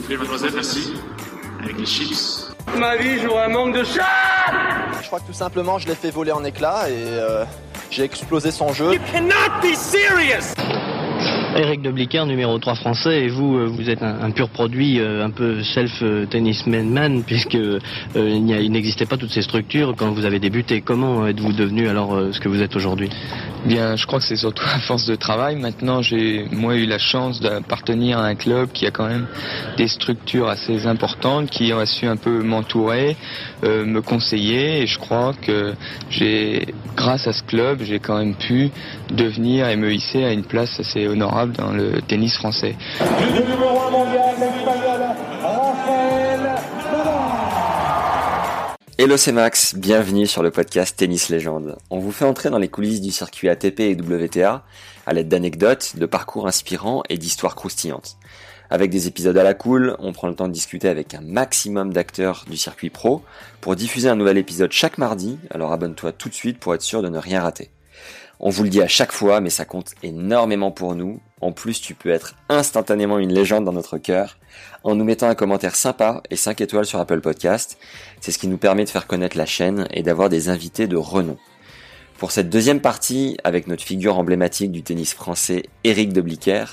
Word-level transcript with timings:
Vous 0.00 0.06
plaît, 0.06 0.16
mademoiselle, 0.16 0.52
merci. 0.54 0.94
Avec 1.62 1.78
les 1.78 1.84
chips. 1.84 2.50
Ma 2.78 2.96
vie, 2.96 3.20
j'aurai 3.20 3.44
un 3.44 3.48
manque 3.48 3.76
de 3.76 3.84
chat 3.84 4.00
Je 5.02 5.06
crois 5.08 5.20
que 5.20 5.26
tout 5.26 5.34
simplement, 5.34 5.78
je 5.78 5.88
l'ai 5.88 5.94
fait 5.94 6.10
voler 6.10 6.32
en 6.32 6.42
éclats 6.42 6.88
et 6.88 6.94
euh, 6.94 7.44
j'ai 7.90 8.04
explosé 8.04 8.50
son 8.50 8.72
jeu. 8.72 8.94
You 8.94 9.00
cannot 9.12 9.60
be 9.60 9.74
serious 9.74 10.54
Eric 11.56 11.82
de 11.82 11.90
Blicker, 11.90 12.24
numéro 12.26 12.58
3 12.58 12.76
français, 12.76 13.24
et 13.24 13.28
vous, 13.28 13.56
euh, 13.56 13.66
vous 13.66 13.90
êtes 13.90 14.02
un, 14.02 14.30
pur 14.30 14.48
produit, 14.48 15.00
euh, 15.00 15.24
un 15.24 15.30
peu 15.30 15.62
self-tennisman 15.64 16.88
man, 16.88 17.24
puisque 17.24 17.56
euh, 17.56 17.80
il 18.14 18.70
n'existait 18.70 19.06
pas 19.06 19.16
toutes 19.16 19.32
ces 19.32 19.42
structures 19.42 19.94
quand 19.96 20.12
vous 20.12 20.24
avez 20.24 20.38
débuté. 20.38 20.80
Comment 20.80 21.26
êtes-vous 21.26 21.52
devenu 21.52 21.88
alors 21.88 22.16
ce 22.32 22.38
que 22.38 22.48
vous 22.48 22.62
êtes 22.62 22.76
aujourd'hui? 22.76 23.10
Bien, 23.64 23.96
je 23.96 24.06
crois 24.06 24.20
que 24.20 24.26
c'est 24.26 24.36
surtout 24.36 24.64
à 24.64 24.78
force 24.78 25.06
de 25.06 25.16
travail. 25.16 25.56
Maintenant, 25.56 26.02
j'ai 26.02 26.46
moi 26.52 26.76
eu 26.76 26.86
la 26.86 26.98
chance 26.98 27.40
d'appartenir 27.40 28.18
à 28.18 28.26
un 28.26 28.36
club 28.36 28.70
qui 28.72 28.86
a 28.86 28.90
quand 28.90 29.08
même 29.08 29.26
des 29.76 29.88
structures 29.88 30.48
assez 30.48 30.86
importantes, 30.86 31.50
qui 31.50 31.72
a 31.72 31.84
su 31.84 32.06
un 32.06 32.16
peu 32.16 32.42
m'entourer, 32.42 33.16
me 33.62 34.00
conseiller. 34.00 34.82
Et 34.82 34.86
je 34.86 34.98
crois 34.98 35.32
que 35.34 35.74
grâce 36.96 37.26
à 37.26 37.32
ce 37.32 37.42
club, 37.42 37.82
j'ai 37.82 37.98
quand 37.98 38.18
même 38.18 38.34
pu 38.34 38.70
devenir 39.10 39.68
et 39.68 39.76
me 39.76 39.92
hisser 39.92 40.24
à 40.24 40.32
une 40.32 40.44
place 40.44 40.78
assez 40.80 41.06
honorable 41.06 41.39
dans 41.46 41.72
le 41.72 42.00
tennis 42.02 42.36
français. 42.36 42.76
Le 43.00 43.40
numéro 43.40 43.80
1 43.80 43.90
mondial, 43.90 44.34
l'espagnol, 44.38 45.00
Raphaël 45.42 46.50
Hello 48.98 49.16
c'est 49.16 49.32
Max, 49.32 49.74
bienvenue 49.76 50.26
sur 50.26 50.42
le 50.42 50.50
podcast 50.50 50.94
Tennis 50.94 51.30
Légende. 51.30 51.78
On 51.88 51.98
vous 51.98 52.12
fait 52.12 52.26
entrer 52.26 52.50
dans 52.50 52.58
les 52.58 52.68
coulisses 52.68 53.00
du 53.00 53.10
circuit 53.10 53.48
ATP 53.48 53.80
et 53.80 53.94
WTA 53.94 54.62
à 55.06 55.12
l'aide 55.14 55.28
d'anecdotes, 55.28 55.96
de 55.96 56.04
parcours 56.04 56.46
inspirants 56.46 57.02
et 57.08 57.16
d'histoires 57.16 57.54
croustillantes. 57.54 58.18
Avec 58.68 58.90
des 58.90 59.08
épisodes 59.08 59.38
à 59.38 59.42
la 59.42 59.54
cool, 59.54 59.96
on 60.00 60.12
prend 60.12 60.28
le 60.28 60.34
temps 60.34 60.48
de 60.48 60.52
discuter 60.52 60.88
avec 60.88 61.14
un 61.14 61.22
maximum 61.22 61.94
d'acteurs 61.94 62.44
du 62.50 62.58
circuit 62.58 62.90
pro 62.90 63.22
pour 63.62 63.74
diffuser 63.74 64.10
un 64.10 64.16
nouvel 64.16 64.36
épisode 64.36 64.70
chaque 64.70 64.98
mardi, 64.98 65.38
alors 65.50 65.72
abonne-toi 65.72 66.12
tout 66.12 66.28
de 66.28 66.34
suite 66.34 66.58
pour 66.58 66.74
être 66.74 66.82
sûr 66.82 67.02
de 67.02 67.08
ne 67.08 67.18
rien 67.18 67.40
rater. 67.40 67.70
On 68.42 68.48
vous 68.48 68.62
le 68.62 68.70
dit 68.70 68.80
à 68.80 68.88
chaque 68.88 69.12
fois, 69.12 69.42
mais 69.42 69.50
ça 69.50 69.66
compte 69.66 69.92
énormément 70.02 70.70
pour 70.70 70.94
nous. 70.94 71.20
En 71.42 71.52
plus, 71.52 71.78
tu 71.78 71.94
peux 71.94 72.08
être 72.08 72.36
instantanément 72.48 73.18
une 73.18 73.34
légende 73.34 73.66
dans 73.66 73.72
notre 73.72 73.98
cœur 73.98 74.38
en 74.82 74.94
nous 74.94 75.04
mettant 75.04 75.28
un 75.28 75.34
commentaire 75.34 75.76
sympa 75.76 76.22
et 76.30 76.36
5 76.36 76.58
étoiles 76.62 76.86
sur 76.86 77.00
Apple 77.00 77.20
Podcast. 77.20 77.76
C'est 78.22 78.32
ce 78.32 78.38
qui 78.38 78.48
nous 78.48 78.56
permet 78.56 78.84
de 78.84 78.88
faire 78.88 79.06
connaître 79.06 79.36
la 79.36 79.44
chaîne 79.44 79.86
et 79.90 80.02
d'avoir 80.02 80.30
des 80.30 80.48
invités 80.48 80.86
de 80.86 80.96
renom. 80.96 81.36
Pour 82.16 82.32
cette 82.32 82.48
deuxième 82.48 82.80
partie, 82.80 83.36
avec 83.44 83.66
notre 83.66 83.84
figure 83.84 84.18
emblématique 84.18 84.72
du 84.72 84.82
tennis 84.82 85.12
français, 85.12 85.64
Eric 85.84 86.14
de 86.14 86.22
Blicker, 86.22 86.64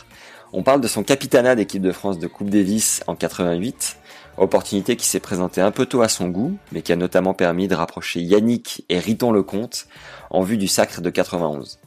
on 0.54 0.64
parle 0.64 0.80
de 0.80 0.88
son 0.88 1.04
capitanat 1.04 1.56
d'équipe 1.56 1.82
de 1.82 1.92
France 1.92 2.18
de 2.18 2.28
Coupe 2.28 2.50
Davis 2.50 3.04
en 3.08 3.16
88, 3.16 3.97
opportunité 4.38 4.96
qui 4.96 5.06
s'est 5.06 5.20
présentée 5.20 5.62
un 5.62 5.72
peu 5.72 5.86
tôt 5.86 6.02
à 6.02 6.10
son 6.10 6.30
goût, 6.30 6.58
mais 6.72 6.82
qui 6.82 6.94
a 6.94 6.96
notamment 6.96 7.34
permis 7.34 7.68
de 7.68 7.76
rapprocher 7.76 8.22
Yannick 8.22 8.86
et 8.90 9.00
Riton 9.00 9.32
Lecomte 9.32 9.88
en 10.30 10.42
vue 10.42 10.58
du 10.58 10.68
sacre 10.68 11.02
de 11.02 11.10
91. 11.10 11.80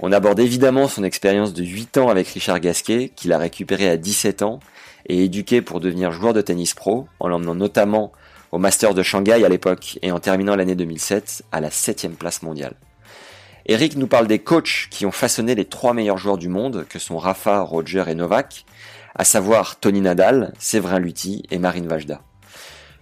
On 0.00 0.12
aborde 0.12 0.40
évidemment 0.40 0.88
son 0.88 1.04
expérience 1.04 1.52
de 1.52 1.62
8 1.62 1.98
ans 1.98 2.08
avec 2.08 2.28
Richard 2.28 2.60
Gasquet, 2.60 3.10
qu'il 3.14 3.32
a 3.32 3.38
récupéré 3.38 3.88
à 3.88 3.96
17 3.96 4.42
ans 4.42 4.60
et 5.06 5.24
éduqué 5.24 5.60
pour 5.60 5.80
devenir 5.80 6.10
joueur 6.10 6.32
de 6.32 6.40
tennis 6.40 6.74
pro, 6.74 7.06
en 7.20 7.28
l'emmenant 7.28 7.54
notamment 7.54 8.12
au 8.50 8.58
Masters 8.58 8.94
de 8.94 9.02
Shanghai 9.02 9.44
à 9.44 9.48
l'époque 9.48 9.98
et 10.02 10.10
en 10.10 10.18
terminant 10.18 10.56
l'année 10.56 10.74
2007 10.74 11.44
à 11.52 11.60
la 11.60 11.70
7 11.70 12.08
place 12.18 12.42
mondiale. 12.42 12.74
Eric 13.66 13.96
nous 13.96 14.06
parle 14.06 14.26
des 14.26 14.38
coachs 14.38 14.88
qui 14.90 15.06
ont 15.06 15.12
façonné 15.12 15.54
les 15.54 15.66
trois 15.66 15.92
meilleurs 15.92 16.16
joueurs 16.16 16.38
du 16.38 16.48
monde, 16.48 16.86
que 16.88 16.98
sont 16.98 17.18
Rafa, 17.18 17.60
Roger 17.60 18.04
et 18.08 18.14
Novak, 18.14 18.64
à 19.14 19.24
savoir 19.24 19.80
Tony 19.80 20.00
Nadal, 20.00 20.52
Séverin 20.58 20.98
Lutti 20.98 21.44
et 21.50 21.58
Marine 21.58 21.88
Vajda. 21.88 22.22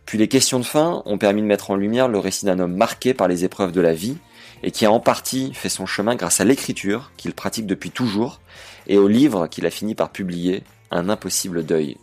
Puis 0.07 0.19
les 0.19 0.29
questions 0.29 0.59
de 0.59 0.65
fin 0.65 1.03
ont 1.05 1.19
permis 1.19 1.43
de 1.43 1.47
mettre 1.47 1.71
en 1.71 1.77
lumière 1.77 2.09
le 2.09 2.19
récit 2.19 2.47
d'un 2.47 2.59
homme 2.59 2.75
marqué 2.75 3.13
par 3.13 3.29
les 3.29 3.45
épreuves 3.45 3.73
de 3.73 3.81
la 3.81 3.93
vie 3.93 4.17
et 4.63 4.71
qui 4.71 4.87
a 4.87 4.91
en 4.91 5.01
partie 5.01 5.53
fait 5.55 5.69
son 5.69 5.87
chemin 5.87 6.17
grâce 6.17 6.41
à 6.41 6.45
l'écriture 6.45 7.13
qu'il 7.17 7.35
pratique 7.35 7.67
depuis 7.67 7.91
toujours 7.91 8.41
et 8.87 8.97
au 8.97 9.07
livre 9.07 9.47
qu'il 9.47 9.67
a 9.67 9.71
fini 9.71 9.95
par 9.95 10.11
publier, 10.11 10.65
Un 10.91 11.11
impossible 11.11 11.67
deuil. 11.67 11.99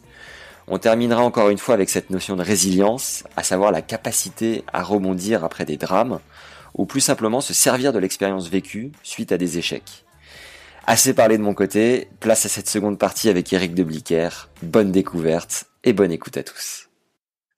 On 0.67 0.77
terminera 0.77 1.23
encore 1.23 1.49
une 1.49 1.57
fois 1.57 1.73
avec 1.73 1.89
cette 1.89 2.11
notion 2.11 2.35
de 2.35 2.43
résilience, 2.43 3.23
à 3.35 3.41
savoir 3.41 3.72
la 3.72 3.81
capacité 3.81 4.63
à 4.72 4.83
rebondir 4.83 5.43
après 5.43 5.66
des 5.66 5.77
drames, 5.77 6.19
ou 6.75 6.85
plus 6.85 7.01
simplement 7.01 7.41
se 7.41 7.53
servir 7.53 7.93
de 7.93 7.99
l'expérience 7.99 8.47
vécue 8.49 8.91
suite 9.01 9.31
à 9.31 9.37
des 9.37 9.57
échecs. 9.57 10.04
Assez 10.88 11.16
parlé 11.16 11.38
de 11.38 11.44
mon 11.44 11.56
côté, 11.56 12.09
place 12.19 12.46
à 12.46 12.50
cette 12.50 12.69
seconde 12.69 13.00
partie 13.00 13.29
avec 13.29 13.51
Eric 13.51 13.73
de 13.73 13.84
Blicker. 13.84 14.29
Bonne 14.62 14.91
découverte 14.91 15.66
et 15.84 15.94
bonne 15.94 16.12
écoute 16.12 16.38
à 16.38 16.44
tous. 16.44 16.90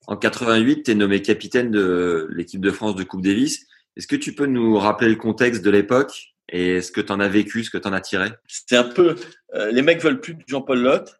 En 0.06 0.16
88, 0.16 0.84
tu 0.84 0.90
es 0.90 0.94
nommé 0.94 1.20
capitaine 1.20 1.70
de 1.70 2.26
l'équipe 2.30 2.62
de 2.62 2.70
France 2.70 2.96
de 2.96 3.04
Coupe 3.04 3.22
Davis. 3.22 3.66
Est-ce 3.96 4.06
que 4.06 4.16
tu 4.16 4.34
peux 4.34 4.46
nous 4.46 4.78
rappeler 4.78 5.10
le 5.10 5.16
contexte 5.16 5.62
de 5.62 5.70
l'époque 5.70 6.32
et 6.48 6.80
ce 6.80 6.90
que 6.90 7.02
tu 7.02 7.12
en 7.12 7.20
as 7.20 7.28
vécu, 7.28 7.64
ce 7.64 7.70
que 7.70 7.76
tu 7.76 7.86
en 7.86 7.92
as 7.92 8.00
tiré? 8.00 8.30
C'est 8.46 8.76
un 8.76 8.84
peu. 8.84 9.16
euh, 9.54 9.70
les 9.72 9.82
mecs 9.82 10.02
veulent 10.02 10.20
plus 10.20 10.32
de 10.34 10.42
Jean-Paul 10.46 10.80
Lotte. 10.80 11.17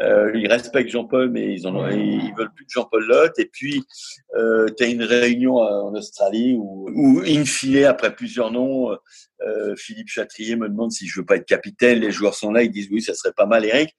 Euh, 0.00 0.32
ils 0.34 0.46
respectent 0.46 0.90
Jean-Paul, 0.90 1.30
mais 1.30 1.52
ils 1.52 1.66
en 1.66 1.76
ont, 1.76 1.88
ils 1.88 2.32
veulent 2.34 2.52
plus 2.54 2.64
de 2.64 2.70
Jean-Paul 2.70 3.04
Lotte. 3.06 3.38
Et 3.38 3.46
puis, 3.46 3.82
euh, 4.36 4.68
tu 4.76 4.84
as 4.84 4.86
une 4.86 5.02
réunion 5.02 5.56
en 5.56 5.94
Australie 5.94 6.54
où, 6.58 6.88
où, 6.94 7.20
in 7.26 7.44
fine, 7.44 7.84
après 7.84 8.14
plusieurs 8.14 8.50
noms, 8.50 8.96
euh, 9.46 9.74
Philippe 9.76 10.08
Chatrier 10.08 10.56
me 10.56 10.68
demande 10.68 10.92
si 10.92 11.06
je 11.06 11.20
veux 11.20 11.26
pas 11.26 11.36
être 11.36 11.46
capitaine. 11.46 11.98
Les 12.00 12.10
joueurs 12.10 12.34
sont 12.34 12.52
là, 12.52 12.62
ils 12.62 12.70
disent 12.70 12.88
oui, 12.90 13.02
ça 13.02 13.14
serait 13.14 13.32
pas 13.32 13.46
mal, 13.46 13.64
Eric. 13.64 13.94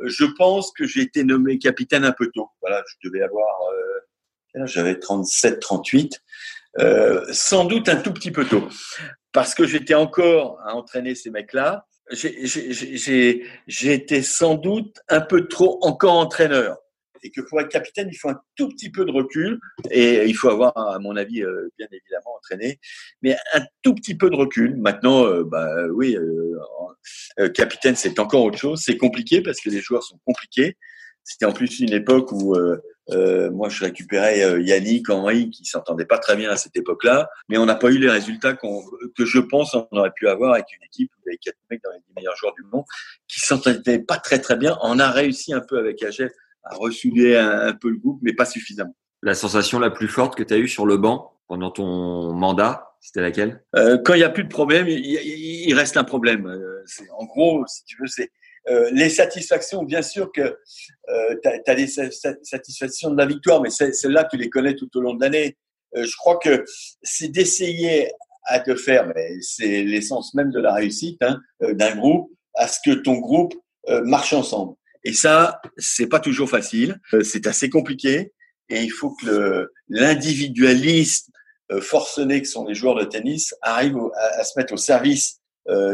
Euh, 0.00 0.08
Je 0.08 0.24
pense 0.24 0.72
que 0.72 0.86
j'ai 0.86 1.02
été 1.02 1.24
nommé 1.24 1.58
capitaine 1.58 2.04
un 2.04 2.12
peu 2.12 2.30
tôt. 2.34 2.48
Voilà, 2.60 2.82
je 2.86 3.08
devais 3.08 3.22
avoir, 3.22 3.46
euh, 4.56 4.66
j'avais? 4.66 4.98
37, 4.98 5.60
38. 5.60 6.20
Euh, 6.78 7.24
sans 7.32 7.64
doute 7.64 7.88
un 7.88 7.96
tout 7.96 8.12
petit 8.12 8.30
peu 8.30 8.44
tôt, 8.44 8.68
parce 9.32 9.54
que 9.54 9.66
j'étais 9.66 9.94
encore 9.94 10.60
à 10.62 10.74
entraîner 10.74 11.14
ces 11.14 11.30
mecs-là. 11.30 11.86
J'ai- 12.10 13.42
été 13.68 14.22
sans 14.22 14.54
doute 14.54 14.98
un 15.08 15.20
peu 15.20 15.48
trop 15.48 15.78
encore 15.82 16.14
entraîneur. 16.14 16.78
Et 17.22 17.30
que 17.30 17.40
pour 17.40 17.60
être 17.60 17.68
capitaine, 17.68 18.08
il 18.12 18.16
faut 18.16 18.28
un 18.28 18.40
tout 18.54 18.68
petit 18.68 18.90
peu 18.90 19.04
de 19.04 19.10
recul. 19.10 19.58
Et 19.90 20.26
il 20.26 20.34
faut 20.34 20.48
avoir, 20.48 20.76
à 20.76 20.98
mon 21.00 21.16
avis, 21.16 21.42
euh, 21.42 21.68
bien 21.78 21.88
évidemment 21.90 22.36
entraîné, 22.36 22.78
mais 23.22 23.36
un 23.54 23.62
tout 23.82 23.94
petit 23.94 24.16
peu 24.16 24.30
de 24.30 24.36
recul. 24.36 24.76
Maintenant, 24.76 25.26
euh, 25.26 25.42
bah 25.42 25.86
oui, 25.92 26.16
euh, 26.16 26.56
euh, 27.40 27.48
capitaine, 27.48 27.96
c'est 27.96 28.20
encore 28.20 28.44
autre 28.44 28.58
chose. 28.58 28.82
C'est 28.84 28.96
compliqué 28.96 29.40
parce 29.40 29.60
que 29.60 29.70
les 29.70 29.80
joueurs 29.80 30.04
sont 30.04 30.20
compliqués. 30.24 30.76
C'était 31.24 31.46
en 31.46 31.52
plus 31.52 31.80
une 31.80 31.92
époque 31.92 32.30
où 32.30 32.54
euh, 33.10 33.50
moi 33.50 33.68
je 33.68 33.84
récupérais 33.84 34.42
euh, 34.44 34.60
Yannick, 34.60 35.08
Henri, 35.10 35.50
qui 35.50 35.64
s'entendaient 35.64 36.06
pas 36.06 36.18
très 36.18 36.36
bien 36.36 36.50
à 36.50 36.56
cette 36.56 36.76
époque-là, 36.76 37.28
mais 37.48 37.58
on 37.58 37.66
n'a 37.66 37.74
pas 37.76 37.90
eu 37.90 37.98
les 37.98 38.10
résultats 38.10 38.54
qu'on- 38.54 38.82
que 39.16 39.24
je 39.24 39.38
pense 39.38 39.74
on 39.74 39.86
aurait 39.92 40.10
pu 40.14 40.28
avoir 40.28 40.54
avec 40.54 40.66
une 40.76 40.84
équipe 40.84 41.10
où 41.14 41.20
il 41.24 41.26
y 41.26 41.30
avait 41.30 41.38
quatre 41.38 41.58
mecs 41.70 41.82
dans 41.84 41.92
les 41.92 41.98
dix 41.98 42.12
meilleurs 42.16 42.36
joueurs 42.36 42.54
du 42.54 42.62
monde 42.72 42.84
qui 43.28 43.40
s'entendaient 43.40 43.98
pas 44.00 44.16
très 44.18 44.38
très 44.40 44.56
bien. 44.56 44.76
On 44.82 44.98
a 44.98 45.10
réussi 45.10 45.52
un 45.52 45.60
peu 45.60 45.78
avec 45.78 46.02
Agel 46.02 46.30
à 46.64 46.74
ressouder 46.74 47.36
un, 47.36 47.68
un 47.68 47.72
peu 47.72 47.90
le 47.90 47.96
groupe, 47.96 48.18
mais 48.22 48.32
pas 48.32 48.44
suffisamment. 48.46 48.96
La 49.22 49.34
sensation 49.34 49.78
la 49.78 49.90
plus 49.90 50.08
forte 50.08 50.34
que 50.36 50.42
tu 50.42 50.52
as 50.54 50.58
eue 50.58 50.68
sur 50.68 50.84
le 50.86 50.96
banc 50.96 51.32
pendant 51.48 51.70
ton 51.70 52.32
mandat, 52.32 52.90
c'était 53.00 53.20
laquelle? 53.20 53.62
Euh, 53.76 53.98
quand 54.04 54.14
il 54.14 54.18
n'y 54.18 54.24
a 54.24 54.30
plus 54.30 54.42
de 54.44 54.48
problème, 54.48 54.88
il, 54.88 54.98
il- 54.98 55.74
reste 55.74 55.96
un 55.96 56.02
problème. 56.04 56.46
Euh, 56.46 56.84
en 57.16 57.24
gros, 57.24 57.64
si 57.68 57.84
tu 57.84 57.96
veux, 58.00 58.08
c'est 58.08 58.30
euh, 58.68 58.90
les 58.92 59.08
satisfactions. 59.08 59.82
Bien 59.84 60.02
sûr 60.02 60.30
que 60.32 60.58
euh, 61.08 61.36
tu 61.42 61.70
as, 61.70 61.74
des 61.74 61.86
sa- 61.86 62.10
sa- 62.10 62.34
satisfactions 62.42 63.10
de 63.10 63.16
la 63.16 63.26
victoire, 63.26 63.62
mais 63.62 63.70
celles-là, 63.70 64.24
tu 64.30 64.36
les 64.36 64.50
connais 64.50 64.74
tout 64.74 64.88
au 64.96 65.00
long 65.00 65.14
de 65.14 65.22
l'année. 65.22 65.56
Euh, 65.96 66.04
je 66.04 66.16
crois 66.16 66.38
que 66.38 66.64
c'est 67.02 67.28
d'essayer 67.28 68.10
à 68.44 68.60
te 68.60 68.74
faire, 68.74 69.06
mais 69.14 69.40
c'est 69.40 69.82
l'essence 69.82 70.34
même 70.34 70.50
de 70.50 70.60
la 70.60 70.74
réussite 70.74 71.20
hein, 71.22 71.40
euh, 71.62 71.74
d'un 71.74 71.96
groupe, 71.96 72.30
à 72.54 72.68
ce 72.68 72.78
que 72.84 72.94
ton 72.94 73.18
groupe 73.18 73.54
euh, 73.88 74.02
marche 74.04 74.32
ensemble. 74.32 74.74
Et 75.04 75.12
ça, 75.12 75.60
c'est 75.76 76.08
pas 76.08 76.20
toujours 76.20 76.48
facile. 76.48 77.00
Euh, 77.12 77.22
c'est 77.22 77.46
assez 77.46 77.70
compliqué. 77.70 78.32
Et 78.68 78.82
il 78.82 78.90
faut 78.90 79.14
que 79.22 79.28
euh, 79.28 79.66
forcenés 81.80 82.42
que 82.42 82.48
sont 82.48 82.64
les 82.64 82.74
joueurs 82.74 82.96
de 82.96 83.04
tennis 83.04 83.54
arrivent 83.62 83.96
au- 83.96 84.12
à, 84.14 84.40
à 84.40 84.44
se 84.44 84.58
mettre 84.58 84.74
au 84.74 84.76
service 84.76 85.40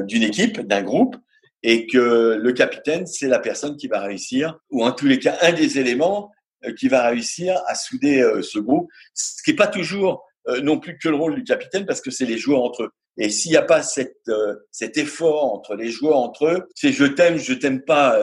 d'une 0.07 0.23
équipe, 0.23 0.61
d'un 0.61 0.83
groupe, 0.83 1.17
et 1.63 1.87
que 1.87 2.39
le 2.41 2.53
capitaine, 2.53 3.07
c'est 3.07 3.29
la 3.29 3.39
personne 3.39 3.77
qui 3.77 3.87
va 3.87 4.01
réussir, 4.01 4.59
ou 4.71 4.85
en 4.85 4.93
tous 4.93 5.07
les 5.07 5.19
cas, 5.19 5.39
un 5.43 5.53
des 5.53 5.79
éléments 5.79 6.31
euh, 6.65 6.73
qui 6.75 6.89
va 6.89 7.09
réussir 7.09 7.61
à 7.67 7.75
souder 7.75 8.21
euh, 8.21 8.43
ce 8.43 8.59
groupe, 8.59 8.89
ce 9.15 9.43
qui 9.43 9.51
n'est 9.51 9.57
pas 9.57 9.67
toujours 9.67 10.25
euh, 10.49 10.61
non 10.61 10.79
plus 10.79 10.99
que 10.99 11.09
le 11.09 11.17
rôle 11.17 11.35
du 11.35 11.45
capitaine, 11.45 11.87
parce 11.87 12.01
que 12.01 12.11
c'est 12.11 12.25
les 12.25 12.39
joueurs 12.39 12.63
entre 12.63 12.85
eux. 12.85 12.91
Et 13.19 13.29
s'il 13.29 13.51
n'y 13.51 13.59
a 13.59 13.63
pas 13.63 13.83
cette, 13.83 14.31
cet 14.71 14.97
effort 14.97 15.53
entre 15.53 15.75
les 15.75 15.91
joueurs 15.91 16.17
entre 16.17 16.47
eux, 16.47 16.69
c'est 16.75 16.93
je 16.93 17.05
t'aime, 17.05 17.37
je 17.37 17.53
t'aime 17.53 17.83
pas, 17.83 18.19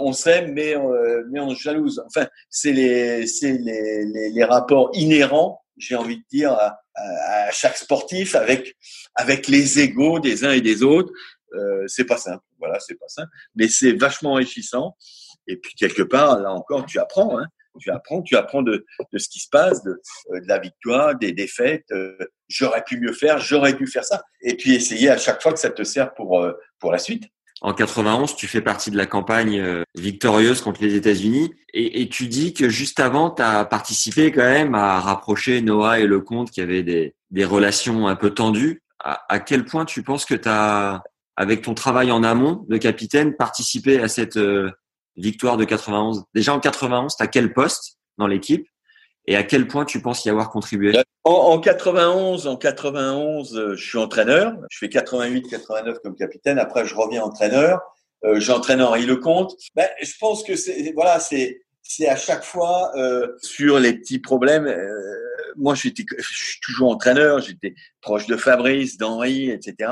on 0.00 0.14
s'aime, 0.14 0.54
mais, 0.54 0.74
mais 1.30 1.40
on 1.40 1.54
se 1.54 1.60
jalouse. 1.60 2.02
Enfin, 2.06 2.26
c'est 2.48 2.72
les, 2.72 3.26
c'est 3.26 3.52
les, 3.52 4.30
les, 4.30 4.44
rapports 4.44 4.90
inhérents, 4.94 5.60
j'ai 5.76 5.94
envie 5.94 6.16
de 6.16 6.24
dire, 6.32 6.52
à, 6.52 6.80
à, 6.94 7.50
chaque 7.50 7.76
sportif 7.76 8.34
avec, 8.34 8.76
avec 9.14 9.46
les 9.46 9.80
égaux 9.80 10.20
des 10.20 10.46
uns 10.46 10.52
et 10.52 10.62
des 10.62 10.82
autres. 10.82 11.12
Euh, 11.54 11.84
c'est 11.86 12.04
pas 12.04 12.16
simple, 12.16 12.42
voilà, 12.58 12.78
c'est 12.80 12.94
pas 12.94 13.08
simple, 13.08 13.30
mais 13.54 13.68
c'est 13.68 13.92
vachement 13.92 14.32
enrichissant. 14.32 14.96
Et 15.46 15.56
puis 15.56 15.74
quelque 15.74 16.02
part, 16.02 16.38
là 16.40 16.52
encore, 16.52 16.86
tu 16.86 16.98
apprends, 16.98 17.38
hein, 17.38 17.46
tu 17.80 17.90
apprends, 17.90 18.22
tu 18.22 18.36
apprends 18.36 18.62
de, 18.62 18.84
de 19.12 19.18
ce 19.18 19.28
qui 19.28 19.40
se 19.40 19.48
passe, 19.50 19.82
de, 19.82 19.90
euh, 19.90 20.40
la 20.46 20.58
victoire, 20.58 21.16
des 21.16 21.32
défaites. 21.32 21.84
Euh, 21.90 22.16
j'aurais 22.48 22.84
pu 22.84 23.00
mieux 23.00 23.12
faire, 23.12 23.38
j'aurais 23.38 23.72
dû 23.72 23.86
faire 23.86 24.04
ça. 24.04 24.22
Et 24.42 24.56
puis 24.56 24.74
essayer 24.74 25.08
à 25.10 25.18
chaque 25.18 25.42
fois 25.42 25.52
que 25.52 25.58
ça 25.58 25.70
te 25.70 25.82
sert 25.82 26.14
pour 26.14 26.46
pour 26.78 26.92
la 26.92 26.98
suite. 26.98 27.24
En 27.60 27.74
91, 27.74 28.34
tu 28.34 28.48
fais 28.48 28.60
partie 28.60 28.90
de 28.90 28.96
la 28.96 29.06
campagne 29.06 29.84
victorieuse 29.94 30.60
contre 30.60 30.82
les 30.82 30.96
États-Unis 30.96 31.54
et, 31.72 32.02
et, 32.02 32.08
tu 32.08 32.26
dis 32.26 32.52
que 32.52 32.68
juste 32.68 33.00
avant, 33.00 33.30
tu 33.30 33.40
as 33.40 33.64
participé 33.64 34.32
quand 34.32 34.42
même 34.42 34.74
à 34.74 35.00
rapprocher 35.00 35.62
Noah 35.62 36.00
et 36.00 36.06
Lecomte 36.06 36.50
qui 36.50 36.60
avaient 36.60 36.82
des, 36.82 37.14
des 37.30 37.44
relations 37.44 38.08
un 38.08 38.16
peu 38.16 38.30
tendues. 38.30 38.82
À, 38.98 39.24
à 39.28 39.40
quel 39.40 39.64
point 39.64 39.84
tu 39.84 40.02
penses 40.02 40.24
que 40.24 40.34
tu 40.34 40.48
as 40.48 41.02
avec 41.36 41.62
ton 41.62 41.74
travail 41.74 42.10
en 42.10 42.22
amont 42.22 42.64
de 42.68 42.76
capitaine, 42.76 43.34
participer 43.36 44.00
à 44.00 44.08
cette 44.08 44.36
euh, 44.36 44.70
victoire 45.16 45.56
de 45.56 45.64
91 45.64 46.24
Déjà 46.34 46.54
en 46.54 46.60
91, 46.60 47.16
tu 47.16 47.22
as 47.22 47.26
quel 47.26 47.52
poste 47.52 47.98
dans 48.18 48.26
l'équipe 48.26 48.66
et 49.26 49.36
à 49.36 49.42
quel 49.42 49.68
point 49.68 49.84
tu 49.84 50.02
penses 50.02 50.24
y 50.24 50.30
avoir 50.30 50.50
contribué? 50.50 50.92
En, 51.24 51.58
91, 51.60 52.46
en 52.46 52.56
91, 52.56 53.56
euh, 53.56 53.76
je 53.76 53.88
suis 53.88 53.98
entraîneur. 53.98 54.54
Je 54.70 54.78
fais 54.78 54.88
88, 54.88 55.48
89 55.48 55.98
comme 56.02 56.16
capitaine. 56.16 56.58
Après, 56.58 56.84
je 56.86 56.94
reviens 56.94 57.22
entraîneur. 57.22 57.80
Euh, 58.24 58.40
J'entraîne 58.40 58.82
Henri 58.82 59.06
Lecomte. 59.06 59.54
Ben, 59.74 59.88
je 60.00 60.12
pense 60.20 60.42
que 60.44 60.56
c'est 60.56 60.92
voilà, 60.94 61.20
c'est 61.20 61.60
c'est 61.82 62.08
à 62.08 62.16
chaque 62.16 62.44
fois 62.44 62.92
euh, 62.96 63.28
sur 63.42 63.78
les 63.78 63.94
petits 63.94 64.18
problèmes. 64.18 64.66
Euh, 64.66 64.88
moi, 65.56 65.74
j'étais, 65.74 66.04
je 66.16 66.34
suis 66.34 66.60
toujours 66.60 66.90
entraîneur. 66.90 67.40
J'étais 67.40 67.74
proche 68.00 68.26
de 68.26 68.36
Fabrice, 68.36 68.96
d'Henri, 68.96 69.50
etc. 69.50 69.90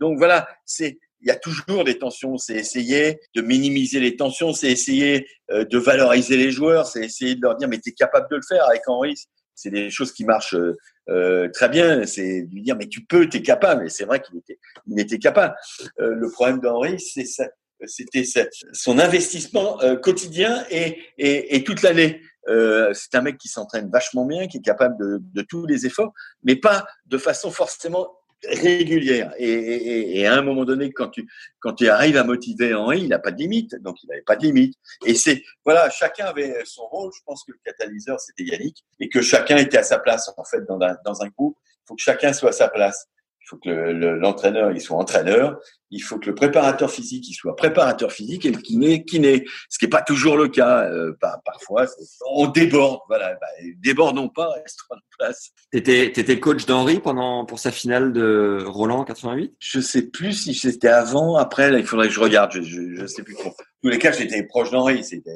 Donc 0.00 0.18
voilà, 0.18 0.48
c'est 0.64 0.98
il 1.22 1.28
y 1.28 1.30
a 1.30 1.36
toujours 1.36 1.84
des 1.84 1.98
tensions. 1.98 2.36
C'est 2.36 2.54
essayer 2.54 3.20
de 3.34 3.40
minimiser 3.42 4.00
les 4.00 4.16
tensions, 4.16 4.52
c'est 4.52 4.70
essayer 4.70 5.26
euh, 5.50 5.64
de 5.64 5.78
valoriser 5.78 6.36
les 6.36 6.50
joueurs, 6.50 6.86
c'est 6.86 7.04
essayer 7.04 7.34
de 7.34 7.42
leur 7.42 7.56
dire 7.56 7.68
mais 7.68 7.80
tu 7.80 7.90
es 7.90 7.92
capable 7.92 8.28
de 8.30 8.36
le 8.36 8.42
faire 8.46 8.68
avec 8.68 8.82
Henri. 8.86 9.14
C'est 9.54 9.70
des 9.70 9.90
choses 9.90 10.12
qui 10.12 10.24
marchent 10.24 10.54
euh, 10.54 10.76
euh 11.08 11.48
très 11.52 11.68
bien. 11.68 12.06
C'est 12.06 12.46
lui 12.50 12.62
dire 12.62 12.76
mais 12.76 12.88
tu 12.88 13.04
peux, 13.04 13.28
tu 13.28 13.38
es 13.38 13.42
capable. 13.42 13.86
Et 13.86 13.88
c'est 13.88 14.04
vrai 14.04 14.20
qu'il 14.20 14.36
était, 14.38 14.58
il 14.86 15.00
était 15.00 15.18
capable. 15.18 15.54
Euh, 16.00 16.14
le 16.14 16.30
problème 16.30 16.60
d'Henri, 16.60 17.00
c'est 17.00 17.24
ça. 17.24 17.48
C'était 17.84 18.24
son 18.72 18.98
investissement 18.98 19.78
quotidien 20.02 20.64
et, 20.70 20.98
et, 21.18 21.56
et 21.56 21.62
toute 21.62 21.82
l'année. 21.82 22.22
Euh, 22.48 22.92
c'est 22.94 23.14
un 23.14 23.22
mec 23.22 23.38
qui 23.38 23.48
s'entraîne 23.48 23.90
vachement 23.90 24.24
bien, 24.24 24.46
qui 24.46 24.58
est 24.58 24.62
capable 24.62 24.96
de, 24.98 25.20
de, 25.20 25.42
tous 25.42 25.66
les 25.66 25.86
efforts, 25.86 26.12
mais 26.44 26.56
pas 26.56 26.86
de 27.06 27.18
façon 27.18 27.50
forcément 27.50 28.08
régulière. 28.48 29.32
Et, 29.38 30.26
à 30.26 30.34
un 30.34 30.42
moment 30.42 30.64
donné, 30.64 30.92
quand 30.92 31.08
tu, 31.08 31.28
quand 31.60 31.74
tu 31.74 31.88
arrives 31.88 32.16
à 32.16 32.24
motiver 32.24 32.74
Henri, 32.74 33.02
il 33.02 33.08
n'a 33.08 33.18
pas 33.18 33.30
de 33.30 33.38
limite. 33.38 33.74
Donc, 33.82 34.02
il 34.02 34.08
n'avait 34.08 34.22
pas 34.22 34.36
de 34.36 34.42
limite. 34.42 34.74
Et 35.04 35.14
c'est, 35.14 35.42
voilà, 35.64 35.90
chacun 35.90 36.26
avait 36.26 36.62
son 36.64 36.86
rôle. 36.86 37.12
Je 37.16 37.22
pense 37.24 37.44
que 37.44 37.52
le 37.52 37.58
catalyseur, 37.64 38.20
c'était 38.20 38.44
Yannick. 38.44 38.84
Et 39.00 39.08
que 39.08 39.22
chacun 39.22 39.56
était 39.56 39.78
à 39.78 39.82
sa 39.82 39.98
place, 39.98 40.30
en 40.36 40.44
fait, 40.44 40.64
dans 40.66 40.78
dans 41.04 41.22
un 41.22 41.28
groupe. 41.28 41.56
Il 41.66 41.88
faut 41.88 41.94
que 41.94 42.02
chacun 42.02 42.32
soit 42.32 42.50
à 42.50 42.52
sa 42.52 42.68
place. 42.68 43.08
Il 43.46 43.50
faut 43.50 43.58
que 43.58 43.70
l'entraîneur, 43.70 44.72
il 44.72 44.80
soit 44.80 44.96
entraîneur. 44.96 45.60
Il 45.92 46.00
faut 46.00 46.18
que 46.18 46.26
le 46.26 46.34
préparateur 46.34 46.90
physique, 46.90 47.28
il 47.28 47.34
soit 47.34 47.54
préparateur 47.54 48.10
physique 48.10 48.44
et 48.44 48.50
le 48.50 48.60
kiné, 48.60 49.04
kiné. 49.04 49.44
Ce 49.68 49.78
qui 49.78 49.84
n'est 49.84 49.90
pas 49.90 50.02
toujours 50.02 50.36
le 50.36 50.48
cas. 50.48 50.90
Euh, 50.90 51.12
parfois, 51.44 51.86
on 52.34 52.48
déborde. 52.48 52.98
Voilà, 53.06 53.34
bah, 53.34 53.46
débordons 53.78 54.28
pas, 54.28 54.50
restons 54.50 54.96
en 54.96 54.96
place. 55.16 55.52
T'étais, 55.70 56.06
étais 56.06 56.40
coach 56.40 56.66
d'Henri 56.66 56.98
pendant 56.98 57.44
pour 57.44 57.60
sa 57.60 57.70
finale 57.70 58.12
de 58.12 58.64
Roland 58.66 59.04
88 59.04 59.54
Je 59.60 59.78
sais 59.78 60.02
plus 60.02 60.32
si 60.32 60.52
c'était 60.52 60.88
avant, 60.88 61.36
après. 61.36 61.70
Là, 61.70 61.78
il 61.78 61.86
faudrait 61.86 62.08
que 62.08 62.14
je 62.14 62.20
regarde. 62.20 62.50
Je, 62.52 62.62
je, 62.62 62.96
je 62.96 63.06
sais 63.06 63.22
plus. 63.22 63.36
Trop. 63.36 63.54
tous 63.80 63.88
les 63.88 63.98
cas, 63.98 64.10
j'étais 64.10 64.42
proche 64.42 64.72
d'Henri. 64.72 65.04
C'était 65.04 65.30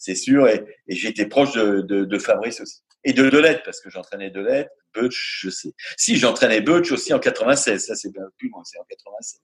c'est 0.00 0.16
sûr. 0.16 0.48
Et, 0.48 0.64
et 0.88 0.96
j'étais 0.96 1.26
proche 1.26 1.52
de, 1.52 1.82
de, 1.82 2.04
de, 2.04 2.18
Fabrice 2.18 2.60
aussi. 2.60 2.80
Et 3.04 3.12
de 3.12 3.30
Delette, 3.30 3.62
parce 3.64 3.80
que 3.80 3.90
j'entraînais 3.90 4.30
Delette. 4.30 4.70
Butch, 4.92 5.42
je 5.44 5.50
sais. 5.50 5.72
Si, 5.96 6.16
j'entraînais 6.16 6.60
Butch 6.60 6.90
aussi 6.90 7.14
en 7.14 7.20
96. 7.20 7.86
Ça, 7.86 7.94
c'est 7.94 8.12
bien 8.12 8.24
plus 8.38 8.48
loin, 8.48 8.62
c'est 8.64 8.78
en 8.78 8.84
96. 8.88 9.40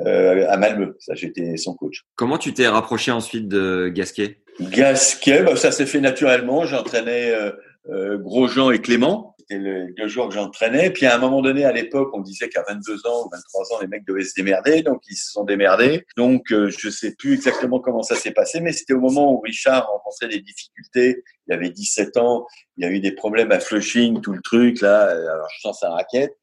Euh, 0.00 0.46
à 0.48 0.56
Malmö. 0.56 0.94
Ça, 1.00 1.14
j'étais 1.14 1.56
son 1.58 1.74
coach. 1.74 2.04
Comment 2.14 2.38
tu 2.38 2.54
t'es 2.54 2.66
rapproché 2.66 3.10
ensuite 3.10 3.48
de 3.48 3.88
Gasquet? 3.94 4.38
Gasquet, 4.60 5.42
bah, 5.42 5.56
ça 5.56 5.70
s'est 5.70 5.84
fait 5.84 6.00
naturellement. 6.00 6.64
J'entraînais 6.64 7.30
euh, 7.30 7.50
euh, 7.90 8.16
Grosjean 8.16 8.70
et 8.70 8.80
Clément 8.80 9.35
c'était 9.48 9.60
le 9.60 9.92
deux 9.96 10.08
jours 10.08 10.28
que 10.28 10.34
j'entraînais. 10.34 10.90
Puis 10.90 11.06
à 11.06 11.14
un 11.14 11.18
moment 11.18 11.42
donné, 11.42 11.64
à 11.64 11.72
l'époque, 11.72 12.10
on 12.12 12.20
disait 12.20 12.48
qu'à 12.48 12.64
22 12.68 13.06
ans 13.06 13.26
ou 13.26 13.30
23 13.30 13.72
ans, 13.72 13.80
les 13.80 13.86
mecs 13.86 14.06
devaient 14.06 14.24
se 14.24 14.34
démerder, 14.34 14.82
donc 14.82 15.02
ils 15.08 15.16
se 15.16 15.30
sont 15.30 15.44
démerdés. 15.44 16.04
Donc 16.16 16.52
euh, 16.52 16.70
je 16.70 16.90
sais 16.90 17.14
plus 17.14 17.34
exactement 17.34 17.80
comment 17.80 18.02
ça 18.02 18.16
s'est 18.16 18.32
passé, 18.32 18.60
mais 18.60 18.72
c'était 18.72 18.94
au 18.94 19.00
moment 19.00 19.32
où 19.32 19.40
Richard 19.40 19.88
rencontrait 19.88 20.28
des 20.28 20.40
difficultés. 20.40 21.22
Il 21.48 21.54
avait 21.54 21.70
17 21.70 22.16
ans, 22.16 22.46
il 22.76 22.84
y 22.84 22.88
a 22.88 22.90
eu 22.90 23.00
des 23.00 23.12
problèmes 23.12 23.52
à 23.52 23.60
Flushing, 23.60 24.20
tout 24.20 24.32
le 24.32 24.42
truc 24.42 24.80
là. 24.80 25.04
Alors 25.04 25.48
je 25.54 25.60
sens 25.60 25.80
sa 25.80 25.90
raquette. 25.90 26.36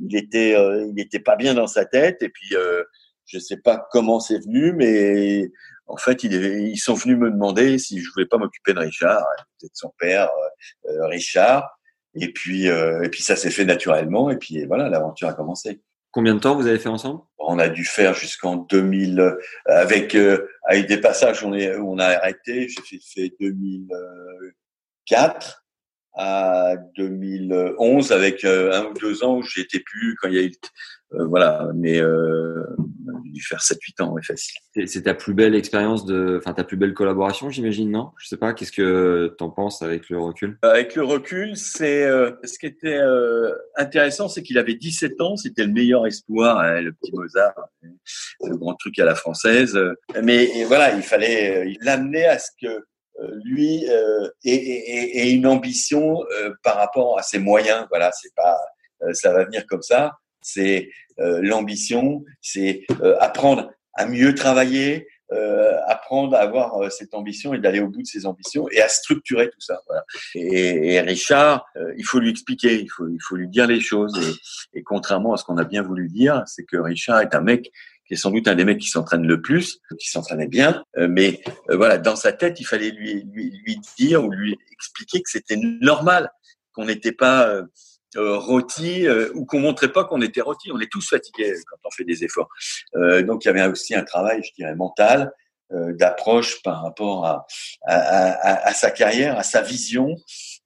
Il 0.00 0.16
était, 0.16 0.54
euh, 0.56 0.90
il 0.94 1.00
était 1.00 1.20
pas 1.20 1.36
bien 1.36 1.54
dans 1.54 1.66
sa 1.66 1.84
tête. 1.84 2.22
Et 2.22 2.28
puis 2.28 2.54
euh, 2.54 2.82
je 3.26 3.38
sais 3.38 3.58
pas 3.58 3.86
comment 3.90 4.20
c'est 4.20 4.38
venu, 4.38 4.72
mais 4.72 5.50
en 5.88 5.96
fait, 5.96 6.22
ils, 6.22 6.78
sont 6.78 6.94
venus 6.94 7.16
me 7.16 7.30
demander 7.30 7.78
si 7.78 8.00
je 8.00 8.10
voulais 8.12 8.26
pas 8.26 8.36
m'occuper 8.36 8.74
de 8.74 8.80
Richard, 8.80 9.24
peut-être 9.58 9.74
son 9.74 9.92
père, 9.98 10.28
euh, 10.86 11.06
Richard. 11.06 11.77
Et 12.14 12.32
puis, 12.32 12.68
euh, 12.68 13.02
et 13.02 13.08
puis 13.08 13.22
ça 13.22 13.34
s'est 13.36 13.50
fait 13.50 13.64
naturellement. 13.64 14.30
Et 14.30 14.36
puis 14.36 14.64
voilà, 14.66 14.88
l'aventure 14.88 15.28
a 15.28 15.34
commencé. 15.34 15.80
Combien 16.10 16.34
de 16.34 16.40
temps 16.40 16.56
vous 16.56 16.66
avez 16.66 16.78
fait 16.78 16.88
ensemble? 16.88 17.20
On 17.38 17.58
a 17.58 17.68
dû 17.68 17.84
faire 17.84 18.14
jusqu'en 18.14 18.56
2000, 18.56 19.20
euh, 19.20 19.38
avec 19.66 20.14
euh, 20.14 20.48
avec 20.64 20.86
des 20.86 20.96
passages 20.98 21.42
où 21.42 21.48
on, 21.48 21.54
est, 21.54 21.76
où 21.76 21.92
on 21.92 21.98
a 21.98 22.06
arrêté. 22.06 22.68
J'ai 22.68 22.80
fait, 22.82 23.00
fait 23.02 23.34
2004 23.40 25.66
à 26.18 26.74
2011 26.96 28.12
avec 28.12 28.44
euh, 28.44 28.72
un 28.72 28.86
ou 28.86 28.94
deux 28.94 29.22
ans 29.22 29.38
où 29.38 29.42
j'étais 29.42 29.78
plus 29.78 30.16
quand 30.20 30.28
il 30.28 30.34
y 30.34 30.38
a 30.38 30.42
eu 30.42 30.52
euh, 31.14 31.24
voilà 31.26 31.70
mais 31.74 31.98
euh, 32.02 32.62
j'ai 33.24 33.30
dû 33.30 33.42
faire 33.42 33.62
7 33.62 33.78
8 33.80 34.00
ans 34.02 34.12
ouais 34.12 34.22
facile. 34.22 34.56
C'est 34.86 35.02
ta 35.02 35.14
plus 35.14 35.32
belle 35.32 35.54
expérience 35.54 36.04
de 36.04 36.38
enfin 36.38 36.52
ta 36.52 36.64
plus 36.64 36.76
belle 36.76 36.92
collaboration 36.92 37.50
j'imagine 37.50 37.90
non? 37.90 38.10
Je 38.18 38.28
sais 38.28 38.36
pas 38.36 38.52
qu'est-ce 38.52 38.72
que 38.72 39.34
tu 39.38 39.44
en 39.44 39.48
penses 39.48 39.80
avec 39.80 40.10
le 40.10 40.18
recul? 40.18 40.58
Avec 40.62 40.96
le 40.96 41.04
recul, 41.04 41.56
c'est 41.56 42.04
euh, 42.04 42.32
ce 42.44 42.58
qui 42.58 42.66
était 42.66 42.98
euh, 42.98 43.54
intéressant 43.76 44.28
c'est 44.28 44.42
qu'il 44.42 44.58
avait 44.58 44.74
17 44.74 45.20
ans, 45.20 45.36
c'était 45.36 45.64
le 45.64 45.72
meilleur 45.72 46.06
espoir 46.06 46.58
hein, 46.58 46.80
le 46.80 46.92
petit 46.92 47.12
Mozart, 47.14 47.54
le 47.82 48.56
grand 48.56 48.74
truc 48.74 48.98
à 48.98 49.04
la 49.04 49.14
française. 49.14 49.78
Mais 50.22 50.64
voilà, 50.64 50.94
il 50.94 51.02
fallait 51.02 51.76
l'amener 51.80 52.26
à 52.26 52.38
ce 52.38 52.50
que 52.60 52.84
lui 53.44 53.86
euh, 53.88 54.28
ait, 54.44 55.30
une 55.32 55.46
ambition 55.46 56.24
euh, 56.32 56.52
par 56.62 56.76
rapport 56.76 57.18
à 57.18 57.22
ses 57.22 57.38
moyens. 57.38 57.86
Voilà, 57.90 58.10
c'est 58.12 58.34
pas 58.34 58.56
euh, 59.02 59.12
ça 59.12 59.32
va 59.32 59.44
venir 59.44 59.66
comme 59.66 59.82
ça. 59.82 60.18
C'est 60.40 60.90
l'ambition, 61.18 62.24
c'est 62.40 62.86
apprendre 63.18 63.72
à 63.94 64.06
mieux 64.06 64.36
travailler, 64.36 65.08
apprendre 65.88 66.36
à 66.36 66.38
avoir 66.38 66.92
cette 66.92 67.12
ambition 67.12 67.52
et 67.52 67.58
d'aller 67.58 67.80
au 67.80 67.88
bout 67.88 68.02
de 68.02 68.06
ses 68.06 68.24
ambitions 68.24 68.68
et 68.70 68.80
à 68.80 68.88
structurer 68.88 69.50
tout 69.50 69.60
ça. 69.60 69.80
Voilà. 69.88 70.04
Et, 70.36 70.94
et 70.94 71.00
Richard, 71.00 71.66
il 71.96 72.04
faut 72.04 72.20
lui 72.20 72.30
expliquer, 72.30 72.80
il 72.80 72.88
faut, 72.88 73.08
il 73.08 73.18
faut 73.20 73.34
lui 73.34 73.48
dire 73.48 73.66
les 73.66 73.80
choses. 73.80 74.16
Et, 74.72 74.78
et 74.78 74.82
contrairement 74.84 75.34
à 75.34 75.38
ce 75.38 75.44
qu'on 75.44 75.58
a 75.58 75.64
bien 75.64 75.82
voulu 75.82 76.08
dire, 76.08 76.44
c'est 76.46 76.64
que 76.64 76.76
Richard 76.76 77.20
est 77.20 77.34
un 77.34 77.40
mec 77.40 77.72
qui 78.08 78.14
est 78.14 78.16
sans 78.16 78.30
doute 78.30 78.48
un 78.48 78.54
des 78.54 78.64
mecs 78.64 78.78
qui 78.78 78.88
s'entraîne 78.88 79.26
le 79.26 79.40
plus, 79.40 79.80
qui 80.00 80.08
s'entraînait 80.08 80.48
bien, 80.48 80.82
euh, 80.96 81.08
mais 81.10 81.40
euh, 81.70 81.76
voilà, 81.76 81.98
dans 81.98 82.16
sa 82.16 82.32
tête, 82.32 82.58
il 82.58 82.64
fallait 82.64 82.90
lui, 82.90 83.22
lui, 83.30 83.52
lui 83.64 83.78
dire 83.98 84.24
ou 84.24 84.30
lui 84.30 84.56
expliquer 84.72 85.20
que 85.20 85.30
c'était 85.30 85.58
normal, 85.58 86.32
qu'on 86.72 86.86
n'était 86.86 87.12
pas 87.12 87.46
euh, 87.48 87.62
euh 88.16 88.38
rôti 88.38 89.06
ou 89.34 89.44
qu'on 89.44 89.60
montrait 89.60 89.92
pas 89.92 90.04
qu'on 90.04 90.22
était 90.22 90.40
rôti. 90.40 90.72
On 90.72 90.80
est 90.80 90.90
tous 90.90 91.06
fatigués 91.06 91.54
quand 91.68 91.76
on 91.84 91.90
fait 91.90 92.04
des 92.04 92.24
efforts. 92.24 92.48
donc 92.94 93.44
il 93.44 93.48
y 93.48 93.50
avait 93.50 93.66
aussi 93.66 93.94
un 93.94 94.02
travail, 94.02 94.42
je 94.42 94.50
dirais, 94.54 94.74
mental, 94.74 95.30
d'approche 95.70 96.62
par 96.62 96.82
rapport 96.82 97.26
à, 97.26 97.46
à, 97.82 97.96
à, 97.96 98.68
à, 98.68 98.72
sa 98.72 98.90
carrière, 98.90 99.38
à 99.38 99.42
sa 99.42 99.60
vision 99.60 100.16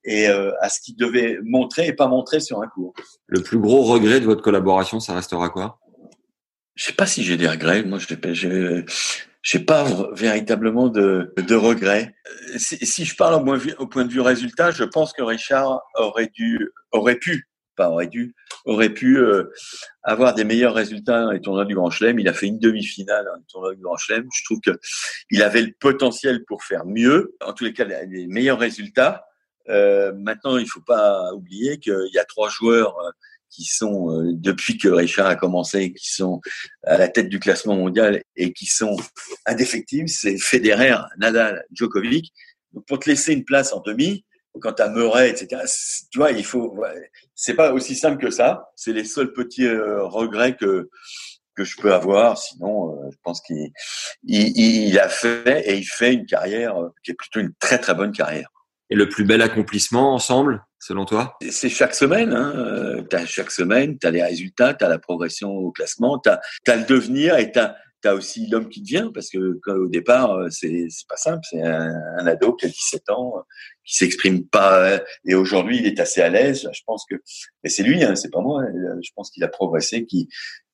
et 0.04 0.28
à 0.28 0.68
ce 0.68 0.80
qu'il 0.80 0.94
devait 0.94 1.40
montrer 1.42 1.88
et 1.88 1.92
pas 1.92 2.06
montrer 2.06 2.38
sur 2.38 2.62
un 2.62 2.68
cours. 2.68 2.94
Le 3.26 3.42
plus 3.42 3.58
gros 3.58 3.82
regret 3.82 4.20
de 4.20 4.26
votre 4.26 4.42
collaboration, 4.42 5.00
ça 5.00 5.12
restera 5.12 5.50
quoi? 5.50 5.80
Je 6.75 6.85
sais 6.85 6.93
pas 6.93 7.07
si 7.07 7.23
j'ai 7.23 7.37
des 7.37 7.49
regrets. 7.49 7.83
Moi, 7.83 7.99
je 7.99 8.85
j'ai 9.43 9.59
pas 9.59 9.85
véritablement 10.12 10.88
de, 10.88 11.35
de 11.37 11.55
regrets. 11.57 12.14
Si, 12.57 12.79
si, 12.87 13.05
je 13.05 13.17
parle 13.17 13.35
au, 13.35 13.83
au 13.83 13.87
point 13.88 14.05
de 14.05 14.12
vue 14.12 14.21
résultat, 14.21 14.71
je 14.71 14.85
pense 14.85 15.12
que 15.12 15.23
Richard 15.23 15.81
aurait 15.95 16.31
dû, 16.33 16.71
aurait 16.93 17.17
pu 17.17 17.49
pas 17.76 17.91
aurait 17.91 18.07
dû, 18.07 18.35
aurait 18.64 18.91
pu 18.91 19.19
euh, 19.19 19.45
avoir 20.02 20.35
des 20.35 20.45
meilleurs 20.45 20.75
résultats 20.75 21.23
dans 21.23 21.31
les 21.31 21.41
tournois 21.41 21.64
du 21.64 21.75
Grand 21.75 21.91
Chelem. 21.91 22.19
Il 22.19 22.29
a 22.29 22.33
fait 22.33 22.47
une 22.47 22.59
demi-finale 22.59 23.25
dans 23.25 23.37
les 23.37 23.45
tournois 23.49 23.75
du 23.75 23.83
Grand 23.83 23.97
Chelem. 23.97 24.26
Je 24.33 24.45
trouve 24.45 24.61
que 24.61 24.79
il 25.31 25.43
avait 25.43 25.62
le 25.62 25.73
potentiel 25.79 26.45
pour 26.45 26.64
faire 26.64 26.85
mieux. 26.85 27.37
En 27.45 27.52
tous 27.52 27.64
les 27.64 27.73
cas, 27.73 27.85
les 27.85 28.26
meilleurs 28.26 28.59
résultats. 28.59 29.26
Euh, 29.69 30.12
maintenant, 30.17 30.57
il 30.57 30.67
faut 30.67 30.81
pas 30.81 31.33
oublier 31.35 31.79
qu'il 31.79 32.11
y 32.12 32.19
a 32.19 32.25
trois 32.25 32.49
joueurs 32.49 32.99
euh, 32.99 33.11
qui 33.52 33.64
sont 33.64 34.11
euh, 34.11 34.32
depuis 34.32 34.78
que 34.78 34.88
Richard 34.88 35.26
a 35.26 35.37
commencé, 35.37 35.92
qui 35.92 36.11
sont 36.11 36.40
à 36.85 36.97
la 36.97 37.09
tête 37.09 37.28
du 37.28 37.38
classement 37.38 37.76
mondial 37.76 38.23
et 38.37 38.52
qui 38.52 38.66
sont 38.66 38.97
indéfectibles. 39.47 40.09
C'est 40.09 40.38
Federer, 40.38 40.97
Nadal, 41.18 41.64
Djokovic. 41.73 42.32
Donc, 42.73 42.87
pour 42.87 42.99
te 42.99 43.11
laisser 43.11 43.32
une 43.35 43.44
place 43.44 43.73
en 43.73 43.80
demi, 43.80 44.25
quant 44.61 44.73
à 44.73 44.88
Murray, 44.88 45.30
etc. 45.30 45.62
Tu 46.11 46.18
vois, 46.18 46.32
il 46.32 46.44
faut. 46.44 46.76
C'est 47.35 47.54
pas 47.54 47.73
aussi 47.73 47.94
simple 47.94 48.23
que 48.23 48.30
ça. 48.30 48.71
C'est 48.76 48.92
les 48.92 49.04
seuls 49.04 49.32
petits 49.32 49.66
euh, 49.66 50.04
regrets 50.04 50.56
que 50.56 50.88
que 51.54 51.64
je 51.64 51.76
peux 51.76 51.92
avoir. 51.92 52.38
Sinon, 52.38 52.94
euh, 52.94 53.11
je 53.11 53.16
pense 53.23 53.40
qu'il 53.42 53.71
il, 54.25 54.88
il, 54.88 54.99
a 54.99 55.09
fait 55.09 55.68
et 55.68 55.76
il 55.76 55.85
fait 55.85 56.14
une 56.14 56.26
carrière 56.26 56.76
euh, 56.80 56.88
qui 57.04 57.11
est 57.11 57.14
plutôt 57.14 57.40
une 57.40 57.52
très 57.59 57.78
très 57.78 57.94
bonne 57.94 58.12
carrière. 58.12 58.49
Et 58.90 58.94
le 58.94 59.09
plus 59.09 59.25
bel 59.25 59.42
accomplissement 59.42 60.14
ensemble, 60.14 60.64
selon 60.83 61.05
toi? 61.05 61.37
C'est 61.49 61.69
chaque 61.69 61.95
semaine. 61.95 62.33
Hein. 62.33 63.05
As 63.12 63.27
chaque 63.27 63.51
semaine, 63.51 63.99
tu 63.99 64.07
as 64.07 64.11
les 64.11 64.23
résultats, 64.23 64.75
tu 64.75 64.85
as 64.85 64.89
la 64.89 64.99
progression 64.99 65.51
au 65.51 65.71
classement, 65.71 66.19
tu 66.19 66.31
as, 66.31 66.77
le 66.77 66.85
devenir 66.85 67.37
et 67.39 67.53
tu 67.53 67.59
as, 67.59 67.77
tu 68.03 68.09
aussi 68.09 68.49
l'homme 68.49 68.69
qui 68.69 68.83
devient 68.83 69.11
parce 69.15 69.31
que 69.31 69.61
au 69.69 69.87
départ 69.87 70.33
euh, 70.33 70.49
c'est 70.51 70.87
c'est 70.91 71.07
pas 71.09 71.17
simple 71.17 71.43
c'est 71.49 71.62
un, 71.62 71.95
un, 72.19 72.27
ado 72.27 72.53
qui 72.55 72.67
a 72.67 72.69
17 72.69 73.11
ans 73.11 73.35
euh, 73.37 73.43
qui 73.85 73.95
s'exprime 73.97 74.45
pas 74.45 74.85
euh, 74.85 74.99
et 75.25 75.35
aujourd'hui 75.35 75.79
il 75.79 75.87
est 75.87 76.01
assez 76.01 76.21
à 76.21 76.29
l'aise 76.29 76.69
je 76.73 76.81
pense 76.85 77.05
que 77.09 77.15
et 77.62 77.69
c'est 77.69 77.85
lui 77.85 78.03
hein, 78.03 78.17
c'est 78.17 78.31
pas 78.31 78.41
moi 78.41 78.62
hein, 78.62 78.99
je 79.03 79.11
pense 79.15 79.31
qu'il 79.31 79.45
a 79.45 79.49
progressé 79.49 80.05
qui 80.05 80.29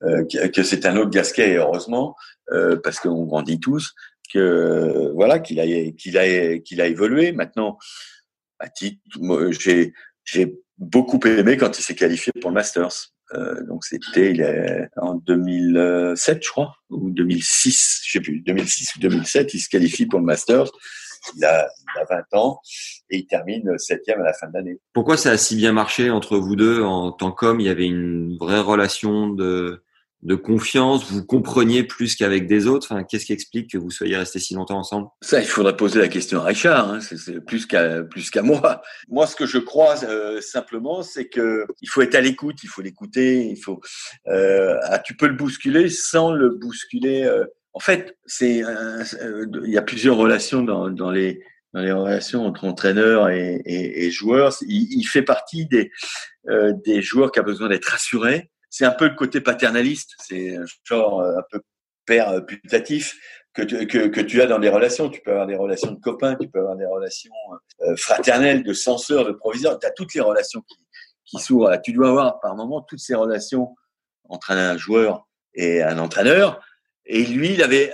euh, 0.04 0.24
que 0.24 0.62
c'est 0.62 0.86
un 0.86 0.96
autre 0.96 1.10
Gasquet 1.10 1.56
heureusement 1.56 2.16
euh, 2.52 2.76
parce 2.82 2.98
qu'on 2.98 3.24
grandit 3.24 3.60
tous 3.60 3.94
que 4.32 5.12
voilà 5.14 5.38
qu'il 5.38 5.60
a 5.60 5.66
qu'il 5.92 6.16
a 6.16 6.58
qu'il 6.58 6.80
a 6.80 6.86
évolué 6.86 7.32
maintenant 7.32 7.78
titre 8.66 9.06
j'ai 9.50 9.92
j'ai 10.24 10.58
beaucoup 10.78 11.20
aimé 11.26 11.56
quand 11.56 11.78
il 11.78 11.82
s'est 11.82 11.94
qualifié 11.94 12.32
pour 12.40 12.50
le 12.50 12.54
Masters. 12.54 13.12
Euh, 13.34 13.62
donc 13.66 13.84
c'était 13.84 14.30
il 14.30 14.40
est 14.40 14.88
en 14.96 15.14
2007 15.14 16.42
je 16.42 16.48
crois 16.48 16.74
ou 16.88 17.10
2006 17.10 18.00
je 18.06 18.12
sais 18.12 18.20
plus 18.20 18.40
2006 18.40 18.96
ou 18.96 19.00
2007 19.00 19.52
il 19.52 19.60
se 19.60 19.68
qualifie 19.68 20.06
pour 20.06 20.18
le 20.18 20.24
Masters. 20.24 20.70
Il 21.36 21.44
a, 21.44 21.68
il 21.68 22.00
a 22.00 22.04
20 22.32 22.38
ans 22.38 22.60
et 23.10 23.18
il 23.18 23.26
termine 23.26 23.76
septième 23.76 24.20
à 24.20 24.24
la 24.24 24.32
fin 24.32 24.46
de 24.46 24.54
l'année. 24.54 24.78
Pourquoi 24.92 25.16
ça 25.16 25.32
a 25.32 25.36
si 25.36 25.56
bien 25.56 25.72
marché 25.72 26.10
entre 26.10 26.38
vous 26.38 26.56
deux 26.56 26.82
en 26.82 27.12
tant 27.12 27.32
qu'homme? 27.32 27.60
Il 27.60 27.66
y 27.66 27.70
avait 27.70 27.86
une 27.86 28.36
vraie 28.38 28.60
relation 28.60 29.28
de 29.28 29.82
de 30.22 30.34
confiance, 30.34 31.10
vous 31.10 31.24
compreniez 31.24 31.84
plus 31.84 32.16
qu'avec 32.16 32.48
des 32.48 32.66
autres. 32.66 32.88
Enfin, 32.90 33.04
qu'est-ce 33.04 33.26
qui 33.26 33.32
explique 33.32 33.70
que 33.70 33.78
vous 33.78 33.90
soyez 33.90 34.16
restés 34.16 34.40
si 34.40 34.54
longtemps 34.54 34.78
ensemble? 34.78 35.08
Ça, 35.20 35.40
il 35.40 35.46
faudrait 35.46 35.76
poser 35.76 36.00
la 36.00 36.08
question 36.08 36.40
à 36.40 36.44
Richard. 36.44 36.90
Hein. 36.90 37.00
C'est 37.00 37.40
plus 37.44 37.66
qu'à 37.66 38.02
plus 38.02 38.30
qu'à 38.30 38.42
moi. 38.42 38.82
Moi, 39.08 39.26
ce 39.26 39.36
que 39.36 39.46
je 39.46 39.58
crois 39.58 40.02
euh, 40.04 40.40
simplement, 40.40 41.02
c'est 41.02 41.28
que 41.28 41.66
il 41.82 41.88
faut 41.88 42.02
être 42.02 42.16
à 42.16 42.20
l'écoute, 42.20 42.56
il 42.62 42.68
faut 42.68 42.82
l'écouter, 42.82 43.46
il 43.46 43.56
faut. 43.62 43.80
Euh, 44.26 44.76
ah, 44.84 44.98
tu 44.98 45.14
peux 45.16 45.28
le 45.28 45.34
bousculer 45.34 45.88
sans 45.88 46.32
le 46.32 46.50
bousculer. 46.50 47.22
Euh. 47.22 47.44
En 47.72 47.80
fait, 47.80 48.16
c'est 48.26 48.64
euh, 48.64 49.04
il 49.64 49.70
y 49.70 49.78
a 49.78 49.82
plusieurs 49.82 50.16
relations 50.16 50.62
dans, 50.62 50.90
dans 50.90 51.12
les 51.12 51.40
dans 51.74 51.80
les 51.80 51.92
relations 51.92 52.44
entre 52.44 52.64
entraîneur 52.64 53.28
et, 53.28 53.60
et, 53.64 54.06
et. 54.06 54.08
Il, 54.08 54.98
il, 54.98 55.04
fait 55.04 55.22
partie 55.22 55.66
des 55.66 55.90
euh, 56.48 56.72
des 56.84 57.02
joueurs 57.02 57.30
qui 57.30 57.38
a 57.38 57.42
besoin 57.42 57.68
d'être 57.68 57.86
rassuré 57.86 58.50
c'est 58.70 58.84
un 58.84 58.92
peu 58.92 59.08
le 59.08 59.14
côté 59.14 59.40
paternaliste, 59.40 60.14
c'est 60.18 60.56
genre 60.84 61.22
un 61.22 61.42
peu 61.50 61.60
père 62.06 62.44
putatif 62.46 63.16
que 63.54 63.62
tu, 63.62 63.86
que, 63.86 64.20
tu 64.20 64.40
as 64.40 64.46
dans 64.46 64.58
des 64.58 64.68
relations. 64.68 65.08
Tu 65.08 65.20
peux 65.20 65.32
avoir 65.32 65.46
des 65.46 65.56
relations 65.56 65.90
de 65.90 66.00
copains, 66.00 66.36
tu 66.36 66.48
peux 66.48 66.60
avoir 66.60 66.76
des 66.76 66.86
relations 66.86 67.32
euh, 67.82 67.96
fraternelles, 67.96 68.62
de 68.62 68.72
censeurs, 68.72 69.26
de 69.26 69.32
proviseurs. 69.32 69.78
Tu 69.78 69.86
as 69.86 69.90
toutes 69.90 70.14
les 70.14 70.20
relations 70.20 70.60
qui, 70.62 70.76
qui 71.24 71.38
s'ouvrent. 71.38 71.76
Tu 71.82 71.92
dois 71.92 72.08
avoir 72.08 72.40
par 72.40 72.54
moment 72.54 72.82
toutes 72.82 73.00
ces 73.00 73.14
relations 73.14 73.74
entre 74.28 74.52
un 74.52 74.76
joueur 74.76 75.26
et 75.54 75.82
un 75.82 75.98
entraîneur. 75.98 76.60
Et 77.06 77.24
lui, 77.24 77.54
il 77.54 77.62
avait, 77.62 77.92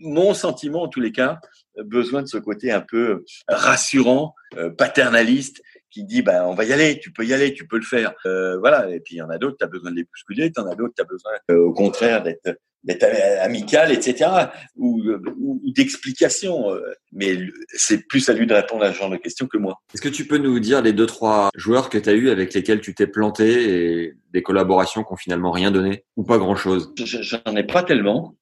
mon 0.00 0.34
sentiment 0.34 0.82
en 0.82 0.88
tous 0.88 1.00
les 1.00 1.12
cas, 1.12 1.38
besoin 1.78 2.22
de 2.22 2.26
ce 2.26 2.36
côté 2.36 2.72
un 2.72 2.80
peu 2.80 3.24
rassurant, 3.48 4.34
euh, 4.56 4.70
paternaliste, 4.70 5.62
qui 5.90 6.04
dit 6.04 6.22
ben 6.22 6.44
on 6.44 6.54
va 6.54 6.64
y 6.64 6.72
aller, 6.72 6.98
tu 6.98 7.12
peux 7.12 7.24
y 7.24 7.34
aller, 7.34 7.52
tu 7.52 7.66
peux 7.66 7.76
le 7.76 7.84
faire. 7.84 8.14
Euh, 8.26 8.58
voilà. 8.58 8.88
Et 8.90 9.00
puis 9.00 9.16
il 9.16 9.18
y 9.18 9.22
en 9.22 9.30
a 9.30 9.38
d'autres, 9.38 9.56
tu 9.58 9.64
as 9.64 9.68
besoin 9.68 9.90
de 9.90 9.96
les 9.96 10.04
bousculer, 10.04 10.50
tu 10.52 10.60
en 10.60 10.66
as 10.66 10.74
d'autres, 10.74 10.94
tu 10.96 11.02
as 11.02 11.06
besoin 11.06 11.32
euh, 11.50 11.58
au 11.58 11.72
contraire 11.72 12.22
d'être 12.22 12.58
d'être 12.82 13.04
amical, 13.42 13.92
etc. 13.92 14.30
ou, 14.74 15.02
ou, 15.38 15.60
ou 15.62 15.70
d'explication. 15.72 16.72
Euh. 16.72 16.80
Mais 17.12 17.36
c'est 17.74 18.06
plus 18.08 18.26
à 18.30 18.32
lui 18.32 18.46
de 18.46 18.54
répondre 18.54 18.84
à 18.84 18.92
ce 18.92 18.98
genre 18.98 19.10
de 19.10 19.18
questions 19.18 19.46
que 19.46 19.58
moi. 19.58 19.82
Est-ce 19.92 20.00
que 20.00 20.08
tu 20.08 20.26
peux 20.26 20.38
nous 20.38 20.58
dire 20.60 20.80
les 20.80 20.94
deux 20.94 21.04
trois 21.04 21.50
joueurs 21.54 21.90
que 21.90 21.98
tu 21.98 22.08
as 22.08 22.14
eu 22.14 22.30
avec 22.30 22.54
lesquels 22.54 22.80
tu 22.80 22.94
t'es 22.94 23.06
planté 23.06 24.04
et 24.04 24.14
des 24.32 24.42
collaborations 24.42 25.04
qui 25.04 25.12
ont 25.12 25.16
finalement 25.16 25.50
rien 25.50 25.70
donné 25.70 26.04
ou 26.16 26.24
pas 26.24 26.38
grand 26.38 26.56
chose 26.56 26.94
J'en 26.96 27.54
ai 27.54 27.64
pas 27.64 27.82
tellement 27.82 28.34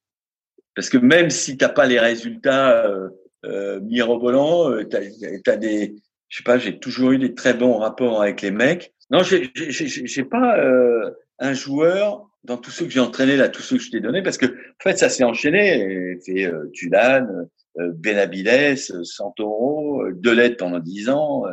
parce 0.79 0.91
que 0.91 0.99
même 0.99 1.29
si 1.29 1.57
t'as 1.57 1.71
pas 1.71 1.87
les 1.87 1.99
résultats 1.99 2.87
euh, 2.87 3.09
euh, 3.45 3.81
mirobolants, 3.81 4.71
euh, 4.71 4.85
t'as 4.85 5.01
as 5.53 5.57
des 5.57 5.97
je 6.29 6.39
sais 6.39 6.45
pas, 6.45 6.59
j'ai 6.59 6.79
toujours 6.79 7.13
eu 7.13 7.19
des 7.19 7.35
très 7.35 7.55
bons 7.55 7.79
rapports 7.79 8.23
avec 8.23 8.43
les 8.43 8.51
mecs. 8.51 8.93
Non, 9.11 9.23
j'ai 9.23 10.25
pas 10.25 10.59
euh, 10.59 11.11
un 11.39 11.53
joueur 11.55 12.29
dans 12.45 12.57
tous 12.57 12.71
ceux 12.71 12.85
que 12.85 12.91
j'ai 12.91 13.01
entraînés 13.01 13.37
là, 13.37 13.49
tous 13.49 13.63
ceux 13.63 13.77
que 13.77 13.83
je 13.83 13.91
t'ai 13.91 14.01
donnés, 14.01 14.23
parce 14.23 14.39
que 14.39 14.47
en 14.47 14.83
fait 14.83 14.99
ça 14.99 15.09
s'est 15.09 15.25
enchaîné. 15.25 16.19
C'est 16.21 16.45
euh, 16.45 16.71
Tulane, 16.73 17.49
euh, 17.79 17.93
Benabides, 17.95 18.77
Santoro, 19.05 20.03
euh, 20.03 20.13
Delette 20.15 20.59
pendant 20.59 20.81
dix 20.81 21.09
ans, 21.09 21.45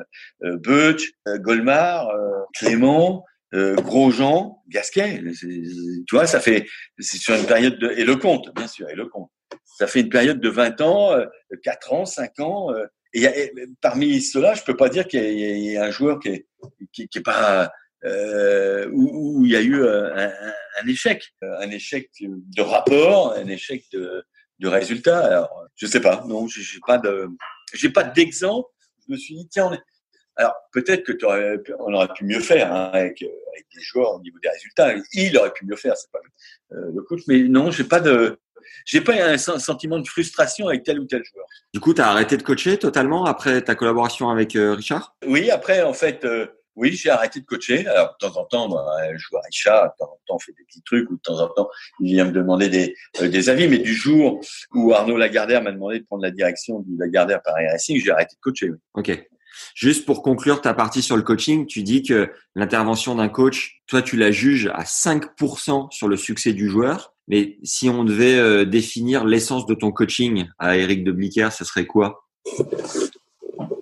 euh, 0.43 0.57
Butch, 0.57 1.11
euh, 1.27 1.37
Golmar, 1.37 2.09
Clément, 2.57 3.23
Grosjean, 3.53 4.61
Gasquet. 4.67 5.21
Tu 5.39 6.03
vois, 6.11 6.25
ça 6.25 6.41
fait 6.41 6.65
c'est 6.99 7.17
sur 7.17 7.35
une 7.35 7.45
période 7.45 7.79
de 7.79 7.89
et 7.91 8.03
le 8.03 8.17
compte, 8.17 8.53
bien 8.53 8.67
sûr, 8.67 8.89
et 8.89 8.95
le 8.95 9.05
compte. 9.05 9.29
Ça 9.63 9.87
fait 9.87 10.01
une 10.01 10.09
période 10.09 10.41
de 10.41 10.49
20 10.49 10.81
ans, 10.81 11.15
4 11.63 11.93
ans, 11.93 12.05
5 12.05 12.39
ans. 12.41 12.73
Et, 13.15 13.51
parmi 13.81 14.21
ceux-là, 14.21 14.55
je 14.55 14.63
peux 14.63 14.75
pas 14.75 14.89
dire 14.89 15.07
qu'il 15.07 15.23
y, 15.23 15.71
y, 15.71 15.77
a 15.77 15.85
un 15.85 15.91
joueur 15.91 16.19
qui 16.19 16.27
est, 16.29 16.47
qui, 16.91 17.07
est 17.15 17.21
pas 17.21 17.71
euh, 18.03 18.89
où, 18.91 19.45
il 19.45 19.51
y 19.51 19.55
a 19.55 19.61
eu 19.61 19.87
un, 19.87 20.33
un, 20.81 20.87
échec, 20.87 21.33
un 21.41 21.69
échec 21.71 22.09
de 22.19 22.61
rapport, 22.61 23.33
un 23.33 23.47
échec 23.47 23.85
de, 23.93 24.25
de 24.59 24.67
résultat. 24.67 25.25
Alors, 25.25 25.65
je 25.75 25.87
sais 25.87 26.01
pas, 26.01 26.25
non, 26.27 26.45
j'ai 26.47 26.79
pas 26.85 26.97
de, 26.97 27.29
j'ai 27.73 27.89
pas 27.89 28.03
d'exemple. 28.03 28.69
Je 29.07 29.13
me 29.13 29.17
suis 29.17 29.35
dit 29.35 29.47
tiens, 29.47 29.67
on 29.67 29.73
est... 29.73 29.81
alors 30.35 30.55
peut-être 30.73 31.03
que 31.03 31.25
aurais, 31.25 31.57
on 31.79 31.93
aurait 31.93 32.13
pu 32.13 32.25
mieux 32.25 32.41
faire 32.41 32.73
hein, 32.73 32.89
avec, 32.91 33.21
avec 33.21 33.65
des 33.73 33.81
joueurs 33.81 34.15
au 34.15 34.21
niveau 34.21 34.39
des 34.39 34.49
résultats. 34.49 34.93
Il 35.13 35.37
aurait 35.37 35.53
pu 35.53 35.65
mieux 35.65 35.77
faire, 35.77 35.95
c'est 35.95 36.11
pas 36.11 36.19
euh, 36.73 36.91
le 36.93 37.01
coach, 37.03 37.21
mais 37.27 37.39
non, 37.43 37.71
j'ai 37.71 37.85
pas 37.85 38.01
de, 38.01 38.39
j'ai 38.85 39.01
pas 39.01 39.13
un 39.13 39.37
sentiment 39.37 39.99
de 39.99 40.07
frustration 40.07 40.67
avec 40.67 40.83
tel 40.83 40.99
ou 40.99 41.05
tel 41.05 41.23
joueur. 41.23 41.45
Du 41.73 41.79
coup, 41.79 41.93
tu 41.93 42.01
as 42.01 42.07
arrêté 42.07 42.37
de 42.37 42.43
coacher 42.43 42.77
totalement 42.77 43.25
après 43.25 43.61
ta 43.61 43.75
collaboration 43.75 44.29
avec 44.29 44.55
euh, 44.55 44.73
Richard? 44.73 45.15
Oui, 45.25 45.49
après, 45.49 45.81
en 45.81 45.93
fait, 45.93 46.23
euh, 46.25 46.47
oui, 46.75 46.93
j'ai 46.93 47.09
arrêté 47.09 47.39
de 47.39 47.45
coacher. 47.45 47.87
Alors, 47.87 48.15
de 48.19 48.27
temps 48.27 48.39
en 48.39 48.45
temps, 48.45 48.69
bah, 48.69 48.85
je 49.13 49.17
joue 49.17 49.37
à 49.37 49.41
Richard, 49.45 49.85
de 49.85 49.91
temps 49.97 50.11
en 50.11 50.19
temps, 50.27 50.35
on 50.35 50.39
fait 50.39 50.51
des 50.51 50.63
petits 50.65 50.81
trucs, 50.81 51.09
ou 51.09 51.15
de 51.15 51.21
temps 51.21 51.39
en 51.39 51.47
temps, 51.47 51.69
il 52.01 52.13
vient 52.13 52.25
me 52.25 52.31
demander 52.31 52.69
des, 52.69 52.95
euh, 53.21 53.27
des 53.29 53.49
avis. 53.49 53.67
Mais 53.67 53.77
du 53.77 53.93
jour 53.93 54.41
où 54.73 54.93
Arnaud 54.93 55.17
Lagardère 55.17 55.63
m'a 55.63 55.71
demandé 55.71 55.99
de 55.99 56.05
prendre 56.05 56.23
la 56.23 56.31
direction 56.31 56.79
du 56.79 56.97
Lagardère 56.97 57.41
Paris 57.41 57.67
Racing, 57.67 58.01
j'ai 58.03 58.11
arrêté 58.11 58.35
de 58.35 58.41
coacher. 58.41 58.71
Oui. 58.71 58.77
Ok. 58.95 59.27
Juste 59.73 60.05
pour 60.05 60.21
conclure 60.21 60.61
ta 60.61 60.73
partie 60.73 61.01
sur 61.01 61.15
le 61.15 61.23
coaching, 61.23 61.65
tu 61.65 61.81
dis 61.81 62.03
que 62.03 62.31
l'intervention 62.55 63.15
d'un 63.15 63.29
coach, 63.29 63.81
toi, 63.87 64.01
tu 64.01 64.17
la 64.17 64.31
juges 64.31 64.67
à 64.73 64.83
5% 64.83 65.91
sur 65.91 66.07
le 66.09 66.17
succès 66.17 66.51
du 66.51 66.69
joueur. 66.69 67.14
Mais 67.27 67.57
si 67.63 67.89
on 67.89 68.03
devait 68.03 68.37
euh, 68.37 68.65
définir 68.65 69.25
l'essence 69.25 69.65
de 69.65 69.73
ton 69.73 69.91
coaching 69.91 70.47
à 70.59 70.77
Eric 70.77 71.03
de 71.03 71.11
Blicker, 71.11 71.49
ce 71.51 71.65
serait 71.65 71.85
quoi? 71.85 72.25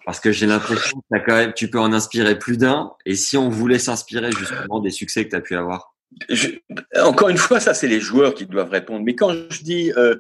Parce 0.06 0.20
que 0.20 0.32
j'ai 0.32 0.46
l'impression 0.46 1.02
que 1.12 1.20
quand 1.26 1.36
même, 1.36 1.54
tu 1.54 1.70
peux 1.70 1.80
en 1.80 1.94
inspirer 1.94 2.38
plus 2.38 2.58
d'un. 2.58 2.92
Et 3.06 3.16
si 3.16 3.38
on 3.38 3.50
voulait 3.50 3.80
s'inspirer 3.80 4.32
justement 4.32 4.80
des 4.80 4.92
succès 4.92 5.26
que 5.26 5.30
tu 5.30 5.36
as 5.36 5.42
pu 5.42 5.56
avoir? 5.56 5.94
Encore 7.02 7.30
une 7.30 7.38
fois, 7.38 7.60
ça 7.60 7.74
c'est 7.74 7.88
les 7.88 8.00
joueurs 8.00 8.34
qui 8.34 8.46
doivent 8.46 8.70
répondre. 8.70 9.04
Mais 9.04 9.16
quand 9.16 9.34
je 9.50 9.64
dis 9.64 9.92
euh, 9.98 10.16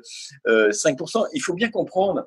euh, 0.48 0.72
5%, 0.72 1.27
il 1.34 1.39
faut 1.39 1.53
bien 1.53 1.70
comprendre 1.70 2.25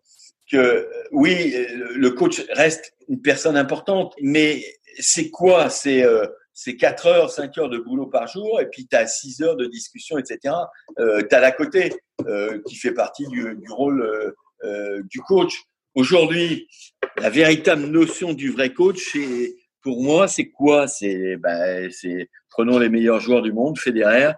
que 0.50 0.88
oui, 1.10 1.54
le 1.94 2.10
coach 2.10 2.42
reste 2.52 2.94
une 3.08 3.20
personne 3.20 3.56
importante, 3.56 4.14
mais 4.20 4.64
c'est 4.98 5.30
quoi? 5.30 5.70
C'est 5.70 6.04
euh, 6.04 6.26
c'est 6.58 6.76
4 6.76 7.06
heures, 7.06 7.30
5 7.30 7.58
heures 7.58 7.68
de 7.68 7.76
boulot 7.76 8.06
par 8.06 8.26
jour, 8.26 8.62
et 8.62 8.66
puis 8.66 8.86
tu 8.86 8.96
as 8.96 9.06
6 9.06 9.42
heures 9.42 9.56
de 9.56 9.66
discussion, 9.66 10.16
etc. 10.16 10.54
Euh, 10.98 11.20
tu 11.28 11.36
as 11.36 11.40
l'à 11.40 11.52
côté 11.52 11.92
euh, 12.26 12.62
qui 12.66 12.76
fait 12.76 12.94
partie 12.94 13.26
du, 13.26 13.54
du 13.56 13.70
rôle 13.70 14.00
euh, 14.00 14.30
euh, 14.64 15.02
du 15.04 15.20
coach. 15.20 15.52
Aujourd'hui, 15.94 16.66
la 17.18 17.28
véritable 17.28 17.84
notion 17.84 18.32
du 18.32 18.50
vrai 18.50 18.72
coach, 18.72 19.10
c'est 19.12 19.54
pour 19.82 20.02
moi, 20.02 20.28
c'est 20.28 20.48
quoi? 20.48 20.88
C'est 20.88 21.36
ben, 21.36 21.90
prenons 22.48 22.78
les 22.78 22.88
meilleurs 22.88 23.20
joueurs 23.20 23.42
du 23.42 23.52
monde, 23.52 23.78
Federer, 23.78 24.32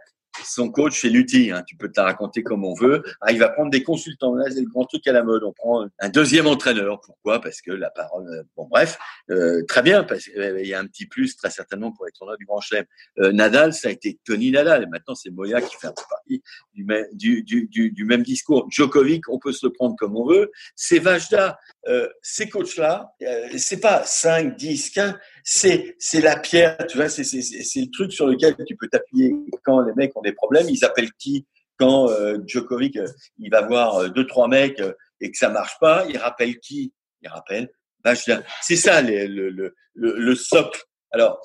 son 0.45 0.71
coach, 0.71 1.01
c'est 1.01 1.11
l'outil. 1.11 1.51
Hein. 1.51 1.63
Tu 1.67 1.77
peux 1.77 1.91
te 1.91 1.99
la 2.01 2.05
raconter 2.07 2.43
comme 2.43 2.65
on 2.65 2.75
veut. 2.75 3.03
Ah, 3.21 3.33
il 3.33 3.39
va 3.39 3.49
prendre 3.49 3.71
des 3.71 3.83
consultants. 3.83 4.35
Là, 4.35 4.45
c'est 4.51 4.61
le 4.61 4.67
grand 4.69 4.85
truc 4.85 5.07
à 5.07 5.13
la 5.13 5.23
mode. 5.23 5.43
On 5.43 5.53
prend 5.53 5.87
un 5.99 6.09
deuxième 6.09 6.47
entraîneur. 6.47 7.01
Pourquoi? 7.01 7.41
Parce 7.41 7.61
que 7.61 7.73
la 7.73 7.91
parole. 7.91 8.27
euh, 8.29 8.43
Bon, 8.57 8.67
bref, 8.71 8.99
euh, 9.31 9.63
très 9.67 9.83
bien. 9.83 10.05
Parce 10.05 10.25
qu'il 10.25 10.67
y 10.67 10.75
a 10.75 10.79
un 10.81 10.87
petit 10.87 11.07
plus 11.07 11.37
très 11.37 11.51
certainement 11.51 11.93
pour 11.93 12.07
être 12.07 12.15
tournoi 12.15 12.37
du 12.37 12.45
Grand 12.47 12.61
Chelem. 12.61 12.85
Euh, 13.19 13.33
Nadal, 13.33 13.73
ça 13.75 13.89
a 13.89 13.91
été 13.91 14.19
Tony 14.25 14.51
Nadal. 14.53 14.85
Et 14.85 14.87
maintenant, 14.87 15.15
c'est 15.15 15.31
Moya 15.31 15.61
qui 15.61 15.77
fait 15.77 15.89
un 15.89 15.93
peu 15.93 16.03
partie 16.09 16.43
du, 16.73 16.85
même- 16.85 18.23
discours. 18.23 18.67
Djokovic, 18.71 19.29
on 19.29 19.39
peut 19.39 19.53
se 19.53 19.67
le 19.67 19.73
prendre 19.73 19.97
comme 19.97 20.17
on 20.17 20.27
veut. 20.27 20.51
C'est 20.77 20.99
Vajda. 20.99 21.59
Euh, 21.89 22.09
ces 22.23 22.49
coachs-là, 22.49 23.13
euh, 23.23 23.49
c'est 23.57 23.81
pas 23.81 24.05
5, 24.05 24.57
10, 24.57 24.91
15 24.91 25.15
c'est 25.51 25.97
c'est 25.99 26.21
la 26.21 26.39
pierre, 26.39 26.77
tu 26.91 26.99
vois, 26.99 27.09
c'est 27.09 27.25
c'est 27.25 27.41
c'est 27.41 27.81
le 27.81 27.91
truc 27.91 28.13
sur 28.13 28.27
lequel 28.27 28.55
tu 28.67 28.77
peux 28.77 28.87
t'appuyer 28.87 29.33
quand 29.65 29.81
les 29.81 29.95
mecs 29.95 30.15
ont 30.15 30.21
des 30.21 30.35
problèmes. 30.35 30.69
Ils 30.69 30.85
appellent 30.85 31.13
qui 31.19 31.47
quand 31.79 32.11
euh, 32.11 32.37
Djokovic 32.47 32.99
euh, 32.99 33.07
il 33.39 33.51
va 33.51 33.63
voir 33.67 33.97
euh, 33.97 34.09
deux 34.11 34.27
trois 34.27 34.47
mecs 34.47 34.79
euh, 34.79 34.93
et 35.23 35.31
que 35.31 35.39
ça 35.39 35.49
marche 35.49 35.79
pas, 35.81 36.05
il 36.07 36.19
rappelle 36.19 36.59
qui? 36.59 36.93
Il 37.23 37.31
rappelle 37.31 37.71
Vajda. 38.05 38.43
C'est 38.61 38.77
ça 38.77 39.01
le, 39.01 39.27
le 39.27 39.75
le 39.95 40.17
le 40.19 40.35
socle. 40.35 40.83
Alors 41.13 41.41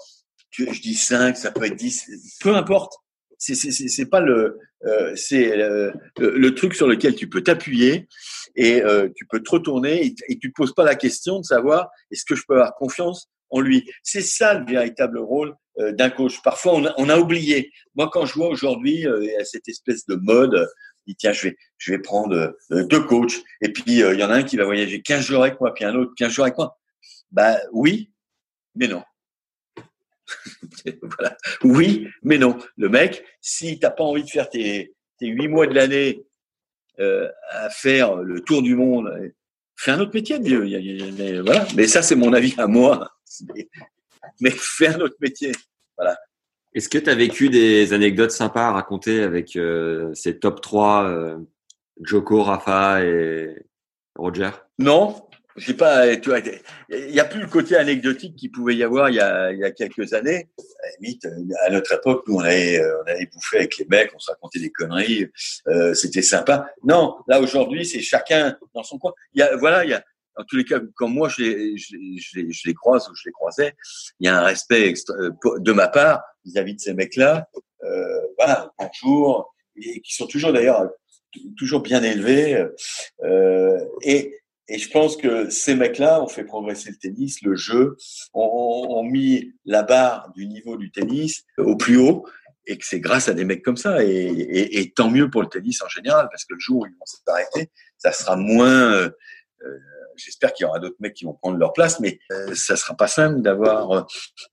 tu, 0.51 0.67
je 0.73 0.81
dis 0.81 0.95
5, 0.95 1.37
ça 1.37 1.51
peut 1.51 1.63
être 1.63 1.77
10, 1.77 2.39
peu 2.41 2.53
importe. 2.57 2.91
C'est 3.37 3.55
c'est 3.55 3.71
c'est 3.71 4.05
pas 4.07 4.19
le 4.19 4.59
c'est 5.15 5.55
le, 5.55 5.93
le 6.17 6.55
truc 6.55 6.75
sur 6.75 6.87
lequel 6.87 7.15
tu 7.15 7.29
peux 7.29 7.41
t'appuyer 7.41 8.09
et 8.57 8.83
tu 9.15 9.25
peux 9.27 9.41
te 9.41 9.49
retourner 9.49 10.05
et, 10.05 10.15
et 10.27 10.37
tu 10.39 10.49
te 10.49 10.53
poses 10.53 10.73
pas 10.73 10.83
la 10.83 10.95
question 10.95 11.39
de 11.39 11.45
savoir 11.45 11.89
est-ce 12.11 12.25
que 12.25 12.35
je 12.35 12.43
peux 12.45 12.55
avoir 12.55 12.75
confiance 12.75 13.29
en 13.53 13.61
lui. 13.61 13.89
C'est 14.01 14.21
ça 14.21 14.55
le 14.55 14.65
véritable 14.65 15.19
rôle 15.19 15.55
euh, 15.79 15.93
d'un 15.93 16.09
coach. 16.09 16.41
Parfois, 16.41 16.73
on 16.97 17.09
a, 17.09 17.17
oublié. 17.17 17.71
Moi, 17.95 18.09
quand 18.11 18.25
je 18.25 18.33
vois 18.33 18.49
aujourd'hui 18.49 19.07
euh, 19.07 19.25
cette 19.45 19.69
espèce 19.69 20.05
de 20.07 20.15
mode, 20.15 20.67
dit 21.07 21.15
tiens, 21.15 21.31
je 21.31 21.49
vais, 21.49 21.57
je 21.77 21.91
vais 21.91 21.99
prendre 21.99 22.55
euh, 22.71 22.83
deux 22.85 23.03
coachs, 23.03 23.41
et 23.61 23.71
puis 23.71 23.83
il 23.87 24.19
y 24.19 24.23
en 24.23 24.29
a 24.29 24.35
un 24.35 24.43
qui 24.43 24.57
va 24.57 24.65
voyager 24.65 25.01
15 25.01 25.25
jours 25.25 25.43
avec 25.43 25.61
moi, 25.61 25.73
puis 25.73 25.85
un 25.85 25.95
autre 25.95 26.11
15 26.17 26.31
jours 26.31 26.45
avec 26.45 26.57
moi. 26.57 26.77
Bah 27.31 27.57
oui, 27.71 28.11
mais 28.75 28.87
non. 28.87 29.03
Oui, 31.63 32.07
mais 32.23 32.37
non. 32.37 32.57
Le 32.75 32.89
mec, 32.89 33.23
si 33.39 33.79
t'as 33.79 33.91
pas 33.91 34.03
envie 34.03 34.23
de 34.23 34.29
faire 34.29 34.49
tes, 34.49 34.93
tes 35.17 35.27
8 35.27 35.47
mois 35.47 35.67
de 35.67 35.73
l'année 35.73 36.25
à 36.97 37.69
faire 37.69 38.15
le 38.15 38.41
tour 38.41 38.61
du 38.61 38.75
monde, 38.75 39.33
fais 39.75 39.91
un 39.91 39.99
autre 39.99 40.11
métier 40.13 40.39
vieux. 40.39 40.65
Mais 41.17 41.39
voilà. 41.39 41.65
Mais 41.75 41.87
ça, 41.87 42.01
c'est 42.01 42.15
mon 42.15 42.33
avis 42.33 42.53
à 42.57 42.67
moi. 42.67 43.09
Mais, 44.39 44.51
fais 44.51 44.87
un 44.87 44.99
autre 45.01 45.15
métier. 45.19 45.51
Est-ce 46.73 46.89
que 46.89 46.97
tu 46.97 47.09
as 47.09 47.15
vécu 47.15 47.49
des 47.49 47.93
anecdotes 47.93 48.31
sympas 48.31 48.67
à 48.67 48.71
raconter 48.71 49.21
avec 49.21 49.55
euh, 49.55 50.13
ces 50.13 50.39
top 50.39 50.61
3 50.61 51.03
euh, 51.05 51.37
Joko, 52.01 52.41
Rafa 52.41 53.03
et 53.03 53.55
Roger? 54.15 54.51
Non, 54.79 55.27
j'ai 55.55 55.73
pas. 55.73 56.15
Tu 56.17 56.29
vois, 56.29 56.39
il 56.89 57.11
y 57.11 57.19
a 57.19 57.25
plus 57.25 57.41
le 57.41 57.47
côté 57.47 57.75
anecdotique 57.75 58.35
qu'il 58.35 58.51
pouvait 58.51 58.75
y 58.75 58.83
avoir 58.83 59.09
il 59.09 59.15
y 59.15 59.19
a, 59.19 59.51
il 59.51 59.59
y 59.59 59.63
a 59.63 59.71
quelques 59.71 60.13
années. 60.13 60.49
À, 61.65 61.69
notre 61.69 61.93
époque, 61.93 62.23
nous 62.27 62.35
on 62.35 62.39
allait, 62.39 62.81
on 62.83 63.09
allait 63.09 63.27
bouffer 63.27 63.57
avec 63.57 63.77
les 63.77 63.85
mecs, 63.85 64.11
on 64.15 64.19
se 64.19 64.31
racontait 64.31 64.59
des 64.59 64.71
conneries, 64.71 65.27
euh, 65.67 65.93
c'était 65.93 66.21
sympa. 66.21 66.67
Non, 66.83 67.15
là 67.27 67.39
aujourd'hui, 67.39 67.85
c'est 67.85 68.01
chacun 68.01 68.57
dans 68.73 68.83
son 68.83 68.97
coin. 68.97 69.13
Il 69.33 69.39
y 69.39 69.43
a, 69.43 69.55
voilà, 69.57 69.83
il 69.83 69.91
y 69.91 69.93
a. 69.93 70.03
En 70.35 70.43
tous 70.45 70.55
les 70.55 70.65
cas, 70.65 70.79
quand 70.95 71.07
moi 71.07 71.29
je 71.29 71.43
les, 71.43 71.77
je, 71.77 71.95
je 72.17 72.41
je 72.49 72.61
les 72.67 72.73
croise 72.73 73.07
ou 73.07 73.13
je 73.15 73.21
les 73.27 73.31
croisais, 73.31 73.73
il 74.19 74.25
y 74.25 74.29
a 74.29 74.39
un 74.39 74.43
respect 74.43 74.91
euh, 75.11 75.29
de 75.59 75.71
ma 75.71 75.87
part 75.87 76.23
vis-à-vis 76.43 76.73
de 76.73 76.79
ces 76.79 76.95
mecs-là. 76.95 77.47
Euh, 77.83 78.21
voilà, 78.39 78.71
bonjour, 78.79 79.53
et 79.75 80.01
qui 80.01 80.15
sont 80.15 80.25
toujours 80.25 80.51
d'ailleurs 80.51 80.89
toujours 81.57 81.81
bien 81.81 82.03
élevés. 82.03 82.65
Euh, 83.23 83.85
et, 84.01 84.39
et 84.67 84.77
je 84.77 84.89
pense 84.89 85.17
que 85.17 85.49
ces 85.49 85.75
mecs-là 85.75 86.21
ont 86.21 86.27
fait 86.27 86.43
progresser 86.45 86.89
le 86.91 86.97
tennis, 86.97 87.41
le 87.41 87.55
jeu, 87.55 87.97
ont, 88.33 88.87
ont 88.89 89.03
mis 89.03 89.53
la 89.65 89.83
barre 89.83 90.31
du 90.35 90.47
niveau 90.47 90.77
du 90.77 90.91
tennis 90.91 91.43
au 91.57 91.75
plus 91.75 91.97
haut, 91.97 92.25
et 92.65 92.77
que 92.77 92.85
c'est 92.85 93.01
grâce 93.01 93.27
à 93.27 93.33
des 93.33 93.43
mecs 93.43 93.61
comme 93.61 93.77
ça. 93.77 94.03
Et, 94.03 94.07
et, 94.09 94.79
et 94.79 94.91
tant 94.91 95.09
mieux 95.09 95.29
pour 95.29 95.41
le 95.41 95.49
tennis 95.49 95.81
en 95.81 95.89
général, 95.89 96.27
parce 96.31 96.45
que 96.45 96.53
le 96.53 96.59
jour 96.59 96.81
où 96.81 96.85
ils 96.85 96.93
vont 96.93 97.05
s'arrêter, 97.05 97.71
ça 97.97 98.11
sera 98.11 98.35
moins. 98.35 98.93
euh, 98.93 99.09
euh, 99.65 99.77
J'espère 100.15 100.53
qu'il 100.53 100.65
y 100.65 100.67
aura 100.69 100.79
d'autres 100.79 100.95
mecs 100.99 101.15
qui 101.15 101.25
vont 101.25 101.33
prendre 101.33 101.57
leur 101.57 101.73
place, 101.73 101.99
mais 101.99 102.19
euh, 102.31 102.53
ça 102.53 102.75
sera 102.75 102.95
pas 102.95 103.07
simple 103.07 103.41
d'avoir 103.41 103.91
euh, 103.91 104.01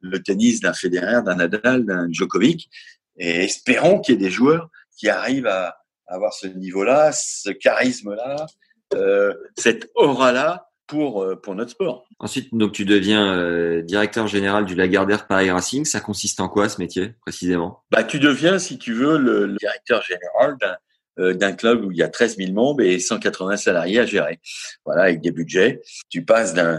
le 0.00 0.22
tennis 0.22 0.60
d'un 0.60 0.72
Federer, 0.72 1.22
d'un 1.22 1.36
Nadal, 1.36 1.84
d'un 1.84 2.08
Djokovic. 2.10 2.70
Et 3.18 3.44
espérons 3.44 4.00
qu'il 4.00 4.14
y 4.14 4.16
ait 4.16 4.20
des 4.20 4.30
joueurs 4.30 4.70
qui 4.96 5.10
arrivent 5.10 5.46
à, 5.46 5.76
à 6.06 6.14
avoir 6.14 6.32
ce 6.32 6.46
niveau-là, 6.46 7.12
ce 7.12 7.50
charisme-là, 7.50 8.46
euh, 8.94 9.34
cette 9.56 9.90
aura-là 9.94 10.70
pour, 10.86 11.22
euh, 11.22 11.36
pour 11.36 11.54
notre 11.54 11.70
sport. 11.70 12.06
Ensuite, 12.18 12.52
donc 12.52 12.72
tu 12.72 12.84
deviens 12.84 13.34
euh, 13.34 13.82
directeur 13.82 14.26
général 14.26 14.64
du 14.64 14.74
Lagardère 14.74 15.26
Paris 15.26 15.50
Racing. 15.50 15.84
Ça 15.84 16.00
consiste 16.00 16.40
en 16.40 16.48
quoi 16.48 16.68
ce 16.68 16.80
métier 16.80 17.14
précisément? 17.20 17.84
Bah, 17.90 18.02
tu 18.02 18.18
deviens, 18.18 18.58
si 18.58 18.78
tu 18.78 18.92
veux, 18.92 19.18
le, 19.18 19.46
le 19.46 19.56
directeur 19.56 20.02
général 20.02 20.56
d'un 20.60 20.76
euh, 21.20 21.34
d'un 21.34 21.52
club 21.52 21.84
où 21.84 21.92
il 21.92 21.98
y 21.98 22.02
a 22.02 22.08
13 22.08 22.36
000 22.36 22.52
membres 22.52 22.82
et 22.82 22.98
180 22.98 23.56
salariés 23.56 23.98
à 23.98 24.06
gérer. 24.06 24.40
Voilà, 24.84 25.02
avec 25.02 25.20
des 25.20 25.32
budgets. 25.32 25.82
Tu 26.08 26.24
passes 26.24 26.54
d'un 26.54 26.78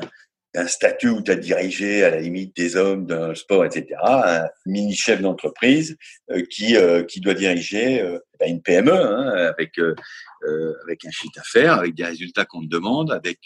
d'un 0.53 0.67
statut 0.67 1.09
où 1.09 1.21
tu 1.21 1.31
as 1.31 1.35
dirigé 1.35 2.03
à 2.03 2.09
la 2.09 2.19
limite 2.19 2.55
des 2.55 2.75
hommes 2.75 3.07
le 3.09 3.35
sport, 3.35 3.65
etc., 3.65 3.85
un 4.03 4.47
mini 4.65 4.95
chef 4.95 5.21
d'entreprise 5.21 5.97
euh, 6.31 6.43
qui 6.49 6.75
euh, 6.75 7.03
qui 7.03 7.21
doit 7.21 7.33
diriger 7.33 8.01
euh, 8.01 8.19
bah, 8.41 8.47
une 8.47 8.61
PME 8.61 8.91
hein, 8.91 9.53
avec 9.55 9.77
euh, 9.77 9.95
euh, 10.43 10.73
avec 10.83 11.05
un 11.05 11.11
chiffre 11.11 11.33
d'affaires, 11.35 11.73
avec 11.73 11.93
des 11.93 12.03
résultats 12.03 12.45
qu'on 12.45 12.61
te 12.61 12.67
demande, 12.67 13.11
avec 13.11 13.39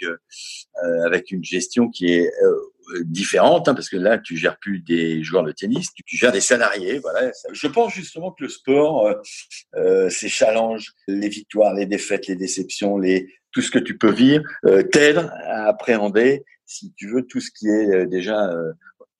avec 1.05 1.31
une 1.31 1.43
gestion 1.43 1.89
qui 1.89 2.13
est 2.13 2.31
différente, 3.01 3.67
hein, 3.67 3.73
parce 3.73 3.89
que 3.89 3.97
là, 3.97 4.17
tu 4.17 4.37
gères 4.37 4.57
plus 4.59 4.79
des 4.79 5.23
joueurs 5.23 5.43
de 5.43 5.51
tennis, 5.51 5.89
tu, 5.93 6.15
gères 6.15 6.31
des 6.31 6.39
salariés. 6.39 6.99
Voilà. 6.99 7.31
Je 7.51 7.67
pense 7.67 7.93
justement 7.93 8.31
que 8.31 8.43
le 8.43 8.49
sport, 8.49 9.13
ces 10.09 10.29
challenges, 10.29 10.93
les 11.07 11.27
victoires, 11.27 11.73
les 11.73 11.85
défaites, 11.85 12.27
les 12.27 12.35
déceptions, 12.35 12.97
les 12.97 13.27
tout 13.51 13.61
ce 13.61 13.71
que 13.71 13.79
tu 13.79 13.97
peux 13.97 14.11
vivre, 14.11 14.43
t'aide 14.91 15.17
à 15.17 15.67
appréhender, 15.67 16.45
si 16.65 16.93
tu 16.93 17.09
veux, 17.09 17.23
tout 17.23 17.39
ce 17.39 17.51
qui 17.51 17.67
est 17.67 17.89
euh, 17.89 18.05
déjà 18.05 18.49
euh, 18.49 18.73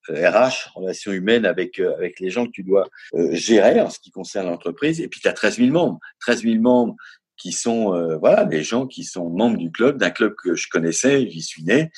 RH, 0.08 0.70
relations 0.74 1.12
humaines 1.12 1.46
avec 1.46 1.80
euh, 1.80 1.94
avec 1.96 2.20
les 2.20 2.30
gens 2.30 2.46
que 2.46 2.52
tu 2.52 2.62
dois 2.62 2.88
euh, 3.14 3.28
gérer 3.32 3.80
en 3.80 3.90
ce 3.90 3.98
qui 3.98 4.10
concerne 4.10 4.46
l'entreprise. 4.46 5.00
Et 5.00 5.08
puis 5.08 5.20
tu 5.20 5.28
as 5.28 5.32
13 5.32 5.56
000 5.56 5.70
membres, 5.70 5.98
13 6.20 6.42
000 6.42 6.56
membres 6.60 6.94
qui 7.36 7.52
sont 7.52 7.94
euh, 7.94 8.16
voilà 8.16 8.44
des 8.44 8.62
gens 8.62 8.86
qui 8.86 9.04
sont 9.04 9.28
membres 9.28 9.58
du 9.58 9.70
club, 9.70 9.98
d'un 9.98 10.10
club 10.10 10.34
que 10.42 10.54
je 10.54 10.68
connaissais, 10.68 11.28
j'y 11.28 11.42
suis 11.42 11.64
né, 11.64 11.90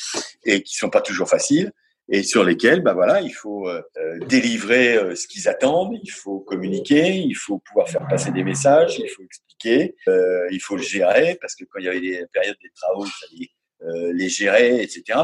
et 0.45 0.63
qui 0.63 0.75
sont 0.75 0.91
pas 0.91 1.01
toujours 1.01 1.29
faciles 1.29 1.73
et 2.09 2.23
sur 2.23 2.43
lesquels 2.43 2.81
bah 2.81 2.95
voilà 2.95 3.21
il 3.21 3.33
faut 3.33 3.69
euh, 3.69 3.83
euh, 3.99 4.19
délivrer 4.27 4.97
euh, 4.97 5.15
ce 5.15 5.27
qu'ils 5.29 5.49
attendent, 5.49 5.99
il 6.03 6.11
faut 6.11 6.41
communiquer, 6.41 7.17
il 7.17 7.35
faut 7.35 7.59
pouvoir 7.59 7.89
faire 7.89 8.07
passer 8.09 8.31
des 8.33 8.45
messages, 8.45 8.99
il 8.99 9.09
faut 9.09 9.23
expliquer, 9.23 9.95
euh, 10.09 10.47
il 10.51 10.61
faut 10.61 10.77
le 10.77 10.83
gérer 10.83 11.37
parce 11.41 11.55
que 11.55 11.65
quand 11.65 11.79
il 11.79 11.85
y 11.85 11.89
avait 11.89 12.01
des 12.01 12.27
périodes 12.33 12.57
des 12.63 12.71
travaux, 12.75 13.05
il 13.05 13.11
fallait 13.11 13.51
euh, 13.83 14.13
les 14.13 14.29
gérer, 14.29 14.83
etc. 14.83 15.21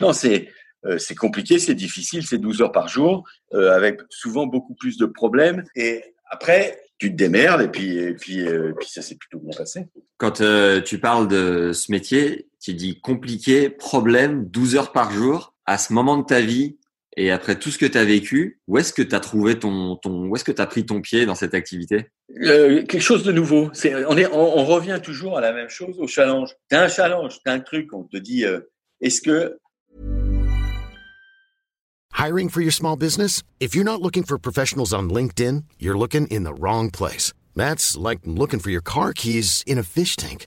Non, 0.00 0.12
c'est 0.12 0.48
euh, 0.86 0.98
c'est 0.98 1.14
compliqué, 1.14 1.58
c'est 1.58 1.74
difficile, 1.74 2.24
c'est 2.24 2.38
12 2.38 2.62
heures 2.62 2.72
par 2.72 2.88
jour, 2.88 3.24
euh, 3.52 3.72
avec 3.72 4.00
souvent 4.10 4.46
beaucoup 4.46 4.74
plus 4.74 4.96
de 4.96 5.06
problèmes. 5.06 5.64
Et 5.74 6.04
après, 6.30 6.80
tu 6.98 7.10
te 7.10 7.16
démerdes 7.16 7.62
et 7.62 7.68
puis 7.68 7.96
et 7.96 8.14
puis 8.14 8.46
euh, 8.46 8.72
puis 8.78 8.88
ça 8.88 9.02
s'est 9.02 9.16
plutôt 9.16 9.38
bien 9.38 9.56
passé. 9.56 9.86
Quand 10.18 10.40
euh, 10.40 10.80
tu 10.80 10.98
parles 10.98 11.28
de 11.28 11.72
ce 11.72 11.90
métier, 11.90 12.48
tu 12.60 12.74
dis 12.74 13.00
compliqué, 13.00 13.70
problème, 13.70 14.46
12 14.46 14.76
heures 14.76 14.92
par 14.92 15.10
jour. 15.10 15.54
À 15.64 15.78
ce 15.78 15.92
moment 15.92 16.16
de 16.16 16.24
ta 16.24 16.40
vie 16.40 16.78
et 17.18 17.32
après 17.32 17.58
tout 17.58 17.70
ce 17.70 17.78
que 17.78 17.86
tu 17.86 17.98
as 17.98 18.04
vécu, 18.04 18.60
où 18.68 18.78
est-ce 18.78 18.92
que 18.92 19.02
tu 19.02 19.14
as 19.14 19.18
trouvé 19.18 19.58
ton, 19.58 19.96
ton 19.96 20.26
où 20.26 20.36
est-ce 20.36 20.44
que 20.44 20.52
tu 20.52 20.62
as 20.62 20.66
pris 20.66 20.86
ton 20.86 21.00
pied 21.00 21.26
dans 21.26 21.34
cette 21.34 21.52
activité? 21.52 22.06
Euh, 22.42 22.84
quelque 22.84 23.00
chose 23.00 23.24
de 23.24 23.32
nouveau. 23.32 23.70
C'est 23.72 24.04
on 24.06 24.16
est 24.16 24.26
on, 24.26 24.58
on 24.58 24.64
revient 24.64 25.00
toujours 25.02 25.36
à 25.36 25.40
la 25.40 25.52
même 25.52 25.68
chose, 25.68 25.98
au 25.98 26.06
challenge. 26.06 26.50
T'as 26.68 26.84
un 26.84 26.88
challenge, 26.88 27.40
t'as 27.44 27.52
un 27.54 27.60
truc, 27.60 27.92
on 27.92 28.04
te 28.04 28.16
dit 28.16 28.44
euh, 28.44 28.60
est-ce 29.00 29.20
que 29.20 29.58
Hiring 32.16 32.48
for 32.48 32.60
your 32.60 32.72
small 32.72 32.96
business? 32.96 33.42
If 33.60 33.74
you're 33.74 33.84
not 33.84 34.00
looking 34.00 34.24
for 34.24 34.38
professionals 34.38 34.92
on 34.92 35.08
LinkedIn, 35.08 35.64
you're 35.78 35.98
looking 35.98 36.26
in 36.28 36.44
the 36.44 36.54
wrong 36.54 36.90
place. 36.90 37.32
That's 37.56 37.96
like 37.96 38.20
looking 38.24 38.60
for 38.60 38.70
your 38.70 38.82
car 38.82 39.12
keys 39.12 39.64
in 39.66 39.78
a 39.78 39.82
fish 39.82 40.14
tank. 40.16 40.46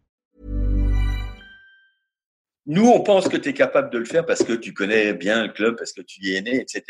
Nous, 2.71 2.87
on 2.87 3.01
pense 3.01 3.27
que 3.27 3.35
tu 3.35 3.49
es 3.49 3.53
capable 3.53 3.89
de 3.89 3.97
le 3.97 4.05
faire 4.05 4.25
parce 4.25 4.43
que 4.43 4.53
tu 4.53 4.73
connais 4.73 5.13
bien 5.13 5.43
le 5.43 5.51
club, 5.51 5.75
parce 5.75 5.91
que 5.91 6.01
tu 6.01 6.21
y 6.23 6.37
es 6.37 6.41
né, 6.41 6.55
etc. 6.61 6.83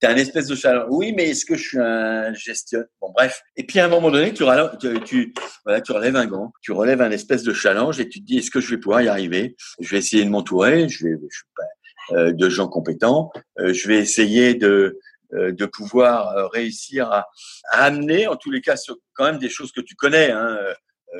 Tu 0.00 0.06
as 0.06 0.10
un 0.10 0.16
espèce 0.16 0.46
de 0.46 0.54
challenge. 0.54 0.86
Oui, 0.88 1.12
mais 1.14 1.28
est-ce 1.28 1.44
que 1.44 1.54
je 1.54 1.68
suis 1.68 1.78
un 1.78 2.32
gestionnaire? 2.32 2.86
Bon, 2.98 3.12
bref. 3.14 3.42
Et 3.56 3.64
puis, 3.64 3.78
à 3.78 3.84
un 3.84 3.88
moment 3.88 4.10
donné, 4.10 4.32
tu, 4.32 4.42
tu, 4.80 5.00
tu, 5.04 5.34
voilà, 5.66 5.82
tu 5.82 5.92
relèves 5.92 6.16
un 6.16 6.24
gant, 6.24 6.50
tu 6.62 6.72
relèves 6.72 7.02
un 7.02 7.10
espèce 7.10 7.42
de 7.42 7.52
challenge 7.52 8.00
et 8.00 8.08
tu 8.08 8.20
te 8.20 8.24
dis, 8.24 8.38
est-ce 8.38 8.50
que 8.50 8.62
je 8.62 8.70
vais 8.70 8.78
pouvoir 8.78 9.02
y 9.02 9.08
arriver? 9.08 9.54
Je 9.80 9.90
vais 9.90 9.98
essayer 9.98 10.24
de 10.24 10.30
m'entourer, 10.30 10.88
je 10.88 11.06
vais, 11.06 11.14
je 11.30 12.14
euh, 12.14 12.32
de 12.32 12.48
gens 12.48 12.68
compétents. 12.68 13.30
Euh, 13.58 13.74
je 13.74 13.88
vais 13.88 13.98
essayer 13.98 14.54
de, 14.54 14.98
euh, 15.34 15.52
de 15.52 15.66
pouvoir 15.66 16.34
euh, 16.38 16.46
réussir 16.46 17.12
à, 17.12 17.28
à, 17.70 17.84
amener, 17.84 18.28
en 18.28 18.36
tous 18.36 18.50
les 18.50 18.62
cas, 18.62 18.76
quand 19.12 19.26
même 19.26 19.38
des 19.38 19.50
choses 19.50 19.72
que 19.72 19.82
tu 19.82 19.94
connais. 19.94 20.30
Hein. 20.30 20.58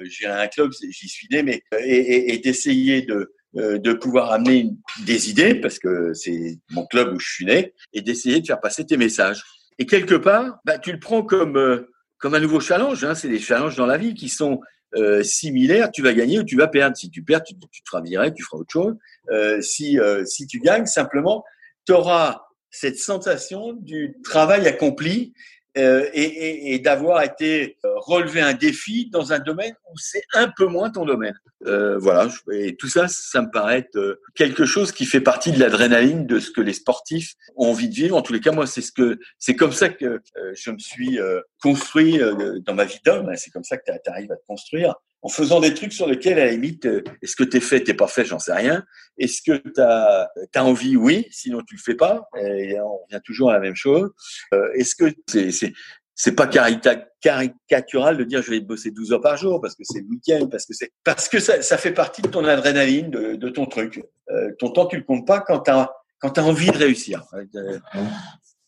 J'ai 0.04 0.24
un 0.26 0.48
club, 0.48 0.72
j'y 0.72 1.08
suis 1.10 1.28
né, 1.30 1.42
mais 1.42 1.62
et, 1.78 1.98
et, 1.98 2.32
et 2.32 2.38
d'essayer 2.38 3.02
de 3.02 3.14
euh, 3.14 3.34
de 3.54 3.92
pouvoir 3.92 4.32
amener 4.32 4.70
des 5.04 5.28
idées, 5.28 5.54
parce 5.54 5.78
que 5.78 6.14
c'est 6.14 6.58
mon 6.70 6.86
club 6.86 7.14
où 7.14 7.18
je 7.18 7.28
suis 7.28 7.44
né, 7.44 7.74
et 7.92 8.00
d'essayer 8.00 8.40
de 8.40 8.46
faire 8.46 8.60
passer 8.60 8.86
tes 8.86 8.96
messages. 8.96 9.42
Et 9.78 9.86
quelque 9.86 10.14
part, 10.14 10.60
bah, 10.64 10.78
tu 10.78 10.92
le 10.92 10.98
prends 10.98 11.22
comme, 11.22 11.56
euh, 11.56 11.90
comme 12.18 12.34
un 12.34 12.40
nouveau 12.40 12.60
challenge. 12.60 13.02
Hein. 13.04 13.14
C'est 13.14 13.28
des 13.28 13.38
challenges 13.38 13.76
dans 13.76 13.86
la 13.86 13.98
vie 13.98 14.14
qui 14.14 14.28
sont 14.28 14.60
euh, 14.94 15.22
similaires. 15.22 15.90
Tu 15.90 16.02
vas 16.02 16.12
gagner 16.12 16.38
ou 16.38 16.44
tu 16.44 16.56
vas 16.56 16.68
perdre. 16.68 16.96
Si 16.96 17.10
tu 17.10 17.22
perds, 17.22 17.42
tu, 17.42 17.54
tu 17.54 17.82
te 17.82 18.30
tu 18.30 18.42
feras 18.44 18.58
autre 18.58 18.72
chose. 18.72 18.94
Euh, 19.30 19.60
si, 19.60 19.98
si 20.24 20.46
tu 20.46 20.60
gagnes, 20.60 20.86
simplement, 20.86 21.44
tu 21.86 21.92
auras 21.92 22.42
cette 22.70 22.98
sensation 22.98 23.72
du 23.72 24.16
travail 24.22 24.66
accompli 24.66 25.34
euh, 25.78 26.08
et, 26.12 26.22
et, 26.22 26.74
et 26.74 26.78
d'avoir 26.78 27.22
été 27.22 27.78
euh, 27.84 27.88
relevé 27.96 28.40
un 28.40 28.52
défi 28.52 29.08
dans 29.10 29.32
un 29.32 29.38
domaine 29.38 29.74
où 29.90 29.98
c'est 29.98 30.24
un 30.34 30.48
peu 30.48 30.66
moins 30.66 30.90
ton 30.90 31.04
domaine. 31.04 31.34
Euh, 31.66 31.98
voilà, 31.98 32.28
et 32.52 32.76
tout 32.76 32.88
ça, 32.88 33.06
ça 33.08 33.40
me 33.40 33.50
paraît 33.50 33.78
être 33.78 33.96
euh, 33.96 34.20
quelque 34.34 34.64
chose 34.64 34.92
qui 34.92 35.06
fait 35.06 35.20
partie 35.20 35.52
de 35.52 35.58
l'adrénaline 35.58 36.26
de 36.26 36.40
ce 36.40 36.50
que 36.50 36.60
les 36.60 36.72
sportifs 36.72 37.34
ont 37.56 37.70
envie 37.70 37.88
de 37.88 37.94
vivre. 37.94 38.16
En 38.16 38.22
tous 38.22 38.32
les 38.32 38.40
cas, 38.40 38.52
moi, 38.52 38.66
c'est 38.66 38.82
ce 38.82 38.92
que 38.92 39.18
c'est 39.38 39.56
comme 39.56 39.72
ça 39.72 39.88
que 39.88 40.20
je 40.54 40.70
me 40.70 40.78
suis 40.78 41.18
construit 41.62 42.18
dans 42.66 42.74
ma 42.74 42.84
vie 42.84 43.00
d'homme. 43.04 43.30
C'est 43.36 43.50
comme 43.50 43.64
ça 43.64 43.76
que 43.76 43.84
tu 43.84 44.10
arrives 44.10 44.32
à 44.32 44.36
te 44.36 44.46
construire 44.46 44.94
en 45.22 45.28
faisant 45.28 45.60
des 45.60 45.72
trucs 45.72 45.92
sur 45.92 46.06
lesquels, 46.06 46.38
à 46.38 46.46
la 46.46 46.50
limite, 46.50 46.86
est-ce 47.22 47.36
que 47.36 47.44
t'es 47.44 47.60
fait, 47.60 47.80
t'es 47.80 47.94
pas 47.94 48.08
fait, 48.08 48.24
j'en 48.24 48.40
sais 48.40 48.52
rien. 48.52 48.84
Est-ce 49.18 49.40
que 49.42 49.56
t'as 49.68 50.26
as 50.54 50.64
envie? 50.64 50.96
Oui, 50.96 51.26
sinon 51.30 51.60
tu 51.66 51.76
le 51.76 51.80
fais 51.80 51.94
pas. 51.94 52.28
Et 52.36 52.78
on 52.80 52.98
revient 52.98 53.20
toujours 53.24 53.50
à 53.50 53.54
la 53.54 53.60
même 53.60 53.76
chose. 53.76 54.10
Euh, 54.52 54.68
est-ce 54.74 54.96
que 54.96 55.14
c'est 55.28 55.52
c'est 55.52 55.72
c'est 56.14 56.34
pas 56.34 56.46
caricatural 56.46 58.16
de 58.16 58.24
dire 58.24 58.42
je 58.42 58.50
vais 58.50 58.60
bosser 58.60 58.90
12 58.90 59.12
heures 59.12 59.20
par 59.20 59.36
jour 59.36 59.60
parce 59.60 59.74
que 59.74 59.82
c'est 59.84 60.00
le 60.00 60.06
week-end, 60.06 60.46
parce 60.48 60.66
que 60.66 60.74
c'est 60.74 60.90
parce 61.04 61.28
que 61.28 61.40
ça, 61.40 61.62
ça 61.62 61.78
fait 61.78 61.92
partie 61.92 62.22
de 62.22 62.28
ton 62.28 62.44
adrénaline, 62.44 63.10
de, 63.10 63.34
de 63.36 63.48
ton 63.48 63.66
truc. 63.66 64.02
Euh, 64.30 64.50
ton 64.58 64.70
temps, 64.70 64.86
tu 64.86 64.96
le 64.96 65.04
comptes 65.04 65.26
pas 65.26 65.40
quand 65.40 65.60
t'as 65.60 65.90
quand 66.20 66.30
t'as 66.30 66.42
envie 66.42 66.70
de 66.70 66.78
réussir. 66.78 67.24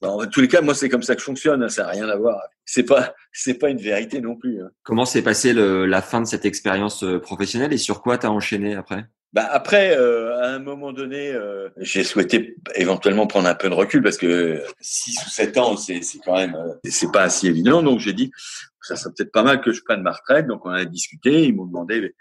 Euh, 0.05 0.09
en 0.09 0.27
tous 0.27 0.41
les 0.41 0.49
cas, 0.49 0.61
moi, 0.61 0.75
c'est 0.75 0.89
comme 0.89 1.03
ça 1.03 1.15
que 1.15 1.21
je 1.21 1.25
fonctionne. 1.27 1.63
Hein, 1.63 1.69
ça 1.69 1.85
n'a 1.85 1.91
rien 1.91 2.09
à 2.09 2.17
voir. 2.17 2.41
C'est 2.65 2.85
pas, 2.85 3.15
c'est 3.33 3.55
pas 3.55 3.71
une 3.71 3.79
vérité 3.79 4.21
non 4.21 4.37
plus. 4.37 4.63
Hein. 4.63 4.71
Comment 4.83 5.05
s'est 5.05 5.23
passée 5.23 5.53
la 5.53 6.03
fin 6.03 6.21
de 6.21 6.27
cette 6.27 6.45
expérience 6.45 7.03
euh, 7.05 7.19
professionnelle 7.19 7.73
et 7.73 7.79
sur 7.79 8.03
quoi 8.03 8.19
tu 8.19 8.27
as 8.27 8.33
enchaîné 8.33 8.75
après? 8.75 9.05
Bah 9.33 9.49
après, 9.51 9.99
euh, 9.99 10.39
à 10.41 10.51
un 10.51 10.61
moment 10.61 10.93
donné, 10.93 11.33
euh, 11.33 11.69
j'ai 11.79 12.05
souhaité 12.05 12.57
éventuellement 12.77 13.27
prendre 13.27 13.49
un 13.49 13.57
peu 13.57 13.69
de 13.69 13.75
recul 13.75 14.01
parce 14.01 14.17
que 14.17 14.63
6 14.81 15.27
ou 15.27 15.29
7 15.29 15.59
ans, 15.59 15.77
c'est 15.77 16.01
quand 16.25 16.37
même, 16.37 16.57
c'est 16.85 17.11
pas 17.11 17.23
assez 17.23 17.49
évident. 17.49 17.83
Donc 17.83 17.99
j'ai 17.99 18.13
dit, 18.13 18.31
ça 18.81 18.95
serait 18.95 19.11
peut-être 19.17 19.33
pas 19.33 19.43
mal 19.43 19.61
que 19.61 19.73
je 19.73 19.83
prenne 19.83 20.03
ma 20.03 20.13
retraite. 20.13 20.47
Donc 20.47 20.65
on 20.65 20.71
a 20.71 20.85
discuté. 20.85 21.47
Ils 21.47 21.57
m'ont 21.57 21.67
demandé 21.67 22.15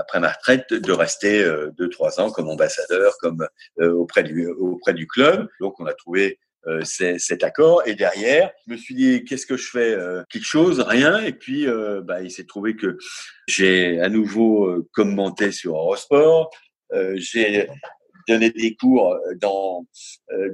après 0.00 0.18
ma 0.18 0.30
retraite 0.30 0.72
de 0.74 0.92
rester 0.92 1.48
deux 1.78 1.88
trois 1.88 2.18
ans 2.18 2.32
comme 2.32 2.48
ambassadeur, 2.48 3.14
comme 3.20 3.46
auprès 3.78 4.24
du 4.24 4.48
auprès 4.48 4.92
du 4.92 5.06
club. 5.06 5.48
Donc 5.60 5.78
on 5.78 5.86
a 5.86 5.94
trouvé 5.94 6.40
euh, 6.66 6.82
cet 6.84 7.42
accord. 7.42 7.82
Et 7.86 7.94
derrière, 7.94 8.50
je 8.66 8.72
me 8.72 8.76
suis 8.76 8.94
dit, 8.94 9.24
qu'est-ce 9.24 9.46
que 9.46 9.56
je 9.56 9.70
fais 9.70 9.94
euh, 9.94 10.22
Quelque 10.28 10.44
chose, 10.44 10.80
rien. 10.80 11.18
Et 11.20 11.32
puis, 11.32 11.66
euh, 11.66 12.02
bah, 12.02 12.22
il 12.22 12.30
s'est 12.30 12.44
trouvé 12.44 12.76
que 12.76 12.98
j'ai 13.48 13.98
à 14.00 14.10
nouveau 14.10 14.86
commenté 14.92 15.52
sur 15.52 15.76
Eurosport. 15.76 16.50
j'ai 17.14 17.66
donné 18.28 18.50
des 18.50 18.74
cours 18.74 19.18
dans 19.40 19.86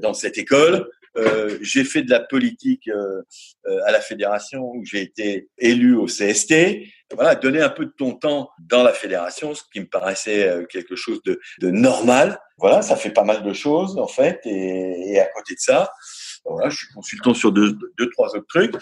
dans 0.01 0.15
cette 0.15 0.39
école. 0.39 0.89
Euh, 1.17 1.59
j'ai 1.61 1.85
fait 1.85 2.03
de 2.03 2.11
la 2.11 2.21
politique 2.21 2.89
euh, 2.89 3.23
à 3.85 3.93
la 3.93 4.01
fédération 4.01 4.63
où 4.63 4.85
j'ai 4.85 5.03
été 5.03 5.49
élu 5.59 5.95
au 5.95 6.07
CST. 6.07 6.83
Voilà, 7.15 7.35
donner 7.37 7.61
un 7.61 7.69
peu 7.69 7.87
de 7.87 7.93
ton 7.97 8.15
temps 8.15 8.51
dans 8.59 8.83
la 8.83 8.93
fédération, 8.93 9.55
ce 9.55 9.63
qui 9.73 9.81
me 9.81 9.87
paraissait 9.87 10.67
quelque 10.69 10.97
chose 10.97 11.23
de, 11.25 11.39
de 11.61 11.71
normal. 11.71 12.39
Voilà, 12.59 12.83
ça 12.83 12.97
fait 12.97 13.11
pas 13.11 13.23
mal 13.23 13.45
de 13.45 13.53
choses 13.53 13.97
en 13.97 14.09
fait. 14.09 14.41
Et, 14.45 15.13
et 15.13 15.21
à 15.21 15.27
côté 15.27 15.55
de 15.55 15.61
ça, 15.61 15.91
voilà, 16.45 16.69
je 16.69 16.77
suis 16.77 16.89
consultant 16.89 17.35
sur 17.35 17.53
deux, 17.53 17.79
deux 17.99 18.11
trois 18.11 18.29
autres 18.35 18.47
trucs. 18.49 18.75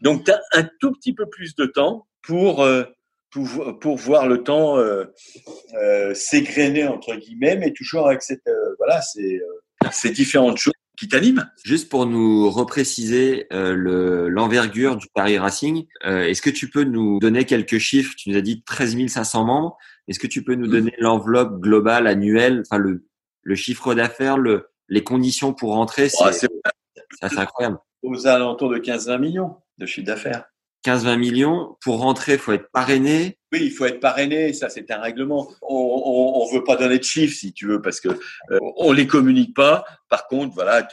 Donc, 0.00 0.24
tu 0.24 0.32
as 0.32 0.40
un 0.52 0.68
tout 0.80 0.92
petit 0.92 1.14
peu 1.14 1.26
plus 1.28 1.54
de 1.54 1.66
temps 1.66 2.06
pour 2.22 2.62
euh, 2.62 2.84
pour, 3.30 3.78
pour 3.80 3.96
voir 3.96 4.28
le 4.28 4.42
temps 4.42 4.76
euh, 4.78 5.06
euh, 5.74 6.14
s'égrener 6.14 6.86
entre 6.86 7.14
guillemets, 7.16 7.56
mais 7.56 7.72
toujours 7.72 8.06
avec 8.06 8.22
cette 8.22 8.46
euh, 8.46 8.74
voilà, 8.78 9.00
euh, 9.16 9.88
ces 9.90 10.10
différentes 10.10 10.58
choses 10.58 10.74
qui. 11.08 11.34
Juste 11.64 11.88
pour 11.88 12.06
nous 12.06 12.50
repréciser 12.50 13.46
le 13.50 14.28
l'envergure 14.28 14.96
du 14.96 15.06
Paris 15.14 15.38
Racing, 15.38 15.86
est-ce 16.04 16.42
que 16.42 16.50
tu 16.50 16.70
peux 16.70 16.84
nous 16.84 17.18
donner 17.18 17.44
quelques 17.44 17.78
chiffres? 17.78 18.14
Tu 18.16 18.30
nous 18.30 18.36
as 18.36 18.40
dit 18.40 18.62
13 18.64 19.06
500 19.08 19.44
membres. 19.44 19.78
Est-ce 20.08 20.18
que 20.18 20.26
tu 20.26 20.42
peux 20.42 20.54
nous 20.54 20.66
donner 20.66 20.94
l'enveloppe 20.98 21.60
globale 21.60 22.06
annuelle, 22.06 22.62
enfin 22.66 22.78
le, 22.78 23.06
le 23.42 23.54
chiffre 23.54 23.94
d'affaires, 23.94 24.36
le, 24.36 24.68
les 24.88 25.04
conditions 25.04 25.52
pour 25.54 25.72
rentrer 25.72 26.08
oh, 26.20 26.28
C'est 26.32 26.48
c'est 27.20 27.38
incroyable. 27.38 27.78
Aux 28.02 28.26
alentours 28.26 28.70
de 28.70 28.78
15-20 28.78 29.18
millions 29.18 29.56
de 29.78 29.86
chiffre 29.86 30.06
d'affaires. 30.06 30.44
15-20 30.84 31.18
millions. 31.18 31.76
Pour 31.80 32.00
rentrer, 32.00 32.32
il 32.34 32.38
faut 32.38 32.52
être 32.52 32.70
parrainé. 32.72 33.38
Oui, 33.52 33.60
il 33.64 33.70
faut 33.70 33.84
être 33.84 34.00
parrainé. 34.00 34.52
Ça, 34.52 34.68
c'est 34.68 34.90
un 34.90 35.00
règlement. 35.00 35.48
On 35.62 36.48
ne 36.50 36.54
veut 36.56 36.64
pas 36.64 36.76
donner 36.76 36.98
de 36.98 37.04
chiffres, 37.04 37.36
si 37.36 37.52
tu 37.52 37.66
veux, 37.66 37.82
parce 37.82 38.00
que 38.00 38.08
euh, 38.08 38.58
on 38.76 38.92
les 38.92 39.06
communique 39.06 39.54
pas. 39.54 39.84
Par 40.08 40.26
contre, 40.26 40.54
voilà, 40.54 40.88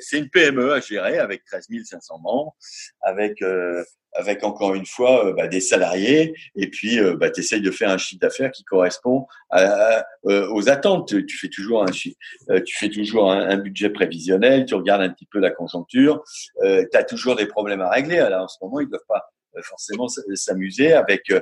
c'est 0.00 0.18
une 0.18 0.28
PME 0.28 0.72
à 0.72 0.80
gérer 0.80 1.18
avec 1.18 1.44
13 1.44 1.68
500 1.84 2.18
membres, 2.18 2.54
avec 3.02 3.40
euh, 3.42 3.82
avec 4.14 4.44
encore 4.44 4.74
une 4.74 4.86
fois 4.86 5.26
euh, 5.26 5.32
bah, 5.32 5.48
des 5.48 5.60
salariés, 5.60 6.34
et 6.54 6.68
puis 6.68 6.98
euh, 6.98 7.16
bah, 7.16 7.30
tu 7.30 7.40
essayes 7.40 7.60
de 7.60 7.70
faire 7.70 7.90
un 7.90 7.98
chiffre 7.98 8.20
d'affaires 8.20 8.50
qui 8.50 8.64
correspond 8.64 9.26
à, 9.50 10.04
euh, 10.26 10.48
aux 10.50 10.68
attentes. 10.68 11.14
Tu 11.26 11.36
fais 11.36 11.48
toujours 11.48 11.82
un 11.82 11.92
chiffre, 11.92 12.16
tu 12.64 12.76
fais 12.76 12.88
toujours 12.88 13.30
un, 13.30 13.56
budget 13.56 13.90
prévisionnel, 13.90 14.66
tu 14.66 14.74
regardes 14.74 15.02
un 15.02 15.10
petit 15.10 15.26
peu 15.26 15.38
la 15.38 15.50
conjoncture, 15.50 16.22
tu 16.62 16.96
as 16.96 17.04
toujours 17.04 17.36
des 17.36 17.46
problèmes 17.46 17.80
à 17.80 17.90
régler. 17.90 18.18
Alors 18.18 18.44
en 18.44 18.48
ce 18.48 18.56
moment, 18.60 18.80
ils 18.80 18.86
ne 18.86 18.90
doivent 18.90 19.06
pas 19.08 19.30
forcément 19.62 20.08
s'amuser 20.08 20.92
avec 20.92 21.32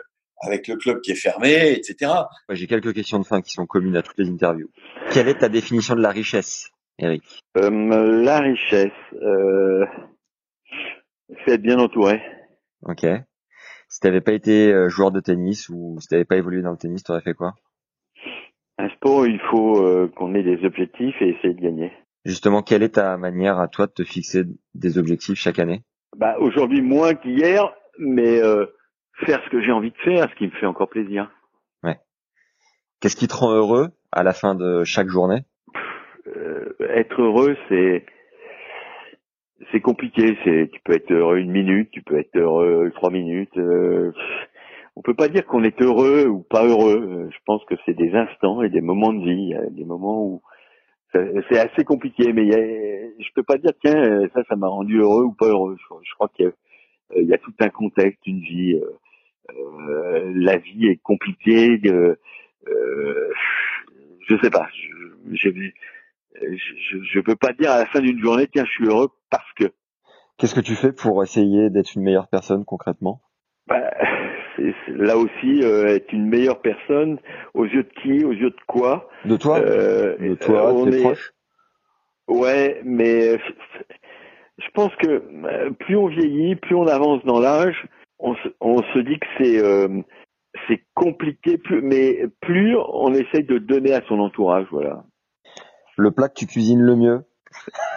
avec 0.41 0.69
le 0.69 0.77
club 0.77 1.01
qui 1.01 1.13
est 1.13 1.21
fermé, 1.21 1.73
etc. 1.73 2.13
J'ai 2.51 2.67
quelques 2.67 2.93
questions 2.95 3.19
de 3.19 3.27
fin 3.27 3.41
qui 3.41 3.53
sont 3.53 3.67
communes 3.67 3.97
à 3.97 4.03
toutes 4.03 4.19
les 4.19 4.29
interviews. 4.29 4.71
Quelle 5.13 5.29
est 5.29 5.39
ta 5.39 5.49
définition 5.49 5.95
de 5.95 6.01
la 6.01 6.11
richesse, 6.11 6.71
Eric? 6.99 7.23
La 7.55 8.41
richesse, 8.41 8.93
c'est 11.45 11.53
être 11.55 11.63
bien 11.63 11.79
entouré. 11.79 12.21
Ok. 12.83 13.07
Si 13.89 13.99
t'avais 13.99 14.21
pas 14.21 14.33
été 14.33 14.73
euh, 14.73 14.89
joueur 14.89 15.11
de 15.11 15.21
tennis 15.21 15.69
ou 15.69 15.97
si 16.01 16.07
t'avais 16.07 16.25
pas 16.25 16.37
évolué 16.37 16.63
dans 16.63 16.71
le 16.71 16.77
tennis, 16.77 17.03
t'aurais 17.03 17.23
fait 17.23 17.35
quoi? 17.35 17.55
Un 18.79 18.89
sport, 18.91 19.27
il 19.27 19.41
faut 19.51 19.85
euh, 19.85 20.09
qu'on 20.17 20.35
ait 20.35 20.45
des 20.45 20.65
objectifs 20.65 21.21
et 21.21 21.31
essayer 21.31 21.55
de 21.55 21.61
gagner. 21.61 21.93
Justement, 22.25 22.63
quelle 22.63 22.83
est 22.83 22.95
ta 22.95 23.17
manière 23.17 23.59
à 23.59 23.67
toi 23.67 23.87
de 23.87 23.93
te 23.93 24.05
fixer 24.05 24.45
des 24.75 24.97
objectifs 24.97 25.39
chaque 25.39 25.59
année? 25.59 25.83
Bah 26.17 26.37
aujourd'hui 26.39 26.83
moins 26.83 27.15
qu'hier, 27.15 27.73
mais 27.99 28.41
euh, 28.41 28.67
faire 29.27 29.43
ce 29.45 29.51
que 29.51 29.63
j'ai 29.63 29.73
envie 29.73 29.91
de 29.91 29.99
faire, 29.99 30.29
ce 30.31 30.35
qui 30.37 30.47
me 30.47 30.53
fait 30.53 30.67
encore 30.67 30.89
plaisir. 30.89 31.31
Ouais. 31.83 31.99
Qu'est-ce 33.01 33.17
qui 33.17 33.29
te 33.29 33.35
rend 33.35 33.53
heureux 33.53 33.89
à 34.13 34.23
la 34.23 34.33
fin 34.33 34.55
de 34.55 34.85
chaque 34.85 35.09
journée? 35.09 35.43
Être 36.81 37.21
heureux, 37.23 37.57
c'est 37.69 38.05
c'est 39.73 39.81
compliqué. 39.81 40.37
C'est, 40.45 40.71
tu 40.73 40.81
peux 40.85 40.95
être 40.95 41.11
heureux 41.13 41.39
une 41.39 41.51
minute, 41.51 41.91
tu 41.91 42.03
peux 42.03 42.19
être 42.19 42.37
heureux 42.37 42.91
trois 42.95 43.11
minutes. 43.11 43.57
Euh, 43.57 44.13
on 44.97 45.03
peut 45.03 45.15
pas 45.15 45.29
dire 45.29 45.47
qu'on 45.47 45.65
est 45.65 45.81
heureux 45.81 46.27
ou 46.27 46.41
pas 46.41 46.65
heureux. 46.67 47.29
Je 47.31 47.39
pense 47.47 47.65
que 47.65 47.75
c'est 47.87 47.95
des 47.95 48.13
instants 48.15 48.63
et 48.63 48.69
des 48.69 48.81
moments 48.81 49.13
de 49.13 49.25
vie, 49.25 49.55
des 49.71 49.85
moments 49.85 50.25
où 50.25 50.43
c'est 51.13 51.59
assez 51.59 51.85
compliqué. 51.85 52.33
Mais 52.33 52.51
je 53.19 53.29
peux 53.35 53.43
pas 53.43 53.59
dire 53.59 53.73
tiens 53.81 54.29
ça, 54.35 54.43
ça 54.49 54.57
m'a 54.57 54.69
rendu 54.69 54.99
heureux 54.99 55.25
ou 55.25 55.33
pas 55.33 55.47
heureux. 55.47 55.77
Je, 55.79 56.15
crois 56.15 56.29
qu'il 56.35 56.53
y, 57.17 57.35
a 57.35 57.39
tout 57.39 57.55
un 57.61 57.71
contexte, 57.71 58.27
une 58.27 58.41
vie. 58.41 58.75
Euh, 58.75 58.91
la 59.49 60.57
vie 60.59 60.89
est 60.89 61.01
compliquée. 61.03 61.81
euh, 61.87 62.15
je 64.29 64.37
sais 64.43 64.51
pas. 64.51 64.69
Je, 65.33 65.51
je, 65.51 66.99
je, 67.03 67.21
peux 67.21 67.37
pas 67.37 67.53
dire 67.53 67.71
à 67.73 67.79
la 67.79 67.87
fin 67.87 68.01
d'une 68.01 68.21
journée, 68.21 68.47
tiens, 68.53 68.65
je 68.65 68.71
suis 68.71 68.87
heureux 68.87 69.09
parce 69.31 69.53
que. 69.55 69.65
Qu'est-ce 70.39 70.55
que 70.55 70.61
tu 70.61 70.75
fais 70.75 70.93
pour 70.93 71.23
essayer 71.23 71.71
d'être 71.71 71.95
une 71.97 72.03
meilleure 72.03 72.29
personne 72.29 72.65
concrètement? 72.65 73.21
Bah, 73.67 73.91
c'est, 74.57 74.75
Là 74.89 75.17
aussi, 75.17 75.63
euh, 75.63 75.87
être 75.87 76.13
une 76.13 76.29
meilleure 76.29 76.61
personne, 76.61 77.19
aux 77.55 77.65
yeux 77.65 77.85
de 77.85 77.91
qui, 78.03 78.25
aux 78.25 78.33
yeux 78.33 78.51
de 78.51 78.61
quoi? 78.67 79.09
De 79.25 79.37
toi? 79.37 79.59
Euh, 79.61 80.17
De 80.19 80.35
toi, 80.35 80.73
de 80.73 80.91
tes 80.91 80.99
est... 80.99 81.03
proches? 81.03 81.33
Ouais, 82.29 82.81
mais 82.85 83.39
je 84.59 84.69
pense 84.75 84.95
que 84.97 85.09
euh, 85.09 85.71
plus 85.71 85.97
on 85.97 86.07
vieillit, 86.07 86.57
plus 86.57 86.75
on 86.75 86.87
avance 86.87 87.25
dans 87.25 87.41
l'âge, 87.41 87.87
on, 88.21 88.37
on 88.61 88.83
se 88.95 88.99
dit 88.99 89.19
que 89.19 89.27
c'est 89.39 89.63
euh, 89.63 90.03
c'est 90.69 90.85
compliqué, 90.95 91.59
plus, 91.59 91.83
mais 91.83 92.27
plus 92.41 92.77
on 92.77 93.13
essaye 93.15 93.45
de 93.45 93.59
donner 93.59 93.95
à 93.95 94.03
son 94.07 94.19
entourage, 94.19 94.67
voilà. 94.71 95.05
Le 95.97 96.11
plat 96.11 96.29
que 96.29 96.35
tu 96.35 96.47
cuisines 96.47 96.83
le 96.83 96.97
mieux? 96.97 97.25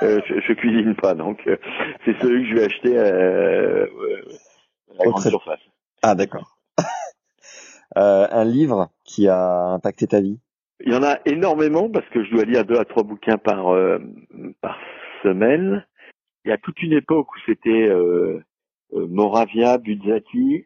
Euh, 0.01 0.19
je, 0.27 0.39
je, 0.39 0.53
cuisine 0.53 0.95
pas, 0.95 1.13
donc 1.13 1.39
euh, 1.47 1.57
c'est 2.05 2.17
celui 2.19 2.43
que 2.43 2.49
je 2.49 2.55
vais 2.55 2.65
acheter 2.65 2.97
euh, 2.97 3.85
à 4.99 5.03
la 5.03 5.11
grande 5.11 5.21
surface. 5.21 5.59
Ah 6.01 6.15
d'accord. 6.15 6.57
un 7.95 8.43
livre 8.43 8.89
qui 9.03 9.27
a 9.27 9.67
impacté 9.67 10.07
ta 10.07 10.21
vie? 10.21 10.39
Il 10.85 10.91
y 10.91 10.95
en 10.95 11.03
a 11.03 11.19
énormément 11.25 11.89
parce 11.89 12.07
que 12.09 12.23
je 12.25 12.31
dois 12.31 12.43
lire 12.43 12.65
deux 12.65 12.77
à 12.77 12.85
trois 12.85 13.03
bouquins 13.03 13.37
par 13.37 13.73
par 14.59 14.79
semaine. 15.21 15.85
Il 16.43 16.49
y 16.49 16.51
a 16.51 16.57
toute 16.57 16.81
une 16.81 16.93
époque 16.93 17.31
où 17.33 17.39
c'était 17.45 17.89
Moravia, 18.93 19.77
Buzzati, 19.77 20.65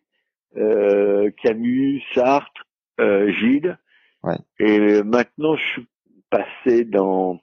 Camus, 1.41 2.01
Sartre, 2.13 2.63
Gide. 2.99 3.77
Ouais. 4.23 4.37
Et 4.59 5.03
maintenant, 5.03 5.55
je 5.55 5.63
suis 5.63 5.87
passé 6.29 6.85
dans 6.85 7.39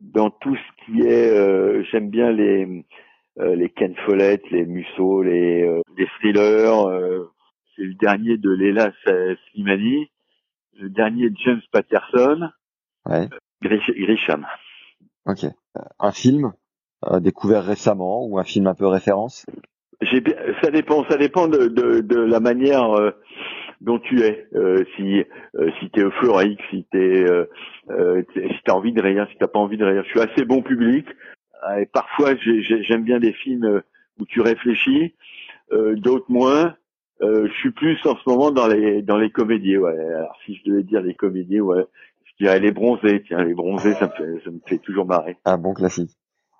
dans 0.00 0.30
tout 0.30 0.56
ce 0.56 0.84
qui 0.84 1.00
est 1.02 1.30
euh, 1.30 1.84
j'aime 1.90 2.10
bien 2.10 2.32
les 2.32 2.84
euh, 3.38 3.54
les 3.54 3.70
Ken 3.70 3.94
Follett, 4.04 4.42
les 4.50 4.66
Musso, 4.66 5.22
les 5.22 5.62
euh, 5.62 5.80
les 5.96 6.06
thrillers. 6.18 6.88
Euh, 6.88 7.30
c'est 7.74 7.84
le 7.84 7.94
dernier 7.94 8.36
de 8.36 8.50
Leila 8.50 8.92
Slimani, 9.04 10.10
le 10.74 10.90
dernier 10.90 11.30
de 11.30 11.36
James 11.38 11.62
Patterson, 11.70 12.50
ouais. 13.06 13.28
Grisham. 13.62 14.46
Ok. 15.24 15.46
Un 15.98 16.12
film 16.12 16.52
découvert 17.20 17.64
récemment 17.64 18.26
ou 18.26 18.38
un 18.38 18.44
film 18.44 18.66
un 18.66 18.74
peu 18.74 18.86
référence? 18.86 19.46
Ça 20.62 20.70
dépend, 20.70 21.04
ça 21.08 21.16
dépend 21.16 21.48
de, 21.48 21.68
de, 21.68 22.00
de 22.00 22.20
la 22.20 22.40
manière 22.40 23.12
dont 23.82 23.98
tu 23.98 24.22
es. 24.22 24.48
Euh, 24.54 24.84
si 24.96 25.24
euh, 25.56 25.70
si 25.78 25.90
t'es 25.90 26.02
euphorique, 26.02 26.60
si 26.70 26.86
t'es 26.90 27.24
euh, 27.24 27.44
euh 27.90 28.22
si 28.32 28.60
t'as 28.64 28.72
envie 28.72 28.92
de 28.92 29.02
rire, 29.02 29.26
si 29.30 29.36
t'as 29.38 29.48
pas 29.48 29.58
envie 29.58 29.76
de 29.76 29.84
rire. 29.84 30.02
Je 30.04 30.10
suis 30.10 30.20
assez 30.20 30.44
bon 30.44 30.62
public. 30.62 31.06
Et 31.78 31.86
parfois 31.86 32.34
j'aime 32.36 33.04
bien 33.04 33.20
des 33.20 33.32
films 33.32 33.82
où 34.18 34.26
tu 34.26 34.40
réfléchis, 34.40 35.14
d'autres 35.70 36.26
moins. 36.28 36.76
je 37.20 37.52
suis 37.60 37.70
plus 37.70 37.98
en 38.04 38.16
ce 38.16 38.28
moment 38.28 38.50
dans 38.50 38.66
les 38.66 39.02
dans 39.02 39.16
les 39.16 39.30
comédies. 39.30 39.76
Ouais. 39.76 39.96
Alors 39.96 40.36
si 40.44 40.56
je 40.56 40.70
devais 40.70 40.82
dire 40.82 41.02
les 41.02 41.14
comédies, 41.14 41.60
ouais, 41.60 41.84
je 42.24 42.44
dirais 42.44 42.58
les 42.58 42.72
bronzés. 42.72 43.22
Tiens, 43.28 43.44
les 43.44 43.54
bronzés, 43.54 43.94
ça 43.94 44.06
me 44.06 44.12
fait 44.12 44.44
ça 44.44 44.50
me 44.50 44.58
fait 44.66 44.78
toujours 44.78 45.06
marrer. 45.06 45.36
Un 45.44 45.58
bon 45.58 45.72
classique. 45.72 46.10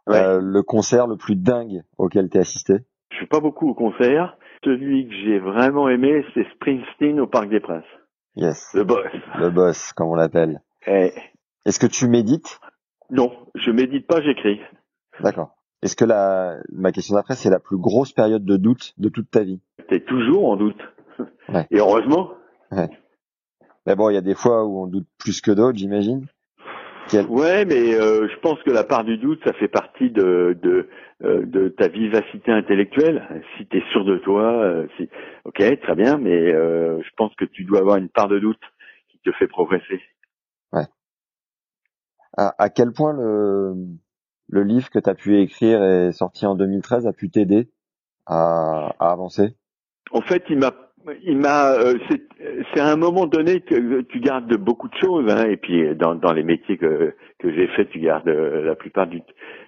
Ouais. 0.07 0.40
le 0.40 0.62
concert 0.62 1.07
le 1.07 1.16
plus 1.16 1.37
dingue 1.37 1.83
auquel 1.96 2.28
t'es 2.28 2.40
assisté? 2.40 2.74
Je 3.12 3.16
suis 3.16 3.27
pas 3.27 3.40
beaucoup 3.40 3.68
au 3.68 3.75
concert 3.75 4.37
celui 4.64 5.09
que 5.09 5.14
j'ai 5.14 5.38
vraiment 5.38 5.88
aimé, 5.88 6.25
c'est 6.35 6.46
Springsteen 6.55 7.20
au 7.20 7.27
Parc 7.27 7.48
des 7.48 7.61
Princes. 7.61 7.85
Yes. 8.37 8.70
Le 8.75 8.85
boss. 8.85 9.07
Le 9.38 9.51
boss, 9.51 9.92
comme 9.92 10.09
on 10.09 10.14
l'appelle. 10.14 10.62
Eh. 10.87 11.12
Est-ce 11.66 11.79
que 11.79 11.87
tu 11.87 12.09
médites? 12.09 12.61
Non, 13.11 13.33
je 13.55 13.70
médite 13.70 14.07
pas, 14.07 14.22
j'écris. 14.22 14.61
D'accord. 15.20 15.55
Est-ce 15.83 15.96
que 15.96 16.05
la, 16.05 16.59
ma 16.70 16.92
question 16.92 17.16
d'après, 17.16 17.35
c'est 17.35 17.51
la 17.51 17.59
plus 17.59 17.77
grosse 17.77 18.12
période 18.12 18.44
de 18.44 18.57
doute 18.57 18.94
de 18.98 19.09
toute 19.09 19.31
ta 19.31 19.42
vie? 19.42 19.61
T'es 19.88 20.01
toujours 20.01 20.48
en 20.48 20.57
doute. 20.57 20.81
Ouais. 21.48 21.66
Et 21.70 21.79
heureusement. 21.79 22.31
Ouais. 22.70 22.88
Mais 23.87 23.96
bon, 23.96 24.11
il 24.11 24.14
y 24.14 24.18
a 24.18 24.22
des 24.22 24.35
fois 24.35 24.64
où 24.64 24.83
on 24.83 24.87
doute 24.87 25.07
plus 25.18 25.40
que 25.40 25.51
d'autres, 25.51 25.77
j'imagine. 25.77 26.27
Ouais, 27.29 27.65
mais 27.65 27.95
euh, 27.95 28.29
je 28.29 28.38
pense 28.41 28.62
que 28.62 28.71
la 28.71 28.85
part 28.85 29.05
du 29.05 29.19
doute, 29.19 29.43
ça 29.45 29.53
fait 29.55 29.69
partie 29.69 30.11
de 30.11 30.59
de, 30.62 30.88
euh, 31.25 31.45
de 31.45 31.69
ta 31.69 31.88
vivacité 31.88 32.53
intellectuelle. 32.53 33.43
Si 33.57 33.67
tu 33.67 33.79
es 33.79 33.83
sûr 33.93 34.05
de 34.05 34.19
toi, 34.19 34.62
euh, 34.62 34.87
si... 34.97 35.09
ok, 35.45 35.62
très 35.81 35.95
bien, 35.95 36.17
mais 36.19 36.53
je 36.53 37.11
pense 37.17 37.35
que 37.35 37.45
tu 37.45 37.65
dois 37.65 37.81
avoir 37.81 37.97
une 37.97 38.09
part 38.09 38.29
de 38.29 38.38
doute 38.38 38.61
qui 39.11 39.19
te 39.19 39.33
fait 39.33 39.47
progresser. 39.47 40.01
Ouais. 40.73 40.87
À, 42.37 42.55
à 42.59 42.71
quel 42.71 42.93
point 42.93 43.12
le 43.12 43.75
le 44.49 44.62
livre 44.62 44.91
que 44.91 44.99
tu 44.99 45.09
as 45.09 45.15
pu 45.15 45.38
écrire 45.38 45.83
et 45.83 46.12
sorti 46.12 46.47
en 46.47 46.55
2013 46.55 47.07
a 47.07 47.12
pu 47.12 47.31
t'aider 47.31 47.71
à, 48.27 48.95
à 48.99 49.12
avancer? 49.12 49.57
En 50.12 50.21
fait, 50.21 50.45
il 50.51 50.59
m'a 50.59 50.73
il 51.25 51.38
m'a 51.38 51.73
euh, 51.73 51.95
c'est 52.73 52.81
à 52.81 52.88
un 52.88 52.97
moment 52.97 53.27
donné 53.27 53.61
que 53.61 54.03
tu 54.03 54.21
gardes 54.21 54.55
beaucoup 54.57 54.88
de 54.88 54.97
choses 54.97 55.31
hein, 55.31 55.47
et 55.49 55.57
puis 55.57 55.95
dans, 55.97 56.15
dans 56.15 56.33
les 56.33 56.43
métiers 56.43 56.77
que 56.77 57.15
que 57.38 57.53
j'ai 57.53 57.67
fait 57.69 57.87
tu 57.87 57.99
gardes 58.01 58.29
euh, 58.29 58.65
la 58.65 58.75
plupart 58.75 59.07
du 59.07 59.23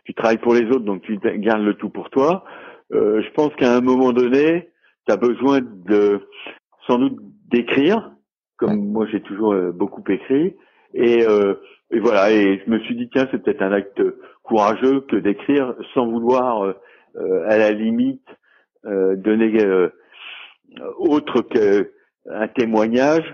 tu 0.04 0.14
travailles 0.14 0.38
pour 0.38 0.54
les 0.54 0.66
autres 0.66 0.84
donc 0.84 1.02
tu 1.02 1.18
gardes 1.18 1.62
le 1.62 1.74
tout 1.74 1.90
pour 1.90 2.10
toi. 2.10 2.44
Euh, 2.92 3.22
je 3.22 3.30
pense 3.30 3.54
qu'à 3.56 3.74
un 3.74 3.80
moment 3.80 4.12
donné 4.12 4.70
tu 5.06 5.12
as 5.12 5.16
besoin 5.16 5.60
de 5.60 6.20
sans 6.86 6.98
doute 6.98 7.18
d'écrire 7.50 8.12
comme 8.56 8.92
moi 8.92 9.06
j'ai 9.10 9.20
toujours 9.20 9.52
euh, 9.54 9.72
beaucoup 9.72 10.04
écrit. 10.08 10.56
Et, 10.96 11.24
et 11.90 11.98
voilà 11.98 12.30
et 12.30 12.62
je 12.64 12.70
me 12.70 12.78
suis 12.78 12.94
dit 12.94 13.08
tiens 13.12 13.26
c'est 13.32 13.42
peut-être 13.42 13.62
un 13.62 13.72
acte 13.72 14.00
courageux 14.44 15.00
que 15.00 15.16
d'écrire 15.16 15.74
sans 15.92 16.06
vouloir 16.06 16.72
à 17.16 17.58
la 17.58 17.72
limite 17.72 18.22
donner 18.84 19.50
autre 20.98 21.42
qu'un 21.42 22.48
témoignage, 22.48 23.24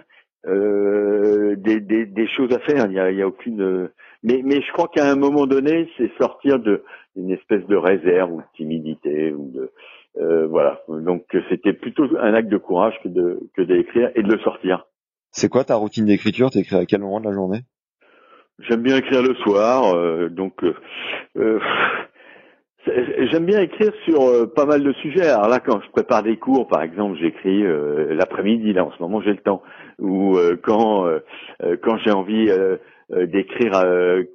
euh, 0.46 1.55
des, 1.57 1.81
des, 1.81 2.07
des, 2.07 2.29
choses 2.29 2.53
à 2.53 2.61
faire. 2.61 2.87
Il 2.87 2.94
y 2.94 2.98
a, 2.98 3.11
il 3.11 3.18
y 3.18 3.22
a 3.22 3.29
aucune. 3.29 3.90
Mais, 4.22 4.40
mais 4.44 4.62
je 4.62 4.72
crois 4.72 4.88
qu'à 4.88 5.11
un 5.11 5.16
moment 5.16 5.46
donné, 5.46 5.88
c'est 5.96 6.11
sortir 6.18 6.59
de 6.59 6.83
une 7.16 7.31
espèce 7.31 7.66
de 7.66 7.76
réserve 7.76 8.33
ou 8.33 8.38
de 8.40 8.46
timidité 8.57 9.33
ou 9.33 9.50
de 9.50 9.72
euh, 10.18 10.46
voilà. 10.46 10.83
Donc 10.88 11.24
c'était 11.48 11.72
plutôt 11.72 12.05
un 12.18 12.35
acte 12.35 12.48
de 12.48 12.57
courage 12.57 12.94
que 13.03 13.09
de 13.09 13.40
que 13.57 13.62
d'écrire 13.62 14.11
et 14.14 14.22
de 14.22 14.33
le 14.33 14.38
sortir. 14.40 14.87
C'est 15.31 15.48
quoi 15.48 15.64
ta 15.64 15.76
routine 15.76 16.07
d'écriture? 16.07 16.50
T'écris 16.50 16.76
à 16.76 16.87
quel 16.87 17.00
moment 17.00 17.20
de 17.20 17.26
la 17.26 17.33
journée? 17.33 17.61
J'aime 18.59 18.83
bien 18.83 18.96
écrire 18.96 19.22
le 19.22 19.35
soir, 19.37 19.94
euh, 19.94 20.29
donc 20.29 20.62
euh, 20.64 20.74
euh 21.37 21.61
J'aime 22.87 23.45
bien 23.45 23.61
écrire 23.61 23.93
sur 24.05 24.23
euh, 24.23 24.47
pas 24.47 24.64
mal 24.64 24.83
de 24.83 24.93
sujets. 24.95 25.29
Alors 25.29 25.49
là, 25.49 25.61
quand 25.61 25.81
je 25.83 25.90
prépare 25.90 26.23
des 26.23 26.38
cours, 26.38 26.66
par 26.66 26.83
exemple, 26.83 27.19
j'écris 27.21 27.62
euh, 27.64 28.14
l'après-midi. 28.14 28.73
Là, 28.73 28.87
en 28.87 28.93
ce 28.93 29.03
moment, 29.03 29.21
j'ai 29.21 29.33
le 29.33 29.38
temps. 29.38 29.62
Ou 29.99 30.37
euh, 30.37 30.57
quand 30.62 31.07
quand 31.83 31.99
j'ai 31.99 32.11
envie 32.11 32.51
d'écrire 33.11 33.73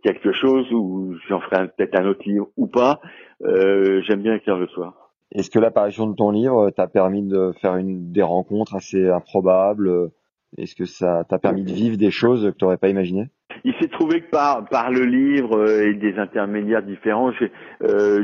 quelque 0.03 0.31
chose, 0.31 0.71
ou 0.71 1.15
j'en 1.27 1.39
ferai 1.39 1.67
peut-être 1.69 1.99
un 1.99 2.05
autre 2.05 2.21
livre 2.25 2.49
ou 2.55 2.67
pas, 2.67 2.99
j'aime 3.41 4.21
bien 4.21 4.35
écrire 4.35 4.57
le 4.57 4.67
soir. 4.67 5.11
Est-ce 5.31 5.49
que 5.49 5.59
l'apparition 5.59 6.07
de 6.07 6.15
ton 6.15 6.29
livre 6.29 6.69
t'a 6.69 6.87
permis 6.87 7.23
de 7.23 7.51
faire 7.61 7.77
une 7.77 8.11
des 8.11 8.21
rencontres 8.21 8.75
assez 8.75 9.09
improbables? 9.09 10.11
Est-ce 10.57 10.75
que 10.75 10.85
ça 10.85 11.23
t'a 11.27 11.39
permis 11.39 11.63
de 11.63 11.73
vivre 11.73 11.97
des 11.97 12.11
choses 12.11 12.45
que 12.45 12.57
tu 12.57 12.63
n'aurais 12.63 12.77
pas 12.77 12.89
imaginées? 12.89 13.29
Il 13.63 13.73
s'est 13.79 13.87
trouvé 13.87 14.21
que 14.21 14.29
par 14.29 14.65
par 14.65 14.91
le 14.91 15.01
livre 15.01 15.57
euh, 15.57 15.87
et 15.87 15.93
des 15.93 16.17
intermédiaires 16.17 16.83
différents, 16.83 17.31
j'ai 17.31 17.51
euh, 17.83 18.21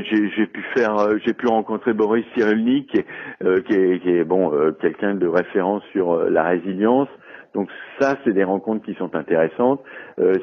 pu 0.52 0.62
faire, 0.74 0.98
euh, 0.98 1.16
j'ai 1.24 1.32
pu 1.32 1.46
rencontrer 1.46 1.92
Boris 1.92 2.24
Cyrulnik, 2.34 2.90
qui 2.90 2.98
est, 2.98 3.64
qui 3.64 3.74
est, 3.74 4.02
qui 4.02 4.10
est 4.10 4.24
bon 4.24 4.52
quelqu'un 4.80 5.14
de 5.14 5.26
référence 5.26 5.82
sur 5.92 6.16
la 6.30 6.44
résilience. 6.44 7.08
Donc 7.54 7.68
ça, 8.00 8.16
c'est 8.24 8.32
des 8.32 8.44
rencontres 8.44 8.84
qui 8.84 8.94
sont 8.94 9.14
intéressantes. 9.14 9.82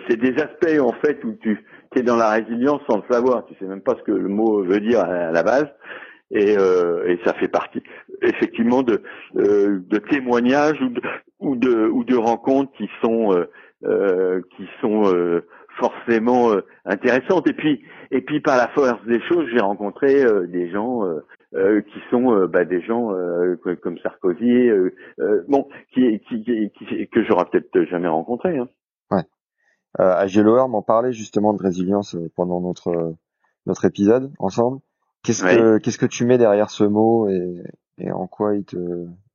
c'est 0.07 0.17
des 0.17 0.35
aspects 0.41 0.79
en 0.79 0.93
fait 1.01 1.23
où 1.23 1.35
tu 1.41 1.59
es 1.95 2.03
dans 2.03 2.15
la 2.15 2.29
résilience 2.29 2.81
sans 2.89 2.97
le 2.97 3.03
savoir. 3.09 3.45
Tu 3.45 3.55
sais 3.59 3.65
même 3.65 3.81
pas 3.81 3.95
ce 3.97 4.03
que 4.03 4.11
le 4.11 4.27
mot 4.27 4.63
veut 4.63 4.79
dire 4.79 4.99
à, 4.99 5.31
la 5.31 5.43
base. 5.43 5.67
Et, 6.31 6.51
et, 6.53 7.19
ça 7.25 7.33
fait 7.33 7.47
partie 7.47 7.81
effectivement 8.21 8.83
de, 8.83 9.01
de 9.33 9.97
témoignages 9.97 10.79
ou 10.81 10.89
de, 10.89 11.01
ou 11.39 11.55
de, 11.55 11.87
ou 11.87 12.03
de 12.03 12.15
rencontres 12.15 12.71
qui 12.77 12.89
sont 13.01 13.33
euh, 13.33 13.49
qui 13.81 14.67
sont 14.81 15.03
euh, 15.05 15.45
forcément 15.79 16.51
euh, 16.51 16.65
intéressantes. 16.85 17.47
Et 17.47 17.53
puis, 17.53 17.81
et 18.11 18.21
puis 18.21 18.41
par 18.41 18.57
la 18.57 18.67
force 18.69 19.03
des 19.05 19.21
choses, 19.21 19.47
j'ai 19.53 19.61
rencontré 19.61 20.25
des 20.47 20.69
gens 20.69 21.01
qui 21.53 21.99
sont 22.09 22.45
bah, 22.47 22.65
des 22.65 22.81
gens 22.81 23.11
comme 23.81 23.97
Sarkozy, 23.99 24.69
bon, 25.47 25.67
qui, 25.93 26.19
qui, 26.27 26.43
qui, 26.43 27.07
que 27.07 27.23
j'aurais 27.23 27.45
peut-être 27.45 27.83
jamais 27.89 28.07
rencontré. 28.07 28.57
Hein. 28.57 28.67
Ouais. 29.11 29.23
Euh, 29.99 30.67
m'en 30.67 30.81
parlait 30.81 31.13
justement 31.13 31.53
de 31.53 31.61
résilience 31.61 32.15
pendant 32.35 32.61
notre 32.61 33.15
notre 33.65 33.85
épisode 33.85 34.31
ensemble. 34.39 34.79
Qu'est-ce 35.23 35.43
que 35.43 35.77
qu'est-ce 35.79 35.97
que 35.97 36.05
tu 36.05 36.25
mets 36.25 36.37
derrière 36.37 36.69
ce 36.69 36.83
mot 36.83 37.29
et, 37.29 37.63
et 37.97 38.11
en 38.11 38.27
quoi 38.27 38.55
il 38.55 38.65
te 38.65 38.77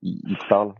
il 0.03 0.37
te 0.39 0.49
parle? 0.49 0.73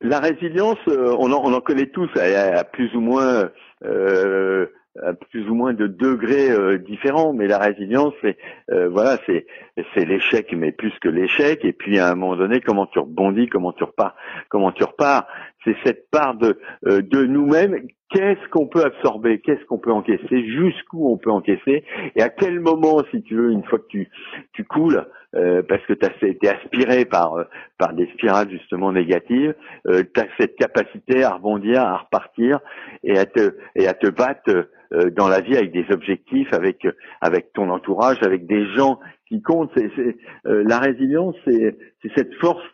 La 0.00 0.18
résilience, 0.18 0.78
on 0.86 1.32
en, 1.32 1.44
on 1.44 1.52
en 1.52 1.60
connaît 1.60 1.90
tous 1.90 2.08
à, 2.16 2.64
plus 2.64 2.94
ou 2.94 3.00
moins 3.00 3.50
euh, 3.84 4.66
à 5.02 5.14
plus 5.14 5.48
ou 5.48 5.54
moins 5.54 5.72
de 5.72 5.86
degrés 5.86 6.50
euh, 6.50 6.78
différents, 6.78 7.32
mais 7.32 7.46
la 7.46 7.58
résilience, 7.58 8.12
c'est 8.22 8.36
euh, 8.70 8.88
voilà, 8.88 9.18
c'est 9.26 9.46
c'est 9.94 10.04
l'échec, 10.04 10.52
mais 10.52 10.72
plus 10.72 10.92
que 11.00 11.08
l'échec. 11.08 11.64
Et 11.64 11.72
puis 11.72 11.98
à 11.98 12.08
un 12.08 12.14
moment 12.14 12.36
donné, 12.36 12.60
comment 12.60 12.86
tu 12.86 12.98
rebondis, 12.98 13.48
comment 13.48 13.72
tu 13.72 13.84
repars, 13.84 14.16
comment 14.48 14.72
tu 14.72 14.84
repars. 14.84 15.26
C'est 15.64 15.76
cette 15.84 16.10
part 16.10 16.34
de 16.34 16.58
euh, 16.86 17.02
de 17.02 17.24
nous-mêmes. 17.24 17.86
Qu'est-ce 18.10 18.48
qu'on 18.50 18.66
peut 18.66 18.84
absorber? 18.84 19.40
Qu'est-ce 19.40 19.64
qu'on 19.66 19.78
peut 19.78 19.92
encaisser? 19.92 20.44
Jusqu'où 20.48 21.10
on 21.10 21.16
peut 21.16 21.30
encaisser? 21.30 21.84
Et 22.16 22.22
à 22.22 22.28
quel 22.28 22.60
moment, 22.60 23.02
si 23.10 23.22
tu 23.22 23.36
veux, 23.36 23.52
une 23.52 23.64
fois 23.64 23.78
que 23.78 23.86
tu 23.88 24.08
tu 24.52 24.64
coules, 24.64 25.06
parce 25.32 25.84
que 25.86 25.92
tu 25.92 26.06
as 26.06 26.26
été 26.26 26.48
aspiré 26.48 27.04
par 27.04 27.36
par 27.78 27.92
des 27.92 28.06
spirales 28.14 28.50
justement 28.50 28.92
négatives, 28.92 29.54
tu 29.86 30.20
as 30.20 30.26
cette 30.40 30.56
capacité 30.56 31.22
à 31.22 31.34
rebondir, 31.34 31.82
à 31.82 31.98
repartir 31.98 32.58
et 33.04 33.16
à 33.16 33.26
te 33.26 33.54
et 33.76 33.86
à 33.86 33.94
te 33.94 34.08
battre 34.08 34.66
euh, 34.92 35.10
dans 35.10 35.28
la 35.28 35.40
vie 35.40 35.56
avec 35.56 35.70
des 35.70 35.86
objectifs, 35.92 36.52
avec 36.52 36.84
avec 37.20 37.52
ton 37.52 37.70
entourage, 37.70 38.16
avec 38.22 38.46
des 38.46 38.66
gens 38.74 38.98
qui 39.28 39.40
comptent. 39.40 39.70
C'est, 39.76 40.16
euh, 40.46 40.64
la 40.66 40.80
résilience, 40.80 41.36
c'est, 41.44 41.78
c'est 42.02 42.10
cette 42.16 42.34
force 42.40 42.64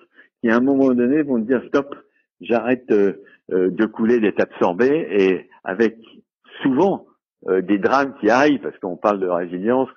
qui 0.41 0.49
à 0.49 0.57
un 0.57 0.61
moment 0.61 0.95
donné 0.95 1.23
vont 1.23 1.39
te 1.39 1.47
dire 1.47 1.63
stop, 1.69 1.95
j'arrête 2.41 2.91
euh, 2.91 3.23
de 3.49 3.87
couler, 3.87 4.21
d'être 4.21 4.41
absorbé, 4.41 5.07
et 5.11 5.49
avec 5.65 5.97
souvent 6.63 7.07
des 7.49 7.79
drames 7.79 8.15
qui 8.21 8.29
arrivent, 8.29 8.61
parce 8.61 8.77
qu'on 8.79 8.97
parle 8.97 9.21
de 9.21 9.29
résilience 9.29 9.89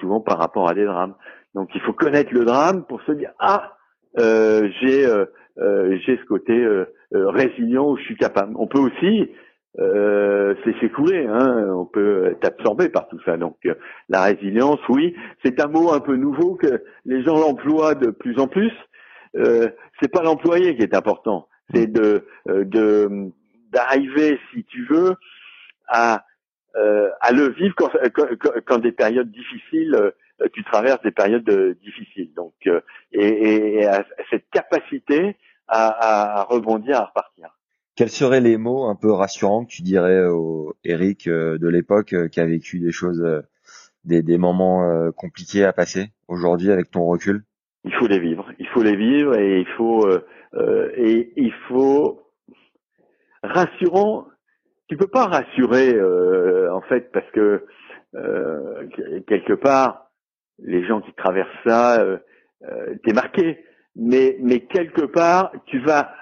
souvent 0.00 0.20
par 0.20 0.38
rapport 0.38 0.68
à 0.68 0.74
des 0.74 0.84
drames. 0.84 1.14
Donc 1.54 1.70
il 1.74 1.80
faut 1.82 1.92
connaître 1.92 2.32
le 2.32 2.44
drame 2.44 2.84
pour 2.86 3.02
se 3.02 3.12
dire 3.12 3.30
ah 3.38 3.72
j'ai 4.16 5.06
j'ai 5.06 6.16
ce 6.16 6.24
côté 6.26 6.66
résilient 7.12 7.90
où 7.90 7.96
je 7.98 8.04
suis 8.04 8.16
capable. 8.16 8.54
On 8.56 8.66
peut 8.66 8.80
aussi 8.80 9.28
euh, 9.80 10.54
c'est 10.62 10.78
s'écouler, 10.78 11.26
hein, 11.26 11.66
on 11.74 11.84
peut 11.84 12.26
être 12.26 12.44
absorbé 12.46 12.88
par 12.88 13.08
tout 13.08 13.18
ça. 13.24 13.36
Donc 13.36 13.56
euh, 13.66 13.74
la 14.08 14.22
résilience, 14.22 14.78
oui, 14.88 15.16
c'est 15.44 15.60
un 15.60 15.66
mot 15.66 15.92
un 15.92 16.00
peu 16.00 16.14
nouveau 16.14 16.54
que 16.54 16.84
les 17.04 17.24
gens 17.24 17.38
l'emploient 17.38 17.94
de 17.94 18.10
plus 18.10 18.38
en 18.38 18.46
plus. 18.46 18.72
Euh, 19.36 19.68
c'est 20.00 20.12
pas 20.12 20.22
l'employé 20.22 20.76
qui 20.76 20.82
est 20.82 20.94
important, 20.94 21.48
c'est 21.72 21.86
de 21.86 22.26
euh, 22.48 22.64
de 22.64 23.30
d'arriver, 23.70 24.38
si 24.52 24.64
tu 24.64 24.84
veux, 24.86 25.16
à 25.88 26.24
à 27.20 27.30
le 27.30 27.50
vivre 27.50 27.74
quand, 27.76 27.90
quand, 28.12 28.50
quand 28.66 28.78
des 28.78 28.90
périodes 28.90 29.30
difficiles, 29.30 30.12
tu 30.52 30.64
traverses 30.64 31.02
des 31.02 31.12
périodes 31.12 31.48
difficiles. 31.80 32.32
Donc 32.34 32.54
et, 32.66 33.78
et 33.78 33.86
à 33.86 34.04
cette 34.30 34.50
capacité 34.50 35.36
à, 35.68 36.40
à 36.40 36.42
rebondir, 36.42 36.96
à 36.96 37.04
repartir. 37.04 37.56
Quels 37.96 38.10
seraient 38.10 38.40
les 38.40 38.56
mots 38.56 38.86
un 38.86 38.96
peu 38.96 39.12
rassurants 39.12 39.64
que 39.64 39.70
tu 39.70 39.82
dirais 39.82 40.24
au 40.26 40.74
Eric 40.82 41.28
euh, 41.28 41.58
de 41.58 41.68
l'époque 41.68 42.12
euh, 42.12 42.26
qui 42.26 42.40
a 42.40 42.44
vécu 42.44 42.80
des 42.80 42.90
choses, 42.90 43.22
euh, 43.22 43.42
des, 44.02 44.22
des 44.22 44.36
moments 44.36 45.12
compliqués 45.12 45.64
à 45.64 45.72
passer 45.72 46.10
aujourd'hui 46.26 46.72
avec 46.72 46.90
ton 46.90 47.06
recul? 47.06 47.44
Il 47.84 47.94
faut 47.94 48.06
les 48.06 48.18
vivre. 48.18 48.50
Il 48.58 48.66
faut 48.68 48.82
les 48.82 48.96
vivre 48.96 49.36
et 49.36 49.60
il 49.60 49.68
faut 49.76 50.06
euh, 50.06 50.90
et 50.96 51.32
il 51.36 51.52
faut 51.68 52.22
rassurant. 53.42 54.26
Tu 54.88 54.96
peux 54.96 55.06
pas 55.06 55.26
rassurer 55.26 55.98
en 56.70 56.80
fait 56.82 57.10
parce 57.12 57.30
que 57.32 57.64
quelque 59.26 59.54
part 59.54 60.10
les 60.58 60.84
gens 60.86 61.00
qui 61.00 61.12
traversent 61.14 61.48
ça, 61.66 62.00
euh, 62.00 62.18
t'es 63.04 63.12
marqué. 63.12 63.64
Mais 63.96 64.36
mais 64.40 64.60
quelque 64.60 65.04
part 65.04 65.52
tu 65.66 65.78
vas 65.80 66.14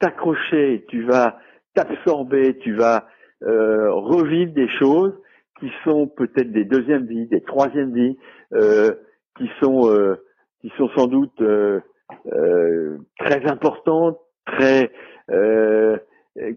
t'accrocher, 0.00 0.84
tu 0.88 1.04
vas 1.04 1.38
t'absorber, 1.74 2.58
tu 2.58 2.74
vas 2.74 3.06
euh, 3.42 3.92
revivre 3.92 4.52
des 4.52 4.68
choses 4.78 5.14
qui 5.60 5.70
sont 5.84 6.06
peut-être 6.06 6.52
des 6.52 6.64
deuxièmes 6.64 7.06
vies, 7.06 7.26
des 7.26 7.42
troisièmes 7.42 7.92
vies, 7.92 8.16
euh, 8.52 8.94
qui 9.36 9.48
sont 9.60 9.88
euh, 9.90 10.16
qui 10.60 10.72
sont 10.76 10.88
sans 10.96 11.06
doute 11.06 11.40
euh, 11.40 11.80
euh, 12.32 12.98
très 13.18 13.44
importantes, 13.50 14.18
très 14.46 14.90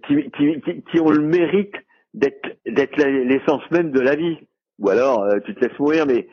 qui, 0.03 0.31
qui, 0.31 0.61
qui, 0.61 0.83
qui, 0.83 0.99
ont 1.01 1.09
le 1.09 1.21
mérite 1.21 1.75
d'être 2.13 2.57
d'être 2.65 2.95
l'essence 2.97 3.69
même 3.71 3.91
de 3.91 3.99
la 3.99 4.15
vie. 4.15 4.37
Ou 4.79 4.89
alors 4.89 5.27
tu 5.45 5.53
te 5.53 5.59
laisses 5.65 5.77
mourir, 5.77 6.05
mais 6.07 6.27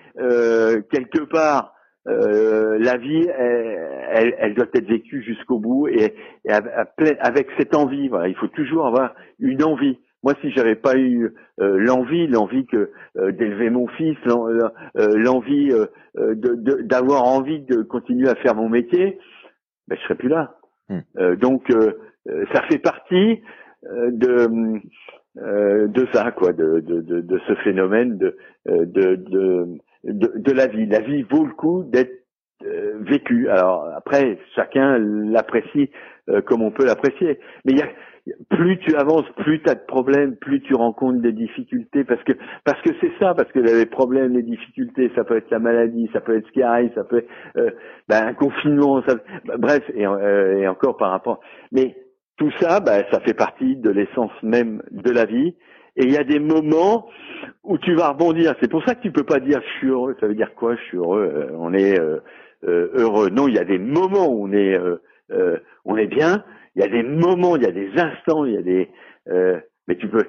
quelque 0.91 1.25
part 1.25 1.75
euh, 2.09 2.79
la 2.79 2.97
vie, 2.97 3.29
elle, 3.37 4.35
elle, 4.39 4.55
doit 4.55 4.67
être 4.73 4.89
vécue 4.89 5.23
jusqu'au 5.23 5.59
bout 5.59 5.89
et, 5.89 6.15
avec 6.49 7.49
cette 7.59 7.75
envie. 7.75 8.09
Voilà, 8.09 8.29
il 8.29 8.37
faut 8.37 8.49
toujours 8.49 8.87
avoir 8.87 9.15
une 9.39 9.63
envie. 9.63 9.99
Moi, 10.23 10.35
si 10.41 10.51
j'avais 10.51 10.75
pas 10.75 10.97
eu 10.97 11.33
euh, 11.61 11.79
l'envie, 11.79 12.27
l'envie 12.27 12.67
que 12.67 12.91
euh, 13.17 13.33
d'élever 13.33 13.71
mon 13.71 13.87
fils, 13.89 14.17
l'envie 14.95 15.73
d'avoir 16.15 17.25
envie 17.25 17.61
de 17.61 17.83
continuer 17.83 18.29
à 18.29 18.35
faire 18.37 18.55
mon 18.55 18.69
métier, 18.69 19.19
ben, 19.87 19.97
je 19.97 20.03
serais 20.05 20.17
plus 20.17 20.29
là. 20.29 20.55
Hmm. 20.91 21.35
donc, 21.35 21.71
ça 22.53 22.63
fait 22.63 22.79
partie 22.79 23.43
de 23.85 24.81
de 25.47 26.09
ça, 26.13 26.33
quoi, 26.33 26.53
de, 26.53 26.81
de, 26.81 27.01
de, 27.01 27.41
ce 27.47 27.55
phénomène 27.57 28.19
de, 28.19 28.37
de, 28.67 29.79
de, 30.05 30.53
la 30.53 30.67
vie. 30.67 30.87
La 30.87 31.01
vie 31.01 31.23
vaut 31.23 31.45
le 31.45 31.53
coup 31.53 31.85
d'être 31.85 32.19
euh, 32.65 32.99
vécue. 33.01 33.49
Alors 33.49 33.89
après, 33.95 34.39
chacun 34.57 34.99
l'apprécie 34.99 35.91
euh, 36.29 36.41
comme 36.43 36.63
on 36.63 36.73
peut 36.73 36.85
l'apprécier. 36.85 37.39
Mais 37.65 37.73
il 37.73 37.79
y 37.79 37.83
a, 37.83 37.89
plus 38.51 38.79
tu 38.79 38.95
avances, 38.97 39.27
plus 39.37 39.63
tu 39.63 39.71
as 39.71 39.75
de 39.75 39.85
problèmes, 39.87 40.37
plus 40.37 40.61
tu 40.63 40.75
rencontres 40.75 41.21
des 41.21 41.33
difficultés, 41.33 42.05
parce 42.05 42.23
que 42.25 42.33
parce 42.65 42.81
que 42.83 42.91
c'est 43.01 43.13
ça, 43.21 43.35
parce 43.35 43.51
que 43.53 43.61
les 43.61 43.87
problèmes, 43.87 44.35
les 44.35 44.43
difficultés, 44.43 45.11
ça 45.15 45.25
peut 45.25 45.37
être 45.37 45.51
la 45.51 45.59
maladie, 45.59 46.09
ça 46.13 46.21
peut 46.21 46.37
être 46.37 46.47
ce 46.47 46.53
qui 46.53 46.63
arrive, 46.63 46.91
ça 46.95 47.05
peut 47.05 47.19
être 47.19 47.31
euh, 47.57 47.71
ben, 48.09 48.29
un 48.29 48.35
confinement, 48.35 49.03
ça, 49.07 49.17
ben, 49.45 49.57
bref, 49.59 49.83
et, 49.95 50.03
et, 50.03 50.69
encore 50.69 50.97
par 50.97 51.11
rapport. 51.11 51.41
Mais 51.73 51.97
tout 52.37 52.51
ça, 52.61 52.81
ben, 52.81 53.05
ça 53.11 53.21
fait 53.21 53.35
partie 53.35 53.77
de 53.77 53.91
l'essence 53.91 54.33
même 54.43 54.83
de 54.91 55.11
la 55.11 55.25
vie. 55.25 55.55
Et 55.99 56.05
il 56.05 56.13
y 56.13 56.17
a 56.17 56.23
des 56.23 56.39
moments 56.39 57.09
où 57.65 57.77
tu 57.77 57.95
vas 57.95 58.11
rebondir. 58.11 58.55
C'est 58.61 58.71
pour 58.71 58.85
ça 58.85 58.95
que 58.95 59.03
tu 59.03 59.11
peux 59.11 59.25
pas 59.25 59.41
dire 59.41 59.61
je 59.61 59.79
suis 59.79 59.89
heureux. 59.89 60.17
Ça 60.21 60.29
veut 60.29 60.35
dire 60.35 60.55
quoi 60.55 60.77
Je 60.77 60.83
suis 60.83 60.97
heureux. 60.97 61.29
Euh, 61.35 61.51
on 61.59 61.75
est 61.75 61.99
euh, 61.99 62.21
euh, 62.67 62.91
heureux? 62.95 63.31
Non, 63.31 63.49
il 63.49 63.55
y 63.55 63.59
a 63.59 63.65
des 63.65 63.79
moments 63.79 64.29
où 64.29 64.47
on 64.47 64.53
est 64.53 64.79
on 65.85 65.97
est 65.97 66.07
bien. 66.07 66.45
Il 66.79 66.83
y 66.83 66.85
a 66.85 66.89
des 66.89 67.03
moments, 67.03 67.57
il 67.57 67.65
y 67.65 67.67
a 67.67 67.73
des 67.73 67.91
instants, 67.99 68.45
il 68.45 68.55
y 68.55 68.57
a 68.57 68.63
des. 68.63 68.89
mais 69.27 69.97
tu 69.97 70.09
peux. 70.09 70.25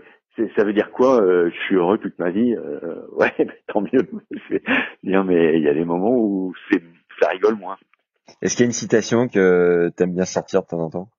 Ça 0.56 0.64
veut 0.64 0.74
dire 0.74 0.90
quoi 0.92 1.22
Je 1.22 1.56
suis 1.66 1.76
heureux 1.76 2.00
toute 2.00 2.18
ma 2.18 2.32
vie. 2.32 2.56
ouais, 3.12 3.34
tant 3.68 3.82
mieux. 3.82 4.10
Bien, 5.04 5.24
mais 5.24 5.58
il 5.58 5.64
y 5.64 5.70
a 5.70 5.74
des 5.74 5.86
moments 5.86 6.16
où 6.16 6.54
c'est 6.72 6.82
ça 7.22 7.30
rigole 7.30 7.56
moins. 7.56 7.78
Est-ce 8.42 8.56
qu'il 8.56 8.64
y 8.64 8.68
a 8.68 8.68
une 8.68 8.74
citation 8.74 9.28
que 9.28 9.92
tu 9.96 10.04
aimes 10.04 10.16
bien 10.16 10.26
sortir 10.26 10.62
de 10.64 10.68
temps 10.68 10.80
en 10.80 10.90
temps? 10.90 11.10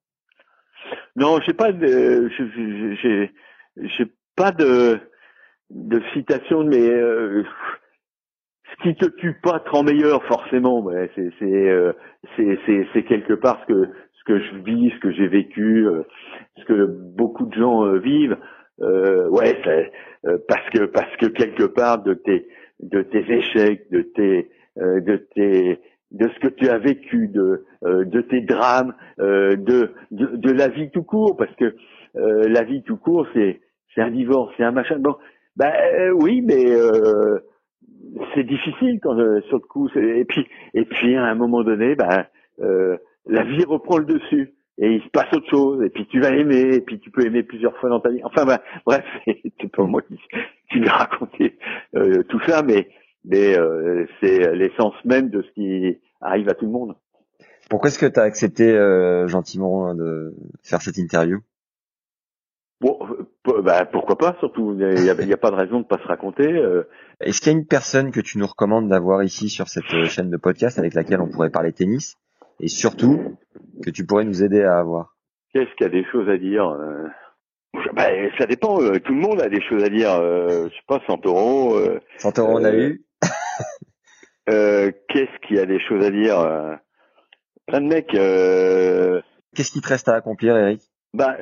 Non, 1.16 1.38
j'ai 1.46 1.52
pas. 1.52 1.70
J'ai 1.72 3.30
j'ai 3.76 4.06
pas 4.36 4.52
de, 4.52 5.00
de 5.70 6.02
citation, 6.12 6.64
mais 6.64 6.88
euh, 6.88 7.44
ce 8.70 8.82
qui 8.82 8.96
te 8.96 9.06
tue 9.06 9.34
pas 9.42 9.60
te 9.60 9.70
rend 9.70 9.82
meilleur 9.82 10.24
forcément. 10.24 10.80
Ouais, 10.80 11.10
c'est 11.14 11.44
euh, 11.44 11.92
c'est 12.36 12.58
c'est 12.92 13.04
quelque 13.04 13.34
part 13.34 13.60
ce 13.62 13.72
que 13.72 13.90
ce 14.20 14.24
que 14.24 14.38
je 14.38 14.54
vis, 14.64 14.90
ce 14.90 15.00
que 15.00 15.10
j'ai 15.12 15.26
vécu, 15.26 15.86
euh, 15.86 16.02
ce 16.58 16.64
que 16.64 16.86
beaucoup 16.86 17.46
de 17.46 17.54
gens 17.54 17.92
vivent. 17.98 18.36
ouais, 18.80 19.60
parce 20.48 20.70
que 20.70 20.84
parce 20.86 21.16
que 21.16 21.26
quelque 21.26 21.64
part 21.64 22.02
de 22.02 22.14
tes 22.14 22.46
de 22.80 23.02
tes 23.02 23.24
échecs, 23.30 23.90
de 23.90 24.02
tes 24.02 24.50
de 24.76 25.16
tes 25.34 25.80
de 26.12 26.28
ce 26.28 26.38
que 26.40 26.48
tu 26.48 26.68
as 26.68 26.78
vécu, 26.78 27.28
de 27.28 27.64
de 27.82 28.20
tes 28.20 28.40
drames, 28.40 28.94
de, 29.18 29.92
de, 30.10 30.26
de 30.36 30.50
la 30.50 30.68
vie 30.68 30.90
tout 30.90 31.02
court, 31.02 31.36
parce 31.36 31.54
que 31.56 31.74
la 32.14 32.62
vie 32.62 32.82
tout 32.82 32.96
court, 32.96 33.26
c'est 33.34 33.60
c'est 33.94 34.02
un 34.02 34.10
divorce, 34.10 34.52
c'est 34.56 34.64
un 34.64 34.72
machin. 34.72 35.00
Ben 35.56 35.72
euh, 35.98 36.10
oui, 36.12 36.42
mais 36.42 36.70
euh, 36.70 37.38
c'est 38.34 38.44
difficile 38.44 39.00
quand 39.02 39.18
euh, 39.18 39.40
sur 39.42 39.56
le 39.56 39.66
coup. 39.66 39.88
Et 39.96 40.24
puis, 40.24 40.46
et 40.74 40.84
puis 40.84 41.16
à 41.16 41.24
un 41.24 41.34
moment 41.34 41.62
donné, 41.62 41.94
ben 41.94 42.26
euh, 42.60 42.96
la 43.30 43.44
vie 43.44 43.64
reprend 43.64 43.98
le 43.98 44.04
dessus 44.04 44.54
et 44.78 44.94
il 44.94 45.02
se 45.02 45.08
passe 45.08 45.32
autre 45.32 45.48
chose. 45.50 45.82
Et 45.84 45.90
puis 45.90 46.06
tu 46.06 46.20
vas 46.20 46.30
aimer, 46.30 46.74
et 46.74 46.80
puis 46.80 47.00
tu 47.00 47.10
peux 47.10 47.24
aimer 47.24 47.42
plusieurs 47.42 47.76
fois 47.78 47.88
dans 47.88 48.00
ta 48.00 48.10
vie. 48.10 48.20
Enfin, 48.24 48.44
ben, 48.44 48.58
bref, 48.86 49.04
c'est 49.26 49.72
pas 49.72 49.84
moi 49.84 50.02
qui, 50.02 50.18
qui 50.72 50.80
vais 50.80 50.90
raconter 50.90 51.58
tout 52.28 52.40
ça, 52.46 52.62
mais 52.62 52.88
mais 53.24 53.56
c'est 54.20 54.54
l'essence 54.54 54.94
même 55.04 55.28
de 55.28 55.42
ce 55.42 55.50
qui 55.52 55.98
arrive 56.20 56.48
à 56.48 56.54
tout 56.54 56.66
le 56.66 56.72
monde. 56.72 56.96
Pourquoi 57.68 57.88
est-ce 57.88 57.98
que 57.98 58.06
tu 58.06 58.18
as 58.18 58.24
accepté 58.24 58.74
gentiment 59.26 59.94
de 59.94 60.34
faire 60.62 60.80
cette 60.80 60.96
interview? 60.96 61.40
Bon, 62.80 62.98
bah, 63.62 63.84
pourquoi 63.84 64.16
pas, 64.16 64.36
surtout, 64.38 64.74
il 64.78 65.02
n'y 65.02 65.10
a, 65.10 65.12
a, 65.12 65.36
pas 65.36 65.50
de 65.50 65.56
raison 65.56 65.80
de 65.80 65.84
pas 65.84 65.98
se 65.98 66.06
raconter. 66.06 66.46
Euh. 66.46 66.84
Est-ce 67.20 67.40
qu'il 67.40 67.52
y 67.52 67.54
a 67.54 67.58
une 67.58 67.66
personne 67.66 68.10
que 68.10 68.20
tu 68.20 68.38
nous 68.38 68.46
recommandes 68.46 68.88
d'avoir 68.88 69.22
ici 69.22 69.50
sur 69.50 69.68
cette 69.68 69.92
euh, 69.92 70.06
chaîne 70.06 70.30
de 70.30 70.36
podcast 70.38 70.78
avec 70.78 70.94
laquelle 70.94 71.20
on 71.20 71.28
pourrait 71.28 71.50
parler 71.50 71.72
tennis? 71.72 72.16
Et 72.60 72.68
surtout 72.68 73.36
que 73.84 73.90
tu 73.90 74.04
pourrais 74.06 74.24
nous 74.24 74.42
aider 74.42 74.62
à 74.62 74.78
avoir 74.78 75.16
Qu'est-ce 75.52 75.74
qu'il 75.76 75.86
y 75.86 75.90
a 75.90 75.92
des 75.92 76.04
choses 76.12 76.28
à 76.28 76.36
dire 76.38 76.68
euh, 76.68 77.08
bah, 77.94 78.06
Ça 78.38 78.46
dépend. 78.46 78.80
euh, 78.82 78.98
tout 79.00 79.12
le 79.12 79.20
monde 79.20 79.40
a 79.40 79.48
des 79.48 79.60
choses 79.62 79.82
à 79.82 79.88
dire. 79.88 80.12
Euh, 80.12 80.68
je 80.68 80.74
sais 80.74 80.82
pas, 80.86 81.00
Santoro. 81.06 81.74
Euh, 81.76 82.00
Santoro, 82.18 82.58
on 82.58 82.64
a 82.64 82.70
Euh, 82.70 82.88
eu. 82.90 83.04
euh, 84.50 84.92
Qu'est-ce 85.08 85.46
qu'il 85.46 85.56
y 85.56 85.60
a 85.60 85.66
des 85.66 85.80
choses 85.80 86.04
à 86.04 86.10
dire 86.10 86.78
Plein 87.66 87.80
de 87.80 87.86
mecs. 87.86 88.14
Euh, 88.14 89.20
Qu'est-ce 89.56 89.72
qui 89.72 89.80
te 89.80 89.88
reste 89.88 90.08
à 90.08 90.14
accomplir, 90.14 90.56
Eric? 90.56 90.89
Bah, 91.12 91.36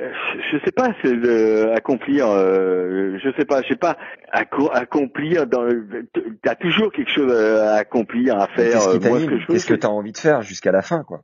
je 0.51 0.57
sais 0.65 0.71
pas, 0.71 0.89
c'est 1.03 1.73
accomplir. 1.73 2.27
Euh, 2.29 3.17
je 3.23 3.29
sais 3.37 3.45
pas, 3.45 3.61
je 3.61 3.67
sais 3.69 3.75
pas 3.75 3.97
acco- 4.33 4.71
accomplir. 4.73 5.45
Dans, 5.47 5.67
t'as 6.41 6.55
toujours 6.55 6.91
quelque 6.91 7.11
chose 7.11 7.31
à 7.33 7.75
accomplir, 7.75 8.39
à 8.39 8.47
faire. 8.47 8.73
Qu'est-ce 8.79 8.87
Euh, 8.89 9.09
Moi, 9.09 9.19
ce 9.19 9.25
t'anime 9.25 9.29
que 9.29 9.39
je 9.39 9.47
Qu'est-ce 9.47 9.67
que 9.67 9.73
c'est- 9.75 9.79
tu 9.79 9.87
as 9.87 9.91
envie 9.91 10.11
de 10.11 10.17
faire 10.17 10.41
jusqu'à 10.41 10.71
la 10.71 10.81
fin, 10.81 11.03
quoi? 11.03 11.21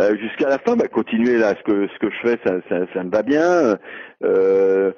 Euh, 0.00 0.16
jusqu'à 0.16 0.48
la 0.48 0.58
fin, 0.58 0.74
bah, 0.74 0.88
continuer 0.88 1.36
là, 1.38 1.54
ce 1.56 1.62
que 1.62 1.86
ce 1.86 1.98
que 2.00 2.10
je 2.10 2.28
fais, 2.28 2.38
ça, 2.44 2.54
ça, 2.68 2.78
ça 2.92 3.04
me 3.04 3.10
va 3.12 3.22
bien. 3.22 3.78
Euh, 4.24 4.90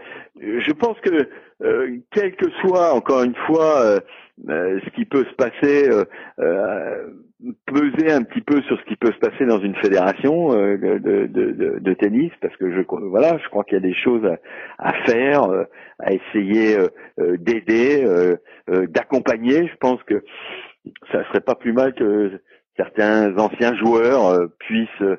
je 0.42 0.72
pense 0.72 0.98
que 1.00 1.28
euh, 1.62 1.98
quel 2.12 2.34
que 2.36 2.50
soit, 2.62 2.94
encore 2.94 3.22
une 3.22 3.34
fois, 3.46 3.80
euh, 3.82 4.00
euh, 4.48 4.80
ce 4.84 4.90
qui 4.94 5.04
peut 5.04 5.24
se 5.26 5.34
passer, 5.34 5.90
euh, 5.90 6.04
euh, 6.40 7.08
peser 7.66 8.12
un 8.12 8.22
petit 8.22 8.40
peu 8.40 8.62
sur 8.62 8.78
ce 8.78 8.84
qui 8.84 8.96
peut 8.96 9.12
se 9.12 9.18
passer 9.18 9.44
dans 9.44 9.60
une 9.60 9.74
fédération 9.76 10.52
euh, 10.52 10.76
de, 10.78 11.26
de, 11.26 11.78
de, 11.78 11.94
tennis, 11.94 12.32
parce 12.40 12.56
que 12.56 12.72
je 12.72 12.80
voilà, 12.88 13.38
je 13.38 13.48
crois 13.48 13.62
qu'il 13.64 13.74
y 13.74 13.76
a 13.76 13.80
des 13.80 13.94
choses 13.94 14.24
à, 14.24 14.38
à 14.78 14.92
faire, 15.04 15.44
euh, 15.44 15.64
à 15.98 16.12
essayer 16.12 16.76
euh, 16.76 16.88
euh, 17.20 17.36
d'aider, 17.36 18.02
euh, 18.04 18.36
euh, 18.70 18.86
d'accompagner. 18.86 19.68
Je 19.68 19.76
pense 19.78 20.02
que 20.04 20.24
ça 21.12 21.24
serait 21.28 21.40
pas 21.40 21.54
plus 21.54 21.72
mal 21.72 21.94
que 21.94 22.40
certains 22.76 23.36
anciens 23.38 23.76
joueurs 23.76 24.48
puissent 24.58 25.18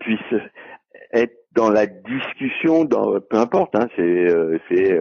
puissent 0.00 0.40
être 1.12 1.34
dans 1.54 1.70
la 1.70 1.86
discussion, 1.86 2.84
dans 2.84 3.20
peu 3.20 3.36
importe, 3.36 3.74
hein, 3.74 3.88
c'est 3.96 4.26
c'est 4.68 5.00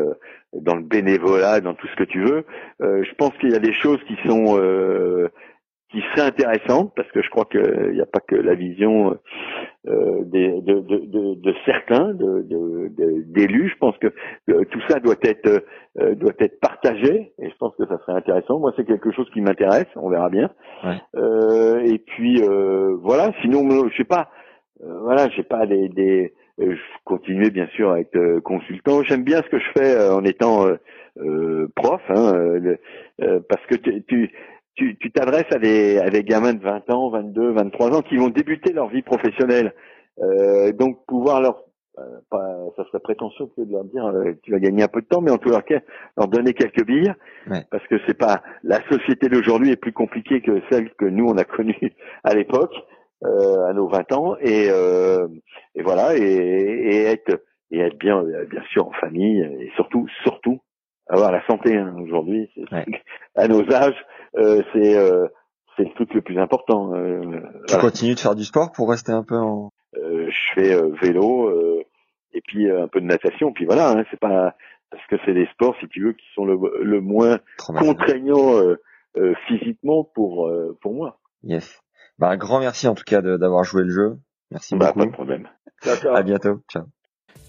dans 0.54 0.76
le 0.76 0.82
bénévolat, 0.84 1.62
dans 1.62 1.76
tout 1.76 1.88
ce 1.88 1.96
que 1.96 2.04
tu 2.04 2.22
veux. 2.22 2.46
Je 2.80 3.14
pense 3.16 3.32
qu'il 3.40 3.52
y 3.52 3.56
a 3.56 3.60
des 3.60 3.74
choses 3.74 4.00
qui 4.08 4.18
sont 4.26 4.58
qui 5.92 6.02
seraient 6.16 6.28
intéressantes 6.28 6.94
parce 6.96 7.12
que 7.12 7.22
je 7.22 7.30
crois 7.30 7.46
qu'il 7.46 7.92
n'y 7.94 8.02
a 8.02 8.06
pas 8.06 8.20
que 8.22 8.36
la 8.36 8.56
vision 8.56 9.18
euh, 9.88 10.24
des, 10.24 10.48
de, 10.62 10.80
de, 10.80 10.98
de, 11.06 11.36
de 11.36 11.56
certains, 11.66 12.14
de, 12.14 12.42
de- 12.44 12.88
de- 12.98 13.24
d'élus. 13.28 13.70
Je 13.74 13.78
pense 13.78 13.98
que 13.98 14.08
euh, 14.50 14.64
tout 14.72 14.80
ça 14.88 15.00
doit 15.00 15.16
être 15.24 15.64
euh, 16.00 16.16
doit 16.16 16.34
être 16.40 16.60
partagé 16.62 17.34
et 17.40 17.50
je 17.50 17.56
pense 17.58 17.76
que 17.76 17.86
ça 17.88 17.98
serait 18.00 18.14
intéressant. 18.18 18.60
Moi, 18.60 18.74
c'est 18.78 18.86
quelque 18.86 19.12
chose 19.12 19.30
qui 19.34 19.42
m'intéresse. 19.42 19.88
On 19.96 20.10
verra 20.10 20.30
bien. 20.30 20.50
Ouais. 20.84 20.98
Euh, 21.16 21.80
et 21.82 21.98
puis 22.00 22.42
euh, 22.42 22.96
voilà. 23.02 23.32
Sinon, 23.42 23.68
je 23.90 23.98
sais 23.98 24.04
pas. 24.06 24.30
euh, 24.84 25.00
voilà, 25.02 25.28
j'ai 25.36 25.44
pas 25.44 25.66
des, 25.66 25.90
des 25.90 26.34
je 26.58 26.78
continuais 27.06 27.50
bien 27.50 27.68
sûr 27.76 27.92
à 27.92 28.00
être 28.00 28.40
consultant. 28.40 29.02
J'aime 29.04 29.24
bien 29.24 29.38
ce 29.42 29.50
que 29.50 29.58
je 29.60 29.70
fais 29.76 30.10
en 30.10 30.24
étant 30.24 30.68
euh, 30.68 30.76
euh, 31.18 31.68
prof, 31.76 32.02
hein, 32.10 32.34
euh, 33.22 33.40
parce 33.50 33.66
que 33.66 33.76
tu 33.76 34.04
tu 34.04 34.32
tu 34.76 34.98
tu 34.98 35.12
t'adresses 35.12 35.52
à 35.52 35.60
des 35.60 35.98
à 36.00 36.10
des 36.10 36.24
gamins 36.24 36.54
de 36.54 36.62
20 36.64 36.90
ans, 36.90 37.10
22, 37.10 37.52
23 37.52 37.98
ans 37.98 38.02
qui 38.02 38.18
vont 38.18 38.30
débuter 38.30 38.74
leur 38.74 38.88
vie 38.90 39.02
professionnelle. 39.02 39.74
Euh, 40.20 40.72
donc 40.74 41.06
pouvoir 41.08 41.42
leur 41.42 41.64
euh, 42.00 42.04
pas, 42.30 42.56
ça 42.78 42.86
serait 42.86 43.00
prétentieux 43.02 43.46
que 43.56 43.62
de 43.62 43.72
leur 43.72 43.84
dire 43.86 44.06
euh, 44.06 44.34
tu 44.44 44.52
vas 44.52 44.60
gagner 44.60 44.84
un 44.84 44.88
peu 44.88 45.02
de 45.02 45.08
temps, 45.08 45.22
mais 45.22 45.32
en 45.32 45.38
tout 45.38 45.50
cas 45.50 45.80
leur 46.18 46.28
donner 46.28 46.54
quelques 46.54 46.86
billes, 46.86 47.14
Ouais. 47.50 47.64
parce 47.70 47.86
que 47.88 47.96
c'est 48.08 48.18
pas 48.18 48.42
la 48.64 48.80
société 48.90 49.28
d'aujourd'hui 49.30 49.72
est 49.72 49.76
plus 49.76 49.92
compliquée 49.94 50.42
que 50.42 50.62
celle 50.70 50.94
que 50.94 51.06
nous 51.06 51.26
on 51.28 51.38
a 51.38 51.44
connue 51.44 51.76
à 52.24 52.34
l'époque, 52.34 52.74
euh, 53.26 53.66
à 53.68 53.74
nos 53.74 53.88
20 53.90 54.12
ans, 54.14 54.36
et, 54.40 54.68
euh, 54.70 55.28
et 55.76 55.82
voilà, 55.84 56.16
et, 56.18 56.22
et 56.22 57.04
être 57.04 57.42
et 57.72 57.80
être 57.80 57.98
bien 57.98 58.24
bien 58.50 58.64
sûr 58.72 58.88
en 58.88 58.92
famille, 58.94 59.42
et 59.60 59.70
surtout 59.76 60.08
surtout 60.24 60.60
avoir 61.12 61.32
la 61.32 61.46
santé 61.46 61.76
hein, 61.78 61.96
aujourd'hui, 62.02 62.50
Ouais. 62.72 62.86
à 63.36 63.48
nos 63.48 63.62
âges, 63.72 64.04
euh, 64.38 64.62
c'est 64.74 64.96
euh, 64.98 65.28
c'est 65.78 65.84
le 65.84 65.94
truc 65.94 66.14
le 66.14 66.22
plus 66.22 66.38
important. 66.40 66.94
euh, 66.94 67.22
Tu 67.22 67.28
voilà. 67.74 67.82
continues 67.82 68.16
de 68.16 68.20
faire 68.20 68.36
du 68.36 68.44
sport 68.44 68.72
pour 68.72 68.90
rester 68.90 69.12
un 69.12 69.24
peu 69.24 69.38
en... 69.38 69.70
Euh, 69.98 70.30
je 70.30 70.54
fais 70.62 70.74
euh, 70.74 70.92
vélo 71.02 71.48
euh, 71.50 71.82
et 72.34 72.42
puis 72.42 72.70
euh, 72.70 72.84
un 72.84 72.88
peu 72.88 73.00
de 73.02 73.06
natation. 73.06 73.52
Puis 73.54 73.66
voilà, 73.66 73.92
hein, 73.92 74.04
c'est 74.12 74.20
pas 74.20 74.56
parce 74.90 75.06
que 75.08 75.16
c'est 75.26 75.34
des 75.34 75.48
sports, 75.54 75.76
si 75.80 75.88
tu 75.88 76.04
veux, 76.04 76.14
qui 76.14 76.26
sont 76.36 76.46
le, 76.46 76.58
le 76.84 77.00
moins 77.02 77.40
contraignants 77.80 78.58
euh, 78.58 78.76
euh, 79.18 79.34
physiquement 79.48 80.04
pour 80.16 80.48
euh, 80.48 80.78
pour 80.82 80.94
moi. 80.94 81.20
Yes. 81.44 81.80
Bah, 82.20 82.30
un 82.30 82.38
grand 82.38 82.60
merci 82.60 82.88
en 82.88 82.94
tout 82.96 83.04
cas 83.06 83.22
d'avoir 83.22 83.64
joué 83.64 83.84
le 83.84 83.90
jeu. 83.92 84.18
Merci 84.52 84.76
Bah, 84.76 84.88
pas 84.88 84.94
beaucoup. 84.94 85.08
de 85.08 85.12
problème. 85.14 85.48
Ciao, 85.84 85.96
ciao. 86.02 86.16
À 86.16 86.24
bientôt. 86.24 86.60
Ciao. 86.72 86.84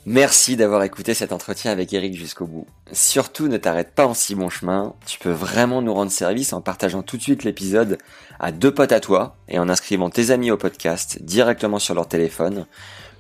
Merci 0.04 0.56
d'avoir 0.56 0.82
écouté 0.82 1.14
cet 1.14 1.32
entretien 1.32 1.70
avec 1.70 1.92
Eric 1.92 2.16
jusqu'au 2.16 2.44
bout. 2.44 2.66
Surtout 2.90 3.46
ne 3.46 3.56
t'arrête 3.56 3.94
pas 3.94 4.04
en 4.04 4.14
si 4.14 4.34
bon 4.34 4.50
chemin, 4.50 4.94
tu 5.06 5.20
peux 5.20 5.30
vraiment 5.30 5.80
nous 5.80 5.94
rendre 5.94 6.10
service 6.10 6.52
en 6.52 6.60
partageant 6.60 7.02
tout 7.02 7.16
de 7.16 7.22
suite 7.22 7.44
l'épisode 7.44 7.98
à 8.40 8.50
deux 8.50 8.74
potes 8.74 8.90
à 8.90 8.98
toi 8.98 9.36
et 9.48 9.60
en 9.60 9.68
inscrivant 9.68 10.10
tes 10.10 10.32
amis 10.32 10.50
au 10.50 10.56
podcast 10.56 11.22
directement 11.22 11.78
sur 11.78 11.94
leur 11.94 12.08
téléphone. 12.08 12.66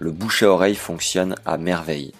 Le 0.00 0.10
bouche 0.10 0.42
à 0.42 0.48
oreille 0.48 0.74
fonctionne 0.74 1.36
à 1.46 1.56
merveille. 1.56 2.12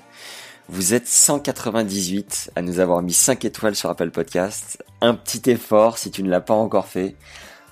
Vous 0.68 0.94
êtes 0.94 1.08
198 1.08 2.52
à 2.54 2.62
nous 2.62 2.78
avoir 2.78 3.02
mis 3.02 3.12
5 3.12 3.44
étoiles 3.44 3.74
sur 3.74 3.90
Apple 3.90 4.12
Podcast. 4.12 4.80
Un 5.00 5.14
petit 5.14 5.50
effort 5.50 5.98
si 5.98 6.12
tu 6.12 6.22
ne 6.22 6.30
l'as 6.30 6.40
pas 6.40 6.54
encore 6.54 6.86
fait. 6.86 7.16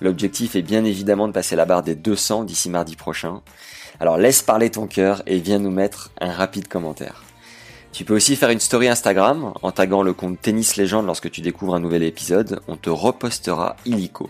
L'objectif 0.01 0.57
est 0.57 0.61
bien 0.61 0.83
évidemment 0.83 1.29
de 1.29 1.33
passer 1.33 1.55
la 1.55 1.65
barre 1.65 1.83
des 1.83 1.95
200 1.95 2.43
d'ici 2.43 2.69
mardi 2.69 2.97
prochain. 2.97 3.41
Alors 4.01 4.17
laisse 4.17 4.41
parler 4.41 4.71
ton 4.71 4.87
cœur 4.87 5.21
et 5.27 5.37
viens 5.37 5.59
nous 5.59 5.69
mettre 5.69 6.09
un 6.19 6.31
rapide 6.31 6.67
commentaire. 6.67 7.23
Tu 7.91 8.03
peux 8.03 8.15
aussi 8.15 8.35
faire 8.35 8.49
une 8.49 8.59
story 8.59 8.87
Instagram 8.87 9.53
en 9.61 9.71
taguant 9.71 10.01
le 10.01 10.13
compte 10.13 10.41
Tennis 10.41 10.75
Légende 10.75 11.05
lorsque 11.05 11.29
tu 11.29 11.41
découvres 11.41 11.75
un 11.75 11.79
nouvel 11.79 12.01
épisode, 12.01 12.61
on 12.67 12.77
te 12.77 12.89
repostera 12.89 13.75
illico. 13.85 14.27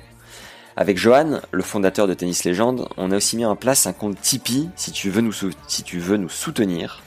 Avec 0.75 0.97
Johan, 0.97 1.39
le 1.51 1.63
fondateur 1.63 2.05
de 2.05 2.13
Tennis 2.13 2.43
Légende, 2.43 2.89
on 2.97 3.11
a 3.11 3.15
aussi 3.15 3.37
mis 3.37 3.45
en 3.45 3.55
place 3.55 3.87
un 3.87 3.93
compte 3.93 4.19
Tipeee 4.19 4.69
si 4.75 4.91
tu 4.91 5.09
veux 5.09 5.21
nous, 5.21 5.33
si 5.67 5.83
tu 5.83 5.99
veux 5.99 6.17
nous 6.17 6.27
soutenir. 6.27 7.01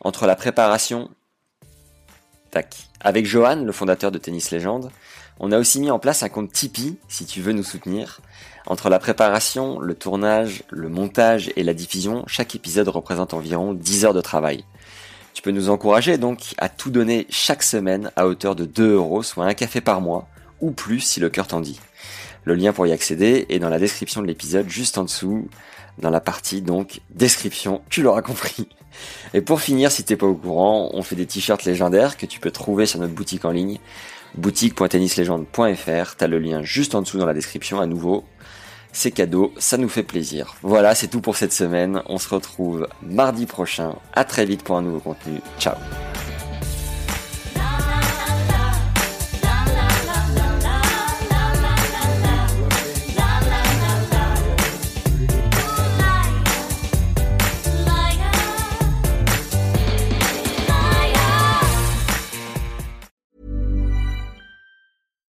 Entre 0.00 0.26
la 0.26 0.36
préparation... 0.36 1.10
Tac. 2.50 2.88
Avec 3.00 3.26
Johan, 3.26 3.56
le 3.56 3.72
fondateur 3.72 4.10
de 4.10 4.16
Tennis 4.16 4.50
Légende, 4.52 4.90
on 5.38 5.52
a 5.52 5.58
aussi 5.58 5.80
mis 5.80 5.90
en 5.90 5.98
place 5.98 6.22
un 6.22 6.30
compte 6.30 6.50
Tipeee 6.50 6.96
si 7.08 7.26
tu 7.26 7.42
veux 7.42 7.52
nous 7.52 7.62
soutenir. 7.62 8.20
Entre 8.66 8.88
la 8.88 8.98
préparation, 8.98 9.80
le 9.80 9.94
tournage, 9.94 10.62
le 10.70 10.88
montage 10.88 11.50
et 11.56 11.62
la 11.62 11.74
diffusion, 11.74 12.24
chaque 12.26 12.54
épisode 12.54 12.88
représente 12.88 13.34
environ 13.34 13.72
10 13.74 14.04
heures 14.04 14.14
de 14.14 14.20
travail. 14.20 14.64
Tu 15.32 15.42
peux 15.42 15.50
nous 15.50 15.70
encourager 15.70 16.18
donc 16.18 16.54
à 16.58 16.68
tout 16.68 16.90
donner 16.90 17.26
chaque 17.30 17.62
semaine 17.62 18.10
à 18.16 18.26
hauteur 18.26 18.54
de 18.54 18.64
2 18.64 18.94
euros, 18.94 19.22
soit 19.22 19.46
un 19.46 19.54
café 19.54 19.80
par 19.80 20.00
mois, 20.00 20.28
ou 20.60 20.72
plus 20.72 21.00
si 21.00 21.20
le 21.20 21.30
cœur 21.30 21.46
t'en 21.46 21.60
dit. 21.60 21.80
Le 22.44 22.54
lien 22.54 22.72
pour 22.72 22.86
y 22.86 22.92
accéder 22.92 23.46
est 23.48 23.58
dans 23.58 23.68
la 23.68 23.78
description 23.78 24.22
de 24.22 24.26
l'épisode 24.26 24.68
juste 24.68 24.98
en 24.98 25.04
dessous, 25.04 25.48
dans 25.98 26.10
la 26.10 26.20
partie 26.20 26.62
donc 26.62 27.00
description, 27.10 27.82
tu 27.90 28.02
l'auras 28.02 28.22
compris. 28.22 28.68
Et 29.34 29.40
pour 29.40 29.60
finir, 29.60 29.92
si 29.92 30.04
t'es 30.04 30.16
pas 30.16 30.26
au 30.26 30.34
courant, 30.34 30.90
on 30.92 31.02
fait 31.02 31.16
des 31.16 31.26
t-shirts 31.26 31.64
légendaires 31.64 32.16
que 32.16 32.26
tu 32.26 32.40
peux 32.40 32.50
trouver 32.50 32.86
sur 32.86 32.98
notre 32.98 33.14
boutique 33.14 33.44
en 33.44 33.50
ligne, 33.50 33.78
boutique.tennislegende.fr, 34.34 36.16
t'as 36.16 36.26
le 36.26 36.38
lien 36.38 36.62
juste 36.62 36.94
en 36.94 37.02
dessous 37.02 37.18
dans 37.18 37.26
la 37.26 37.34
description 37.34 37.80
à 37.80 37.86
nouveau. 37.86 38.24
C'est 38.92 39.12
cadeau, 39.12 39.52
ça 39.58 39.76
nous 39.76 39.88
fait 39.88 40.02
plaisir. 40.02 40.56
Voilà, 40.62 40.94
c'est 40.94 41.08
tout 41.08 41.20
pour 41.20 41.36
cette 41.36 41.52
semaine. 41.52 42.02
On 42.06 42.18
se 42.18 42.28
retrouve 42.28 42.88
mardi 43.02 43.46
prochain. 43.46 43.94
À 44.12 44.24
très 44.24 44.44
vite 44.44 44.62
pour 44.62 44.76
un 44.76 44.82
nouveau 44.82 45.00
contenu. 45.00 45.40
Ciao. 45.58 45.76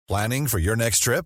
Planning 0.07 0.47
for 0.47 0.59
your 0.59 0.75
next 0.75 1.03
trip? 1.03 1.25